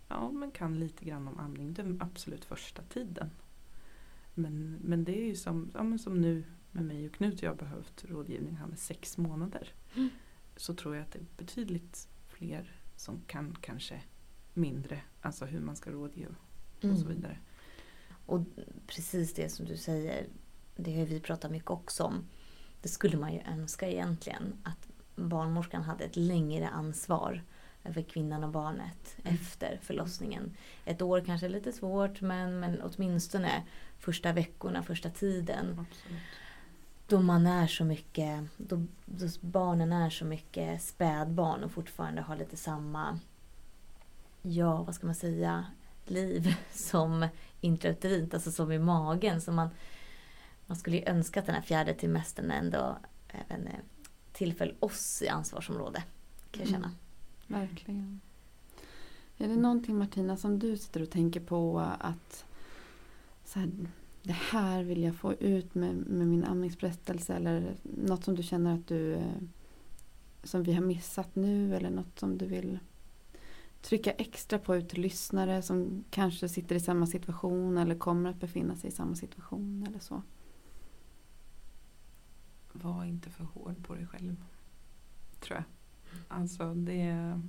ja 0.08 0.30
men 0.30 0.50
kan 0.50 0.78
lite 0.78 1.04
grann 1.04 1.28
om 1.28 1.38
amning 1.38 1.74
den 1.74 2.02
absolut 2.02 2.44
första 2.44 2.82
tiden. 2.82 3.30
Men, 4.34 4.78
men 4.80 5.04
det 5.04 5.18
är 5.18 5.26
ju 5.26 5.36
som, 5.36 5.70
ja, 5.74 5.98
som 5.98 6.20
nu 6.20 6.44
med 6.70 6.84
mig 6.84 7.06
och 7.06 7.14
Knut, 7.14 7.42
jag 7.42 7.50
har 7.50 7.56
behövt 7.56 8.04
rådgivning 8.04 8.56
här 8.56 8.66
med 8.66 8.78
sex 8.78 9.18
månader. 9.18 9.68
Mm. 9.94 10.08
Så 10.56 10.74
tror 10.74 10.94
jag 10.96 11.02
att 11.02 11.12
det 11.12 11.18
är 11.18 11.26
betydligt 11.36 12.08
fler 12.28 12.80
som 12.96 13.20
kan 13.26 13.56
kanske 13.60 14.02
mindre, 14.54 15.02
alltså 15.20 15.44
hur 15.44 15.60
man 15.60 15.76
ska 15.76 15.90
rådge 15.90 16.26
och 16.26 16.34
Mm. 16.84 16.96
så 16.96 17.08
vidare. 17.08 17.38
Och 18.26 18.40
precis 18.86 19.34
det 19.34 19.48
som 19.48 19.66
du 19.66 19.76
säger, 19.76 20.26
det 20.76 20.98
har 20.98 21.06
vi 21.06 21.20
pratat 21.20 21.50
mycket 21.50 21.70
också 21.70 22.04
om. 22.04 22.24
Det 22.82 22.88
skulle 22.88 23.16
man 23.16 23.32
ju 23.32 23.40
önska 23.40 23.90
egentligen 23.90 24.54
att 24.62 24.88
barnmorskan 25.16 25.82
hade 25.82 26.04
ett 26.04 26.16
längre 26.16 26.68
ansvar 26.68 27.42
över 27.84 28.02
kvinnan 28.02 28.44
och 28.44 28.50
barnet 28.50 29.16
Mm. 29.24 29.34
efter 29.34 29.78
förlossningen. 29.82 30.56
Ett 30.84 31.02
år 31.02 31.22
kanske 31.26 31.46
är 31.46 31.50
lite 31.50 31.72
svårt 31.72 32.20
men, 32.20 32.60
men 32.60 32.82
åtminstone 32.82 33.62
första 33.98 34.32
veckorna, 34.32 34.82
första 34.82 35.10
tiden. 35.10 35.86
Absolut. 35.90 36.22
Då 37.06 37.20
man 37.20 37.46
är 37.46 37.66
så 37.66 37.84
mycket, 37.84 38.44
då, 38.56 38.86
då 39.04 39.26
barnen 39.40 39.92
är 39.92 40.10
så 40.10 40.24
mycket 40.24 40.82
spädbarn 40.82 41.64
och 41.64 41.72
fortfarande 41.72 42.22
har 42.22 42.36
lite 42.36 42.56
samma, 42.56 43.18
ja 44.42 44.82
vad 44.82 44.94
ska 44.94 45.06
man 45.06 45.14
säga, 45.14 45.66
liv 46.06 46.54
som 46.70 47.28
intrauterint, 47.60 48.34
alltså 48.34 48.52
som 48.52 48.72
i 48.72 48.78
magen. 48.78 49.40
Så 49.40 49.52
man, 49.52 49.68
man 50.66 50.76
skulle 50.76 50.96
ju 50.96 51.04
önska 51.06 51.40
att 51.40 51.46
den 51.46 51.54
här 51.54 51.62
fjärde 51.62 51.94
trimestern 51.94 52.50
ändå 52.50 52.98
även 53.28 53.66
eh, 53.66 53.78
tillföll 54.32 54.74
oss 54.80 55.22
i 55.22 55.28
ansvarsområde. 55.28 56.02
Kan 56.50 56.60
jag 56.60 56.70
känna. 56.70 56.90
Verkligen. 57.46 58.20
Är 59.38 59.48
det 59.48 59.56
någonting 59.56 59.98
Martina 59.98 60.36
som 60.36 60.58
du 60.58 60.76
sitter 60.76 61.02
och 61.02 61.10
tänker 61.10 61.40
på 61.40 61.80
att 61.98 62.44
så 63.44 63.58
här, 63.58 63.70
det 64.22 64.32
här 64.32 64.82
vill 64.82 65.02
jag 65.02 65.16
få 65.16 65.32
ut 65.32 65.74
med, 65.74 65.94
med 65.94 66.26
min 66.26 66.44
amningsberättelse 66.44 67.34
eller 67.34 67.76
något 67.82 68.24
som 68.24 68.34
du 68.34 68.42
känner 68.42 68.74
att 68.74 68.86
du 68.86 69.14
eh, 69.14 69.42
som 70.42 70.62
vi 70.62 70.72
har 70.72 70.82
missat 70.82 71.34
nu 71.36 71.76
eller 71.76 71.90
något 71.90 72.18
som 72.18 72.38
du 72.38 72.46
vill 72.46 72.78
trycka 73.82 74.10
extra 74.10 74.58
på 74.58 74.76
ut 74.76 74.88
till 74.88 75.00
lyssnare 75.00 75.62
som 75.62 76.04
kanske 76.10 76.48
sitter 76.48 76.76
i 76.76 76.80
samma 76.80 77.06
situation 77.06 77.78
eller 77.78 77.94
kommer 77.94 78.30
att 78.30 78.40
befinna 78.40 78.76
sig 78.76 78.88
i 78.88 78.92
samma 78.92 79.14
situation 79.14 79.86
eller 79.88 79.98
så. 79.98 80.22
Var 82.72 83.04
inte 83.04 83.30
för 83.30 83.44
hård 83.44 83.86
på 83.86 83.94
dig 83.94 84.06
själv. 84.06 84.36
Tror 85.40 85.56
jag. 85.56 85.64
Alltså 86.28 86.74
det 86.74 87.40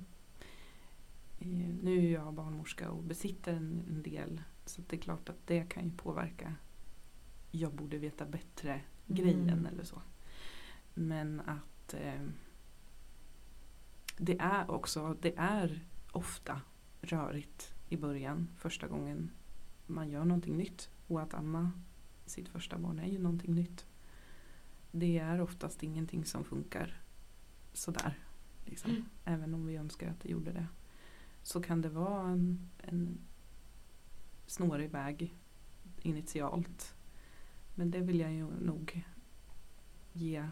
Nu 1.82 2.06
är 2.06 2.12
jag 2.12 2.34
barnmorska 2.34 2.90
och 2.90 3.02
besitter 3.02 3.52
en, 3.52 3.82
en 3.88 4.02
del. 4.02 4.42
Så 4.64 4.82
det 4.88 4.96
är 4.96 5.00
klart 5.00 5.28
att 5.28 5.46
det 5.46 5.68
kan 5.68 5.84
ju 5.84 5.90
påverka. 5.90 6.54
Jag 7.50 7.72
borde 7.74 7.98
veta 7.98 8.26
bättre 8.26 8.80
grejen 9.06 9.48
Mm. 9.48 9.66
eller 9.66 9.84
så. 9.84 10.02
Men 10.94 11.40
att 11.40 11.94
eh, 11.94 12.22
det 14.16 14.38
är 14.40 14.70
också, 14.70 15.16
det 15.20 15.34
är 15.36 15.84
ofta 16.12 16.60
rörigt 17.00 17.74
i 17.88 17.96
början 17.96 18.48
första 18.56 18.86
gången 18.88 19.30
man 19.86 20.10
gör 20.10 20.24
någonting 20.24 20.56
nytt. 20.56 20.90
Och 21.08 21.22
att 21.22 21.34
amma 21.34 21.72
sitt 22.26 22.48
första 22.48 22.78
barn 22.78 22.98
är 22.98 23.08
ju 23.08 23.18
någonting 23.18 23.54
nytt. 23.54 23.86
Det 24.90 25.18
är 25.18 25.40
oftast 25.40 25.82
ingenting 25.82 26.24
som 26.24 26.44
funkar 26.44 27.00
sådär. 27.72 28.18
Liksom. 28.64 28.90
Mm. 28.90 29.04
Även 29.24 29.54
om 29.54 29.66
vi 29.66 29.76
önskar 29.76 30.10
att 30.10 30.20
det 30.20 30.28
gjorde 30.28 30.52
det. 30.52 30.66
Så 31.42 31.62
kan 31.62 31.80
det 31.80 31.88
vara 31.88 32.28
en, 32.28 32.70
en 32.78 33.18
snårig 34.46 34.90
väg 34.90 35.34
initialt. 36.02 36.94
Men 37.74 37.90
det 37.90 38.00
vill 38.00 38.20
jag 38.20 38.32
ju 38.32 38.46
nog 38.60 39.04
ge 40.12 40.48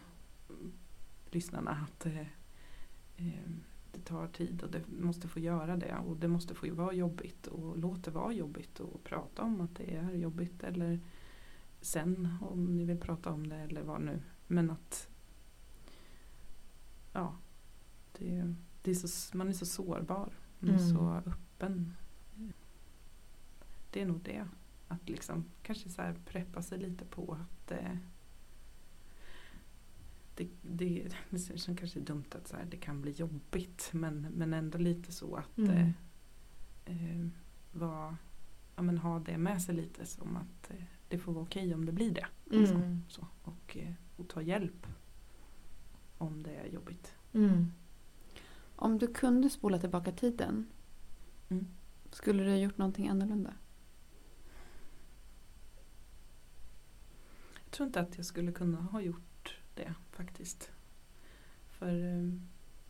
lyssnarna 1.31 1.71
att 1.71 2.05
eh, 2.05 2.27
eh, 3.17 3.49
det 3.91 3.99
tar 3.99 4.27
tid 4.27 4.63
och 4.63 4.71
det 4.71 4.87
måste 4.87 5.27
få 5.27 5.39
göra 5.39 5.77
det 5.77 5.97
och 5.97 6.17
det 6.17 6.27
måste 6.27 6.55
få 6.55 6.73
vara 6.73 6.93
jobbigt 6.93 7.47
och 7.47 7.77
låt 7.77 8.03
det 8.03 8.11
vara 8.11 8.33
jobbigt 8.33 8.79
och 8.79 9.03
prata 9.03 9.41
om 9.41 9.61
att 9.61 9.75
det 9.75 9.95
är 9.95 10.11
jobbigt 10.11 10.63
eller 10.63 10.99
sen 11.81 12.37
om 12.41 12.77
ni 12.77 12.85
vill 12.85 12.97
prata 12.97 13.31
om 13.31 13.49
det 13.49 13.55
eller 13.55 13.81
vad 13.81 14.01
nu. 14.01 14.21
Men 14.47 14.69
att 14.69 15.09
ja, 17.13 17.35
det, 18.23 18.55
det 18.81 18.91
är 18.91 18.95
så, 18.95 19.37
man 19.37 19.47
är 19.49 19.53
så 19.53 19.65
sårbar. 19.65 20.33
Man 20.59 20.69
är 20.69 20.79
Mm. 20.79 20.89
så 20.95 21.13
öppen. 21.25 21.93
Det 23.91 24.01
är 24.01 24.05
nog 24.05 24.19
det. 24.23 24.47
Att 24.87 25.09
liksom 25.09 25.45
kanske 25.61 25.89
så 25.89 26.01
här 26.01 26.15
preppa 26.25 26.61
sig 26.61 26.77
lite 26.79 27.05
på 27.05 27.33
att 27.41 27.71
eh, 27.71 27.95
det, 30.35 30.47
det, 30.61 31.07
det 31.29 31.39
som 31.59 31.75
kanske 31.75 31.99
är 31.99 32.03
dumt 32.03 32.23
att 32.31 32.47
så 32.47 32.55
här, 32.55 32.65
det 32.65 32.77
kan 32.77 33.01
bli 33.01 33.11
jobbigt 33.11 33.89
men, 33.93 34.21
men 34.21 34.53
ändå 34.53 34.77
lite 34.77 35.11
så 35.11 35.35
att 35.35 35.57
Mm. 35.57 35.69
eh, 36.85 37.11
eh, 37.19 37.27
var, 37.71 38.15
ja, 38.75 38.81
men 38.81 38.97
ha 38.97 39.19
det 39.19 39.37
med 39.37 39.61
sig 39.61 39.75
lite 39.75 40.05
som 40.05 40.35
att 40.37 40.69
eh, 40.71 40.83
det 41.07 41.17
får 41.19 41.33
vara 41.33 41.43
okej 41.43 41.73
om 41.73 41.85
det 41.85 41.91
blir 41.91 42.11
det. 42.13 42.27
Liksom. 42.45 42.77
Mm. 42.77 43.01
Så, 43.09 43.27
och, 43.43 43.77
eh, 43.77 43.93
och 44.17 44.27
ta 44.29 44.41
hjälp 44.41 44.87
om 46.17 46.43
det 46.43 46.55
är 46.55 46.65
jobbigt. 46.67 47.15
Mm. 47.33 47.71
Om 48.75 48.97
du 48.97 49.07
kunde 49.13 49.49
spola 49.49 49.79
tillbaka 49.79 50.11
tiden 50.11 50.65
Mm. 51.49 51.67
skulle 52.11 52.43
du 52.43 52.49
ha 52.49 52.57
gjort 52.57 52.77
någonting 52.77 53.07
annorlunda? 53.07 53.53
Jag 57.63 57.71
tror 57.71 57.87
inte 57.87 57.99
att 57.99 58.17
jag 58.17 58.25
skulle 58.25 58.51
kunna 58.51 58.77
ha 58.81 59.01
gjort 59.01 59.57
det 59.75 59.93
faktiskt. 60.11 60.71
För 61.69 62.03
eh, 62.05 62.29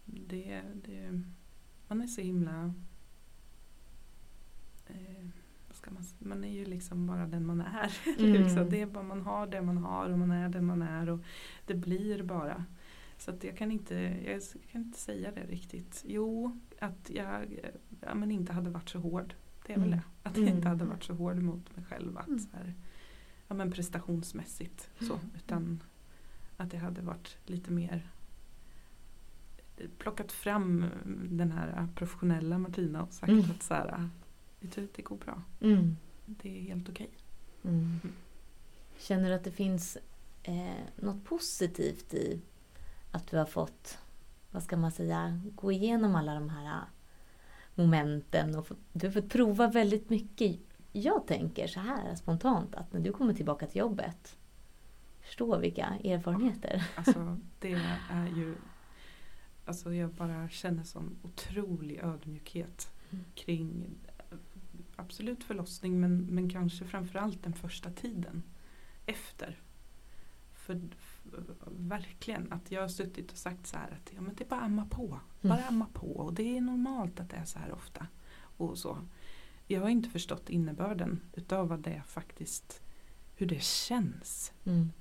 det, 0.06 0.62
det, 0.86 1.22
man 1.88 2.02
är 2.02 2.08
så 2.08 2.22
himla, 2.22 2.74
eh, 4.88 5.26
man, 5.90 6.04
man 6.20 6.44
är 6.44 6.50
ju 6.52 6.66
liksom 6.66 7.08
bara 7.08 7.26
den 7.26 7.46
man 7.46 7.62
är. 7.62 7.98
Mm. 8.20 8.44
liksom. 8.44 8.70
Det 8.70 8.82
är 8.82 8.86
bara 8.86 9.04
man 9.04 9.22
har 9.22 9.48
det 9.48 9.62
man 9.62 9.78
har 9.78 10.10
och 10.10 10.20
man 10.20 10.32
är 10.32 10.50
den 10.50 10.66
man 10.66 10.82
är 10.82 11.10
och 11.10 11.20
det 11.66 11.74
blir 11.74 12.24
bara. 12.24 12.66
Så 13.24 13.32
att 13.32 13.44
jag 13.44 13.58
kan 13.58 13.72
inte, 13.72 13.96
jag 14.26 14.42
kan 14.72 14.82
inte 14.82 15.00
säga 15.00 15.32
det 15.32 15.44
riktigt. 15.44 16.04
Jo, 16.08 16.60
att 16.80 17.10
jag 17.10 17.60
ja, 18.02 18.16
men 18.16 18.32
inte 18.32 18.54
hade 18.54 18.70
varit 18.70 18.90
så 18.90 19.00
hård. 19.00 19.34
Det 19.68 19.74
är 19.74 19.78
väl 19.80 19.88
Mm. 19.88 20.00
det. 20.00 20.30
Att 20.30 20.38
jag 20.38 20.48
inte 20.48 20.52
Mm. 20.68 20.68
hade 20.68 20.86
varit 20.86 21.04
så 21.04 21.14
hård 21.14 21.38
mot 21.42 21.76
mig 21.76 21.86
själv. 21.86 22.18
Att 22.18 22.28
Mm. 22.28 22.40
så 22.40 22.50
här, 22.58 22.74
ja, 23.48 23.56
men 23.56 23.72
prestationsmässigt 23.72 24.90
så. 25.00 25.20
Utan 25.36 25.84
att 26.58 26.74
jag 26.74 26.80
hade 26.80 27.02
varit 27.02 27.38
lite 27.46 27.72
mer 27.72 28.10
plockat 29.98 30.32
fram 30.32 30.86
den 31.30 31.52
här 31.52 31.88
professionella 31.96 32.58
Martina 32.58 33.04
och 33.04 33.14
sagt 33.14 33.30
Mm. 33.32 33.52
att 33.52 33.64
så 33.64 33.74
här, 33.74 34.10
vet 34.60 34.76
du, 34.76 34.88
det 34.96 35.02
går 35.02 35.18
bra. 35.18 35.42
Mm. 35.62 35.98
Det 36.26 36.58
är 36.60 36.62
helt 36.62 36.90
okej. 36.90 37.10
Mm. 37.64 38.00
Känner 38.98 39.30
du 39.30 39.36
att 39.36 39.44
det 39.44 39.52
finns 39.52 39.98
eh, 40.44 40.84
något 40.96 41.24
positivt 41.26 42.14
i 42.14 42.42
att 43.14 43.28
du 43.28 43.38
har 43.38 43.46
fått, 43.46 43.98
vad 44.52 44.64
ska 44.64 44.78
man 44.78 44.92
säga, 44.92 45.40
gå 45.56 45.72
igenom 45.72 46.16
alla 46.16 46.34
de 46.34 46.50
här 46.50 46.66
eh, 46.66 46.84
momenten 47.76 48.56
och 48.56 48.68
du 48.94 49.08
har 49.08 49.14
fått 49.14 49.30
prova 49.30 49.68
väldigt 49.68 50.10
mycket. 50.10 50.60
Jag 50.92 51.28
tänker 51.28 51.68
så 51.68 51.80
här 51.80 52.16
spontant 52.16 52.76
att 52.76 52.94
när 52.94 53.00
du 53.00 53.12
kommer 53.12 53.34
tillbaka 53.34 53.68
till 53.68 53.80
jobbet, 53.80 54.38
förstå 55.22 55.58
vilka 55.58 55.86
erfarenheter. 56.04 56.88
Alltså 56.96 57.38
det 57.60 57.74
är 58.12 58.28
ju 58.28 58.56
Alltså 59.66 59.94
jag 59.94 60.10
bara 60.10 60.50
känner 60.50 60.84
sån 60.84 61.16
otrolig 61.24 62.00
ödmjukhet 62.04 62.90
Mm. 63.14 63.26
kring 63.36 63.86
absolut 64.96 65.44
förlossning 65.44 66.00
men, 66.00 66.18
men 66.18 66.50
kanske 66.50 66.86
framförallt 66.86 67.44
den 67.44 67.54
första 67.54 67.92
tiden 67.92 68.44
efter. 69.06 69.60
För 70.54 70.82
verkligen 71.68 72.54
att 72.54 72.72
jag 72.72 72.82
har 72.82 72.88
suttit 72.88 73.32
och 73.32 73.38
sagt 73.38 73.68
så 73.68 73.78
här 73.78 73.92
att 73.92 74.12
ja, 74.16 74.22
men 74.22 74.36
det 74.36 74.44
är 74.44 74.48
bara 74.50 74.60
amma 74.62 74.86
på. 74.86 75.20
Bara 75.42 75.54
Mm. 75.58 75.68
amma 75.68 75.88
på 75.94 76.08
och 76.08 76.34
det 76.34 76.58
är 76.58 76.62
normalt 76.62 77.20
att 77.20 77.30
det 77.30 77.36
är 77.36 77.46
så 77.46 77.60
här 77.60 77.72
ofta. 77.72 78.08
Och 78.58 78.78
så. 78.78 78.98
Jag 79.68 79.82
har 79.82 79.90
inte 79.90 80.10
förstått 80.10 80.50
innebörden 80.50 81.20
utav 81.34 81.68
vad 81.68 81.80
det 81.80 82.02
faktiskt 82.08 82.82
hur 83.36 83.46
det 83.48 83.64
känns 83.64 84.54
Mm. 84.66 84.92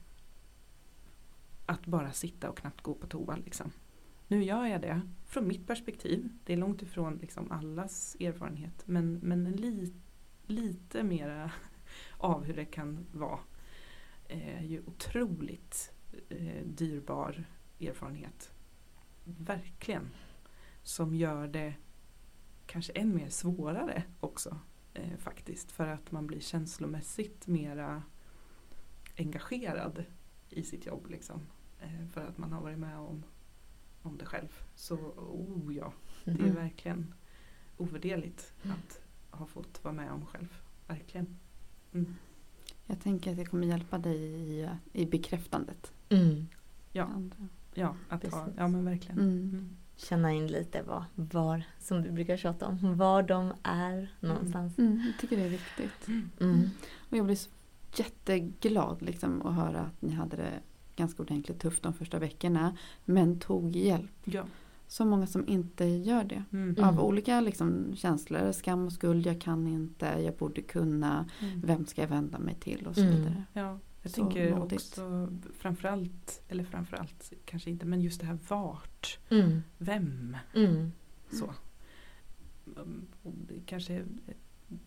att 1.66 1.86
bara 1.86 2.12
sitta 2.12 2.50
och 2.50 2.58
knappt 2.58 2.80
gå 2.82 2.94
på 2.94 3.06
toa. 3.06 3.36
Liksom. 3.36 3.70
Nu 4.28 4.44
gör 4.44 4.66
jag 4.66 4.80
det 4.80 5.00
från 5.26 5.48
mitt 5.48 5.66
perspektiv. 5.66 6.28
Det 6.44 6.52
är 6.52 6.56
långt 6.56 6.82
ifrån 6.82 7.16
liksom 7.16 7.50
allas 7.52 8.16
erfarenhet. 8.20 8.82
Men, 8.86 9.14
men 9.14 9.46
en 9.46 9.52
li, 9.56 9.92
lite 10.46 11.02
mera 11.02 11.50
av 12.18 12.44
hur 12.44 12.54
det 12.56 12.64
kan 12.64 13.06
vara. 13.12 13.38
Är 14.28 14.62
ju 14.62 14.82
otroligt 14.86 15.92
eh, 16.32 16.64
dyrbar 16.66 17.44
erfarenhet. 17.80 18.50
Verkligen. 19.24 20.08
Som 20.82 21.14
gör 21.14 21.46
det 21.48 21.74
kanske 22.66 22.92
än 22.92 23.14
mer 23.14 23.28
svårare 23.28 24.02
också. 24.20 24.58
Eh, 24.94 25.16
faktiskt. 25.18 25.72
För 25.72 25.86
att 25.86 26.12
man 26.12 26.26
blir 26.26 26.40
känslomässigt 26.40 27.46
mera 27.46 28.02
engagerad 29.16 30.04
i 30.50 30.62
sitt 30.62 30.86
jobb. 30.86 31.06
Liksom. 31.10 31.40
Eh, 31.80 32.08
för 32.12 32.26
att 32.26 32.38
man 32.38 32.52
har 32.52 32.60
varit 32.60 32.78
med 32.78 32.98
om, 32.98 33.22
om 34.02 34.18
det 34.18 34.26
själv. 34.26 34.62
Så 34.74 34.96
oh 35.16 35.74
ja, 35.76 35.92
det 36.24 36.30
är 36.30 36.36
Mm. 36.38 36.54
verkligen 36.54 37.14
ovärderligt 37.76 38.54
att 38.62 39.00
ha 39.30 39.46
fått 39.46 39.84
vara 39.84 39.94
med 39.94 40.10
om 40.12 40.26
själv. 40.26 40.56
Verkligen. 40.86 41.38
Mm. 41.92 42.14
Jag 42.92 43.00
tänker 43.00 43.30
att 43.30 43.36
det 43.36 43.44
kommer 43.44 43.66
hjälpa 43.66 43.98
dig 43.98 44.16
i, 44.16 44.68
i 44.92 45.06
bekräftandet. 45.06 45.92
Mm. 46.08 46.48
Ja. 46.92 47.08
Ja, 47.74 47.96
att 48.08 48.32
ha, 48.32 48.48
ja 48.56 48.68
men 48.68 48.84
verkligen. 48.84 49.18
Mm. 49.18 49.38
Mm. 49.38 49.76
Känna 49.96 50.32
in 50.32 50.46
lite 50.46 50.82
var, 50.82 51.04
var, 51.14 51.62
som 51.78 52.02
du 52.02 52.10
brukar 52.10 52.36
tjata 52.36 52.66
om, 52.66 52.96
var 52.96 53.22
de 53.22 53.52
är 53.62 54.14
någonstans. 54.20 54.78
Mm, 54.78 55.02
jag 55.06 55.20
tycker 55.20 55.36
det 55.36 55.42
är 55.42 55.48
viktigt. 55.48 56.08
Mm. 56.40 56.70
Och 57.10 57.16
jag 57.16 57.24
blir 57.26 57.36
så 57.36 57.50
jätteglad 57.96 59.02
liksom, 59.02 59.46
att 59.46 59.54
höra 59.54 59.80
att 59.80 60.02
ni 60.02 60.12
hade 60.12 60.36
det 60.36 60.60
ganska 60.96 61.22
ordentligt 61.22 61.60
tufft 61.60 61.82
de 61.82 61.92
första 61.92 62.18
veckorna. 62.18 62.76
Men 63.04 63.40
tog 63.40 63.76
hjälp. 63.76 64.10
Ja. 64.24 64.44
Så 64.92 65.04
många 65.04 65.26
som 65.26 65.48
inte 65.48 65.84
gör 65.84 66.24
det. 66.24 66.44
Mm. 66.52 66.70
Mm. 66.70 66.84
Av 66.84 67.00
olika 67.00 67.40
liksom, 67.40 67.96
känslor. 67.96 68.52
Skam 68.52 68.86
och 68.86 68.92
skuld. 68.92 69.26
Jag 69.26 69.40
kan 69.40 69.66
inte. 69.66 70.06
Jag 70.06 70.36
borde 70.36 70.62
kunna. 70.62 71.28
Mm. 71.40 71.60
Vem 71.60 71.86
ska 71.86 72.00
jag 72.00 72.08
vända 72.08 72.38
mig 72.38 72.54
till? 72.54 72.86
Och 72.86 72.94
så 72.94 73.00
Mm. 73.00 73.14
vidare. 73.16 73.44
Ja, 73.52 73.78
jag 74.02 74.10
Så 74.12 74.20
tänker 74.20 74.56
modigt. 74.56 74.82
också 74.82 75.28
framförallt, 75.58 76.42
eller 76.48 76.64
framförallt 76.64 77.32
kanske 77.44 77.70
inte, 77.70 77.86
men 77.86 78.00
just 78.00 78.20
det 78.20 78.26
här 78.26 78.38
vart, 78.48 79.18
Mm. 79.30 79.62
vem, 79.78 80.36
Mm. 80.54 80.92
så. 81.32 81.54
Mm, 82.76 83.06
det 83.22 83.60
kanske 83.66 84.02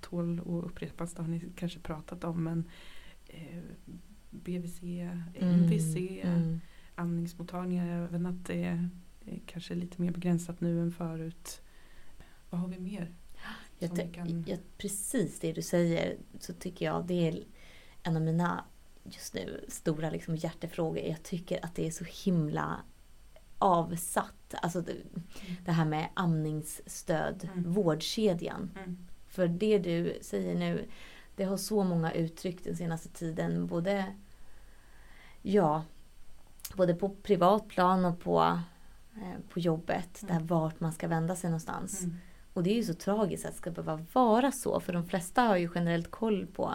tål 0.02 0.40
att 0.40 0.48
upprepas, 0.72 1.14
det 1.14 1.22
har 1.22 1.30
ni 1.30 1.44
kanske 1.56 1.80
pratat 1.80 2.24
om, 2.24 2.44
men 2.44 2.64
eh, 3.28 3.62
BVC, 4.30 4.84
MVC, 5.34 6.22
Mm. 6.24 6.60
amningsmottagningar, 6.96 8.04
även 8.04 8.26
att 8.26 8.46
det 8.46 8.64
är 8.64 8.90
kanske 9.46 9.76
lite 9.76 10.02
mer 10.02 10.12
begränsat 10.12 10.62
nu 10.62 10.82
än 10.82 10.92
förut. 10.92 11.62
Vad 12.50 12.62
har 12.62 12.68
vi 12.68 12.80
mer? 12.80 13.16
Jag, 13.80 14.14
kan- 14.14 14.44
jag, 14.48 14.60
precis 14.78 15.40
det 15.40 15.54
du 15.54 15.62
säger 15.62 16.18
så 16.40 16.54
tycker 16.54 16.86
jag 16.86 17.06
det 17.06 17.28
är 17.28 17.44
en 18.04 18.16
av 18.16 18.22
mina 18.22 18.66
just 19.04 19.34
nu 19.34 19.66
stora 19.68 20.10
liksom 20.10 20.36
hjärtefrågor. 20.36 21.00
Jag 21.04 21.24
tycker 21.24 21.66
att 21.66 21.76
det 21.76 21.88
är 21.88 21.92
så 21.92 22.06
himla 22.26 22.82
avsatt. 23.58 24.56
Alltså 24.62 24.82
det, 24.82 24.94
det 25.66 25.72
här 25.72 25.86
med 25.86 26.10
amningsstöd, 26.14 27.50
Mm. 27.54 27.74
vårdkedjan. 27.74 28.72
Mm. 28.78 28.98
För 29.28 29.48
det 29.48 29.80
du 29.80 30.18
säger 30.22 30.56
nu, 30.56 30.88
det 31.36 31.44
har 31.44 31.58
så 31.58 31.84
många 31.84 32.12
uttryck 32.14 32.64
den 32.64 32.76
senaste 32.78 33.10
tiden. 33.10 33.68
Både, 33.68 34.06
ja, 35.42 35.84
både 36.76 36.94
på 36.96 37.10
privat 37.10 37.68
plan 37.68 38.06
och 38.06 38.20
på, 38.20 38.60
på 39.50 39.60
jobbet. 39.60 40.22
Mm. 40.24 40.38
Där 40.38 40.46
vart 40.46 40.80
man 40.80 40.94
ska 40.94 41.08
vända 41.08 41.36
sig 41.36 41.50
någonstans. 41.50 42.02
Mm. 42.02 42.16
Och 42.54 42.64
det 42.64 42.70
är 42.70 42.76
ju 42.76 42.84
så 42.84 42.94
tragiskt 42.94 43.46
att 43.46 43.52
det 43.52 43.58
ska 43.58 43.72
behöva 43.72 44.06
vara 44.14 44.52
så. 44.52 44.80
För 44.80 44.94
de 44.94 45.06
flesta 45.08 45.42
har 45.42 45.58
ju 45.58 45.70
generellt 45.76 46.12
koll 46.12 46.46
på, 46.48 46.74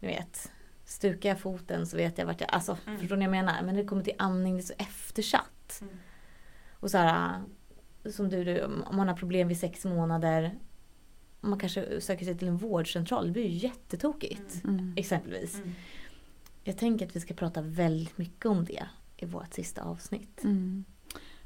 ni 0.00 0.08
vet, 0.08 0.52
stukar 0.84 1.28
jag 1.28 1.40
foten 1.40 1.86
så 1.86 1.96
vet 1.96 2.18
jag 2.18 2.26
vart 2.26 2.40
jag... 2.40 2.50
Alltså, 2.52 2.78
Mm. 2.86 2.98
förstår 3.00 3.16
ni 3.16 3.26
vad 3.26 3.36
jag 3.36 3.44
menar? 3.44 3.62
Men 3.62 3.74
när 3.74 3.82
det 3.82 3.88
kommer 3.88 4.02
till 4.02 4.14
amning, 4.18 4.54
det 4.54 4.60
är 4.60 4.64
så 4.64 4.74
eftersatt. 4.78 5.78
Mm. 5.80 5.94
Och 6.72 6.90
så 6.90 6.98
här, 6.98 7.42
som 8.10 8.28
du, 8.28 8.44
du, 8.44 8.62
om 8.64 8.96
man 8.96 9.08
har 9.08 9.16
problem 9.16 9.48
vid 9.48 9.58
sex 9.58 9.84
månader. 9.84 10.58
om 11.40 11.50
Man 11.50 11.58
kanske 11.58 12.00
söker 12.00 12.24
sig 12.24 12.38
till 12.38 12.48
en 12.48 12.56
vårdcentral. 12.56 13.26
Det 13.26 13.32
blir 13.32 13.42
ju 13.48 13.56
jättetokigt. 13.56 14.64
Mm. 14.64 14.94
Exempelvis. 14.96 15.54
Mm. 15.54 15.72
Jag 16.64 16.78
tänker 16.78 17.06
att 17.06 17.16
vi 17.16 17.20
ska 17.20 17.34
prata 17.34 17.60
väldigt 17.62 18.18
mycket 18.18 18.46
om 18.46 18.64
det 18.64 18.86
i 19.16 19.26
vårt 19.26 19.54
sista 19.54 19.82
avsnitt. 19.82 20.44
Mm. 20.44 20.84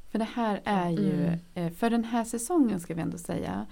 För 0.08 0.18
det 0.18 0.24
här 0.24 0.60
är 0.64 0.90
ju, 0.90 1.24
Mm. 1.26 1.38
eh, 1.54 1.72
för 1.72 1.90
den 1.90 2.04
här 2.04 2.24
säsongen 2.24 2.80
ska 2.80 2.94
vi 2.94 3.00
ändå 3.02 3.18
säga. 3.18 3.66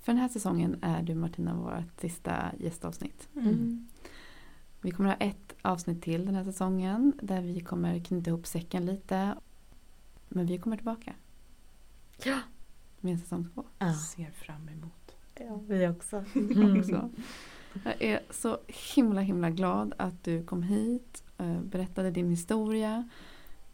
För 0.00 0.12
den 0.12 0.20
här 0.20 0.28
säsongen 0.28 0.76
är 0.82 1.02
du 1.02 1.14
Martina 1.14 1.54
vårt 1.54 2.00
sista 2.00 2.52
gästavsnitt. 2.58 3.28
Mm. 3.36 3.88
Vi 4.80 4.90
kommer 4.90 5.08
ha 5.08 5.16
ett 5.16 5.54
avsnitt 5.62 6.02
till 6.02 6.26
den 6.26 6.34
här 6.34 6.44
säsongen 6.44 7.12
där 7.22 7.40
vi 7.42 7.60
kommer 7.60 7.98
knyta 7.98 8.30
ihop 8.30 8.46
säcken 8.46 8.86
lite. 8.86 9.34
Men 10.28 10.46
vi 10.46 10.58
kommer 10.58 10.76
tillbaka 10.76 11.14
Ja. 12.24 12.38
med 13.00 13.12
en 13.12 13.18
säsong 13.18 13.48
två. 13.54 13.64
Ja, 13.78 13.92
Ser 13.94 14.30
fram 14.30 14.68
emot. 14.68 15.16
ja 15.40 15.60
vi 15.68 15.88
också. 15.88 16.16
också. 16.78 17.10
Jag 17.84 18.02
är 18.02 18.20
så 18.30 18.58
himla 18.94 19.20
himla 19.20 19.50
glad 19.50 19.94
att 19.96 20.24
du 20.24 20.44
kom 20.44 20.62
hit, 20.62 21.22
eh, 21.38 21.60
berättade 21.60 22.10
din 22.10 22.30
historia. 22.30 23.08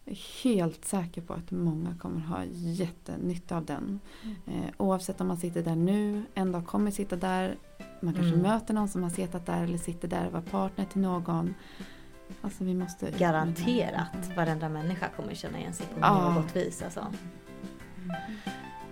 Jag 0.05 0.13
är 0.17 0.43
helt 0.45 0.85
säker 0.85 1.23
på 1.23 1.33
att 1.35 1.51
många 1.51 1.95
kommer 1.99 2.21
ha 2.21 2.45
jättenytta 2.51 3.57
av 3.57 3.65
den. 3.65 4.01
Eh, 4.47 4.71
oavsett 4.77 5.21
om 5.21 5.29
man 5.29 5.37
sitter 5.37 5.63
där 5.63 5.77
nu, 5.77 6.23
en 6.35 6.53
dag 6.53 6.67
kommer 6.67 6.91
sitta 6.91 7.17
där. 7.17 7.57
Man 8.03 8.15
kanske 8.15 8.33
Mm. 8.35 8.43
möter 8.43 8.75
någon 8.75 8.89
som 8.89 9.03
har 9.03 9.11
suttit 9.11 9.47
där 9.47 9.63
eller 9.65 9.79
sitter 9.79 10.09
där 10.09 10.27
och 10.27 10.33
var 10.33 10.41
partner 10.41 10.85
till 10.85 11.01
någon. 11.01 11.55
Alltså 12.43 12.65
vi 12.65 12.75
måste... 12.75 13.11
Garanterat 13.11 14.37
varenda 14.37 14.69
människa 14.69 15.09
kommer 15.17 15.35
känna 15.35 15.59
igen 15.59 15.73
sig 15.75 15.87
på 15.87 16.01
Ja. 16.01 16.35
något 16.35 16.57
vis. 16.57 16.83
Alltså. 16.83 17.01
Mm. 17.01 18.17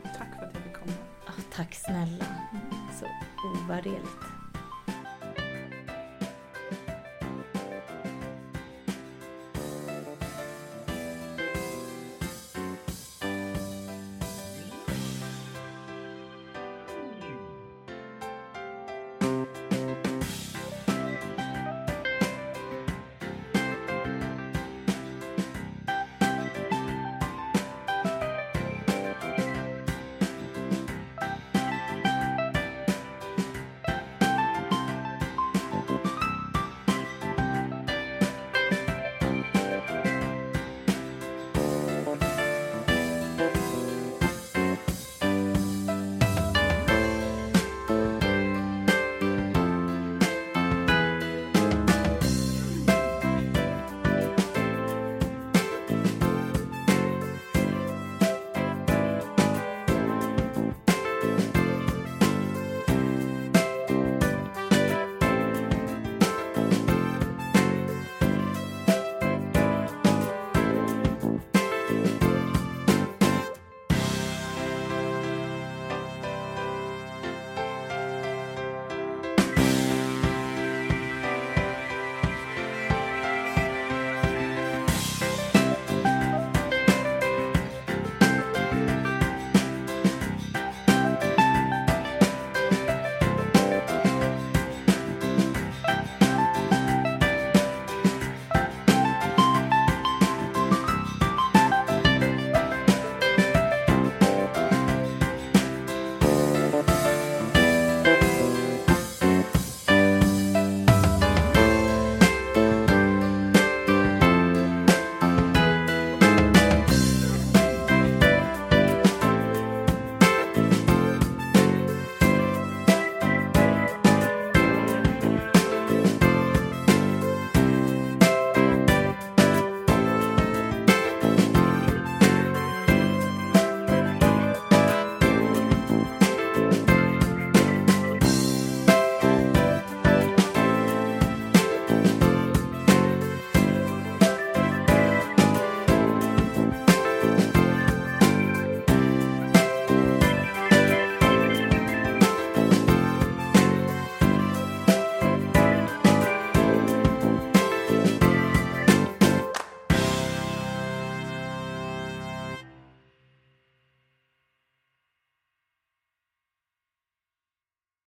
Tack 0.02 0.38
för 0.38 0.46
att 0.46 0.54
jag 0.54 0.62
fick 0.62 0.72
komma. 0.74 0.92
Ah, 1.26 1.40
tack 1.56 1.74
snälla. 1.74 2.24
Så 3.00 3.06
ovärderligt. 3.64 4.31